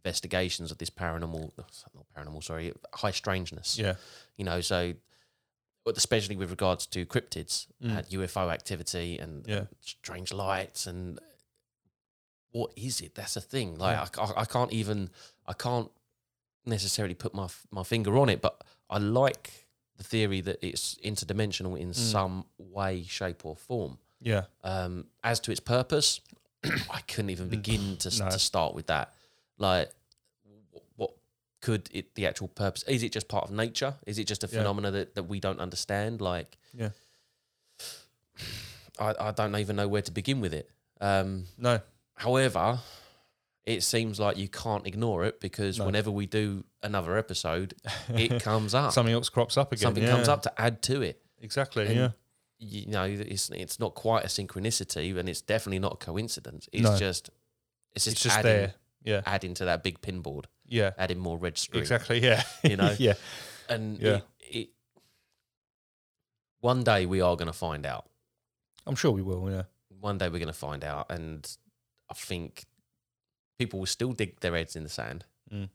[0.03, 3.77] investigations of this paranormal, not paranormal, sorry, high strangeness.
[3.77, 3.95] Yeah.
[4.37, 4.93] You know, so
[5.85, 8.09] but especially with regards to cryptids, Mm.
[8.11, 9.57] UFO activity, and, Yeah.
[9.59, 11.19] and strange lights, and
[12.51, 13.15] what is it?
[13.15, 13.77] That's a thing.
[13.77, 14.23] Like Yeah.
[14.23, 15.09] I, I can't even
[15.47, 15.91] I can't
[16.65, 19.67] necessarily put my my finger on it, but I like
[19.97, 23.97] the theory that it's interdimensional in some way, shape, or form.
[24.21, 24.45] Yeah.
[24.63, 26.21] Um, as to its purpose,
[26.89, 28.29] I couldn't even begin to No.
[28.29, 29.13] to start with that.
[29.59, 29.91] Like,
[30.95, 31.11] what
[31.61, 32.83] could it the actual purpose?
[32.83, 33.93] Is it just part of nature?
[34.07, 34.59] Is it just a Yeah.
[34.59, 36.21] phenomena that, that we don't understand?
[36.21, 36.89] Like, Yeah.
[38.99, 40.69] I, I don't even know where to begin with it.
[40.99, 41.81] Um, No.
[42.15, 42.79] However,
[43.65, 45.85] it seems like you can't ignore it because No.
[45.85, 47.75] whenever we do another episode,
[48.09, 48.91] it comes up.
[48.91, 49.81] Something else crops up again.
[49.81, 50.11] Something yeah.
[50.11, 51.21] comes up to add to it.
[51.41, 51.85] Exactly.
[51.87, 52.09] And yeah.
[52.61, 56.67] You know, it's it's not quite a synchronicity, and it's definitely not a coincidence.
[56.73, 56.97] It's No.
[56.97, 57.29] just
[57.95, 58.73] it's just, It's just adding, there.
[59.09, 59.21] Yeah.
[59.25, 60.91] adding to that big pinboard, Yeah.
[60.97, 61.81] adding more red string.
[61.81, 62.19] Exactly.
[62.23, 62.43] Yeah.
[62.63, 62.95] You know?
[62.99, 63.15] yeah.
[63.67, 64.15] And Yeah.
[64.17, 64.23] it,
[64.59, 64.69] it
[66.61, 68.05] one day we are going to find out.
[68.85, 69.49] I'm sure we will.
[69.49, 69.63] Yeah.
[69.99, 71.49] One day we're going to find out, and
[72.09, 72.65] I think
[73.57, 75.25] people will still dig their heads in the sand.
[75.53, 75.69] Mm.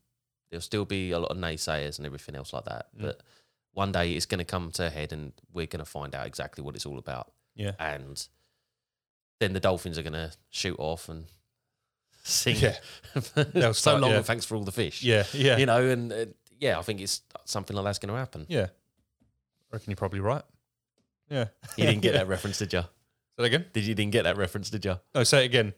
[0.51, 2.87] There'll still be a lot of naysayers and everything else like that.
[2.97, 3.03] Mm.
[3.03, 3.21] But
[3.73, 6.27] one day it's going to come to a head, and we're going to find out
[6.27, 7.33] exactly what it's all about.
[7.55, 7.73] Yeah.
[7.79, 8.27] And
[9.41, 11.27] then the dolphins are going to shoot off and
[12.25, 12.57] sing.
[12.57, 12.77] Yeah.
[13.55, 14.17] So start, long yeah.
[14.17, 15.05] and thanks for all the fish.
[15.05, 15.23] Yeah.
[15.33, 15.57] Yeah.
[15.57, 16.27] You know, and uh,
[16.59, 18.45] yeah, I think it's something like that's going to happen.
[18.49, 18.67] Yeah.
[18.67, 20.43] I reckon you're probably right.
[21.31, 21.47] Yeah.
[21.77, 22.21] You didn't get Yeah.
[22.21, 22.81] that reference, did you?
[22.81, 22.87] Say
[23.37, 23.67] that again?
[23.73, 24.99] Did you didn't get that reference, did you?
[25.15, 25.75] No, say it again.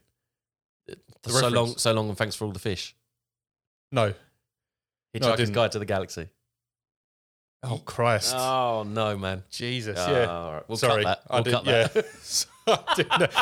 [0.89, 0.95] so
[1.35, 1.55] reference.
[1.55, 2.97] long, so long, and thanks for all the fish.
[3.93, 4.09] No.
[4.09, 5.55] No, I Hitchhiker's didn't.
[5.55, 6.29] Guide to the Galaxy.
[7.63, 8.35] Oh Christ.
[8.37, 9.43] Oh no, man.
[9.51, 9.99] Jesus.
[10.01, 10.25] Oh, yeah.
[10.27, 10.69] all right.
[10.69, 11.03] We'll Sorry.
[11.05, 11.33] cut that.
[11.33, 11.97] I We'll did, cut that.
[11.97, 12.03] Yeah.
[12.69, 13.33] I, didn't,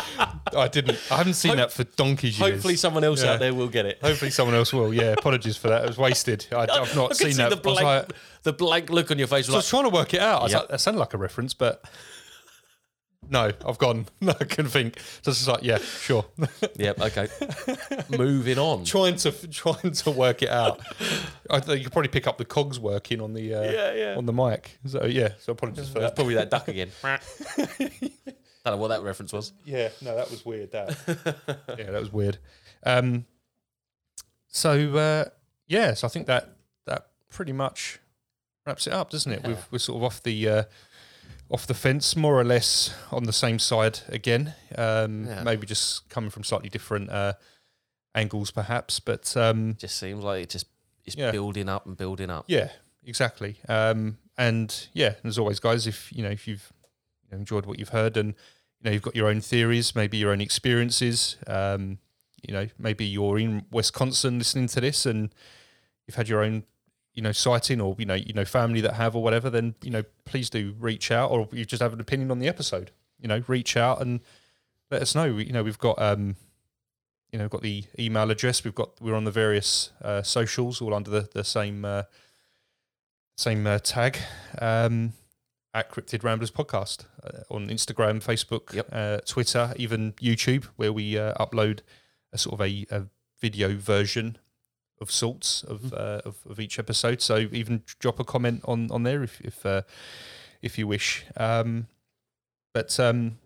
[0.57, 0.99] I didn't.
[1.11, 2.53] I haven't seen Hope- that for donkeys years.
[2.53, 3.33] Hopefully, someone else Yeah.
[3.33, 3.99] out there will get it.
[4.03, 4.93] Hopefully someone else will.
[4.93, 5.13] Yeah.
[5.13, 5.85] Apologies for that.
[5.85, 6.47] It was wasted.
[6.53, 7.51] I, I've not I seen see that.
[7.51, 9.47] the blank, like- the blank look on your face.
[9.47, 10.41] So I was trying to work it out.
[10.41, 10.59] I was Yeah.
[10.61, 11.83] like, that sounded like a reference, but
[13.31, 14.05] no, I've gone.
[14.21, 14.99] No, I couldn't think.
[15.23, 16.27] So it's like, yeah, sure.
[16.77, 17.01] yep.
[17.01, 17.29] Okay.
[18.11, 18.85] Moving on.
[18.85, 20.81] trying to trying to work it out.
[21.49, 24.15] I think you could probably pick up the cogs working on the uh, Yeah, yeah.
[24.19, 24.79] on the mic.
[24.85, 26.17] So yeah, so apologies for That's that.
[26.17, 26.91] probably that duck again.
[28.65, 29.53] Don't know what that reference was.
[29.65, 30.73] Yeah, no, that was weird.
[30.73, 30.97] That
[31.79, 32.39] yeah, that was weird.
[32.83, 33.27] Um,
[34.49, 35.25] so uh,
[35.67, 36.49] yeah, so I think that
[36.87, 37.99] that pretty much
[38.67, 39.43] wraps it up, doesn't it?
[39.47, 40.63] We've, we're sort of off the uh,
[41.51, 44.55] off the fence, more or less on the same side again.
[44.77, 45.43] Um, Yeah.
[45.43, 47.35] Maybe just coming from slightly different uh,
[48.15, 49.01] angles, perhaps.
[49.01, 50.67] But um, Just seems like it just
[51.05, 51.33] it's Yeah.
[51.33, 52.47] building up and building up.
[52.49, 52.71] yeah,
[53.05, 53.57] exactly.
[53.69, 56.84] Um, and yeah, as always, guys, if you know if you've you know,
[57.35, 58.29] enjoyed what you've heard and
[58.81, 61.99] you know you've got your own theories, maybe your own experiences, um,
[62.47, 65.35] you know, maybe you're in Wisconsin listening to this and
[66.07, 66.65] you've had your own
[67.15, 69.91] you know sighting or you know you know family that have or whatever, then you
[69.91, 72.91] know please do reach out or you just have an opinion on the episode.
[73.21, 74.21] You know, reach out and
[74.91, 75.25] let us know.
[75.25, 76.37] You know, we've got um,
[77.35, 78.63] you know, got the email address.
[78.63, 82.05] We've got we're on the various uh, socials, all under the the same uh,
[83.37, 84.19] same uh, tag
[84.61, 85.13] um,
[85.75, 88.89] at Cryptid Ramblers Podcast uh, on Instagram, Facebook, Yep.
[88.93, 91.81] uh, Twitter, even YouTube, where we uh, upload
[92.33, 93.03] a sort of a, a
[93.41, 94.39] video version
[95.01, 97.21] of sorts of, uh, of of each episode.
[97.21, 99.83] So even drop a comment on on there if if uh,
[100.63, 101.25] if you wish.
[101.37, 101.89] Um,
[102.73, 103.39] but um,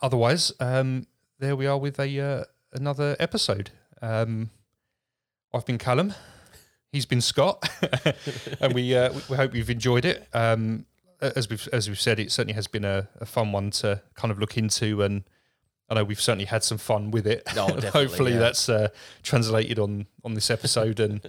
[0.00, 1.06] otherwise, um,
[1.40, 3.70] there we are with a uh, another episode.
[4.00, 4.50] Um,
[5.52, 6.14] I've been Callum.
[6.92, 7.68] He's been Scott,
[8.60, 10.28] and we, uh, we we hope you've enjoyed it.
[10.32, 10.86] Um,
[11.20, 14.30] as we've as we've said, it certainly has been a, a fun one to kind
[14.30, 15.24] of look into, and
[15.88, 17.42] I know we've certainly had some fun with it.
[17.56, 18.38] Oh, Hopefully, yeah.
[18.38, 18.88] that's uh,
[19.22, 21.20] translated on on this episode, and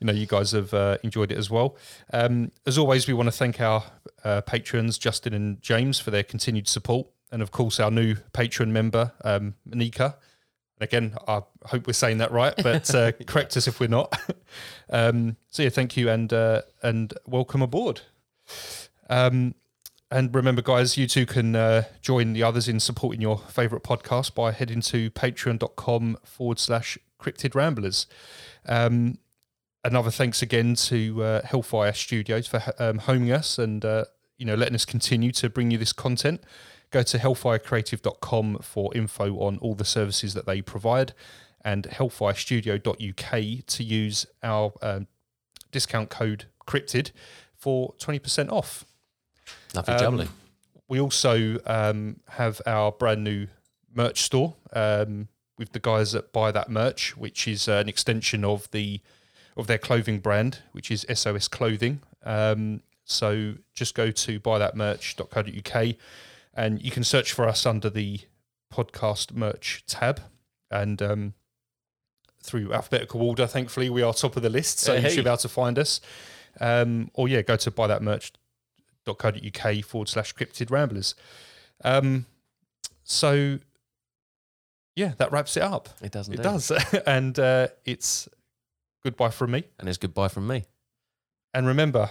[0.00, 1.76] you know you guys have uh, enjoyed it as well.
[2.12, 3.84] Um, as always, we want to thank our
[4.24, 8.72] uh, patrons Justin and James for their continued support, and of course our new patron
[8.72, 10.16] member um, Monika.
[10.78, 14.14] Again, I hope we're saying that right, but uh, correct us if we're not.
[14.90, 18.02] um, so yeah, thank you and uh, and welcome aboard.
[19.08, 19.54] Um,
[20.10, 24.34] and remember, guys, you too can uh, join the others in supporting your favourite podcast
[24.34, 28.06] by heading to patreon.com forward slash cryptid ramblers.
[28.66, 29.18] Um,
[29.82, 34.04] another thanks again to uh, Hellfire Studios for um, homing us and uh,
[34.38, 36.42] you know letting us continue to bring you this content.
[36.90, 41.14] Go to hellfirecreative.com for info on all the services that they provide
[41.64, 45.08] and hellfirestudio.uk to use our um,
[45.72, 47.10] discount code cryptid
[47.56, 48.84] for 20% off.
[49.74, 50.28] Lovely Um, jubbly.
[50.88, 53.48] We also um, have our brand new
[53.94, 55.28] merch store um,
[55.58, 59.00] with the guys that buy that merch, which is uh, an extension of the
[59.56, 62.00] of their clothing brand, which is SOS Clothing.
[62.24, 65.96] Um, so just go to buythatmerch.co.uk
[66.54, 68.20] and you can search for us under the
[68.72, 70.20] podcast merch tab
[70.70, 71.34] and um,
[72.42, 73.46] through alphabetical order.
[73.46, 76.00] Thankfully, we are top of the list, so you should be able to find us.
[76.60, 78.40] Um, or yeah, go to buythatmerch.co.uk
[79.06, 81.14] forward slash cryptid ramblers.
[81.84, 82.26] Um,
[83.04, 83.58] so
[84.94, 85.88] yeah, that wraps it up.
[86.02, 86.34] It doesn't.
[86.34, 86.70] It does,
[87.06, 88.28] and uh, it's
[89.04, 89.64] goodbye from me.
[89.78, 90.64] And it's goodbye from me.
[91.54, 92.10] And remember,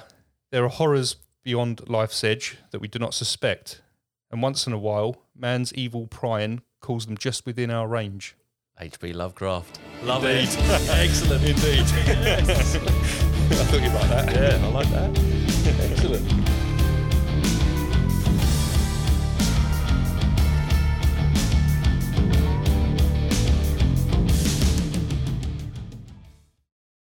[0.52, 3.82] there are horrors beyond life's edge that we do not suspect.
[4.32, 8.36] And once in a while, man's evil prying calls them just within our range.
[8.80, 9.14] H.P.
[9.14, 9.80] Lovecraft.
[10.04, 10.50] Love Indeed.
[10.52, 10.60] it.
[10.90, 11.44] Excellent.
[11.44, 11.80] Indeed.
[11.80, 14.36] I thought you'd like that.
[14.36, 16.45] Yeah, I like that.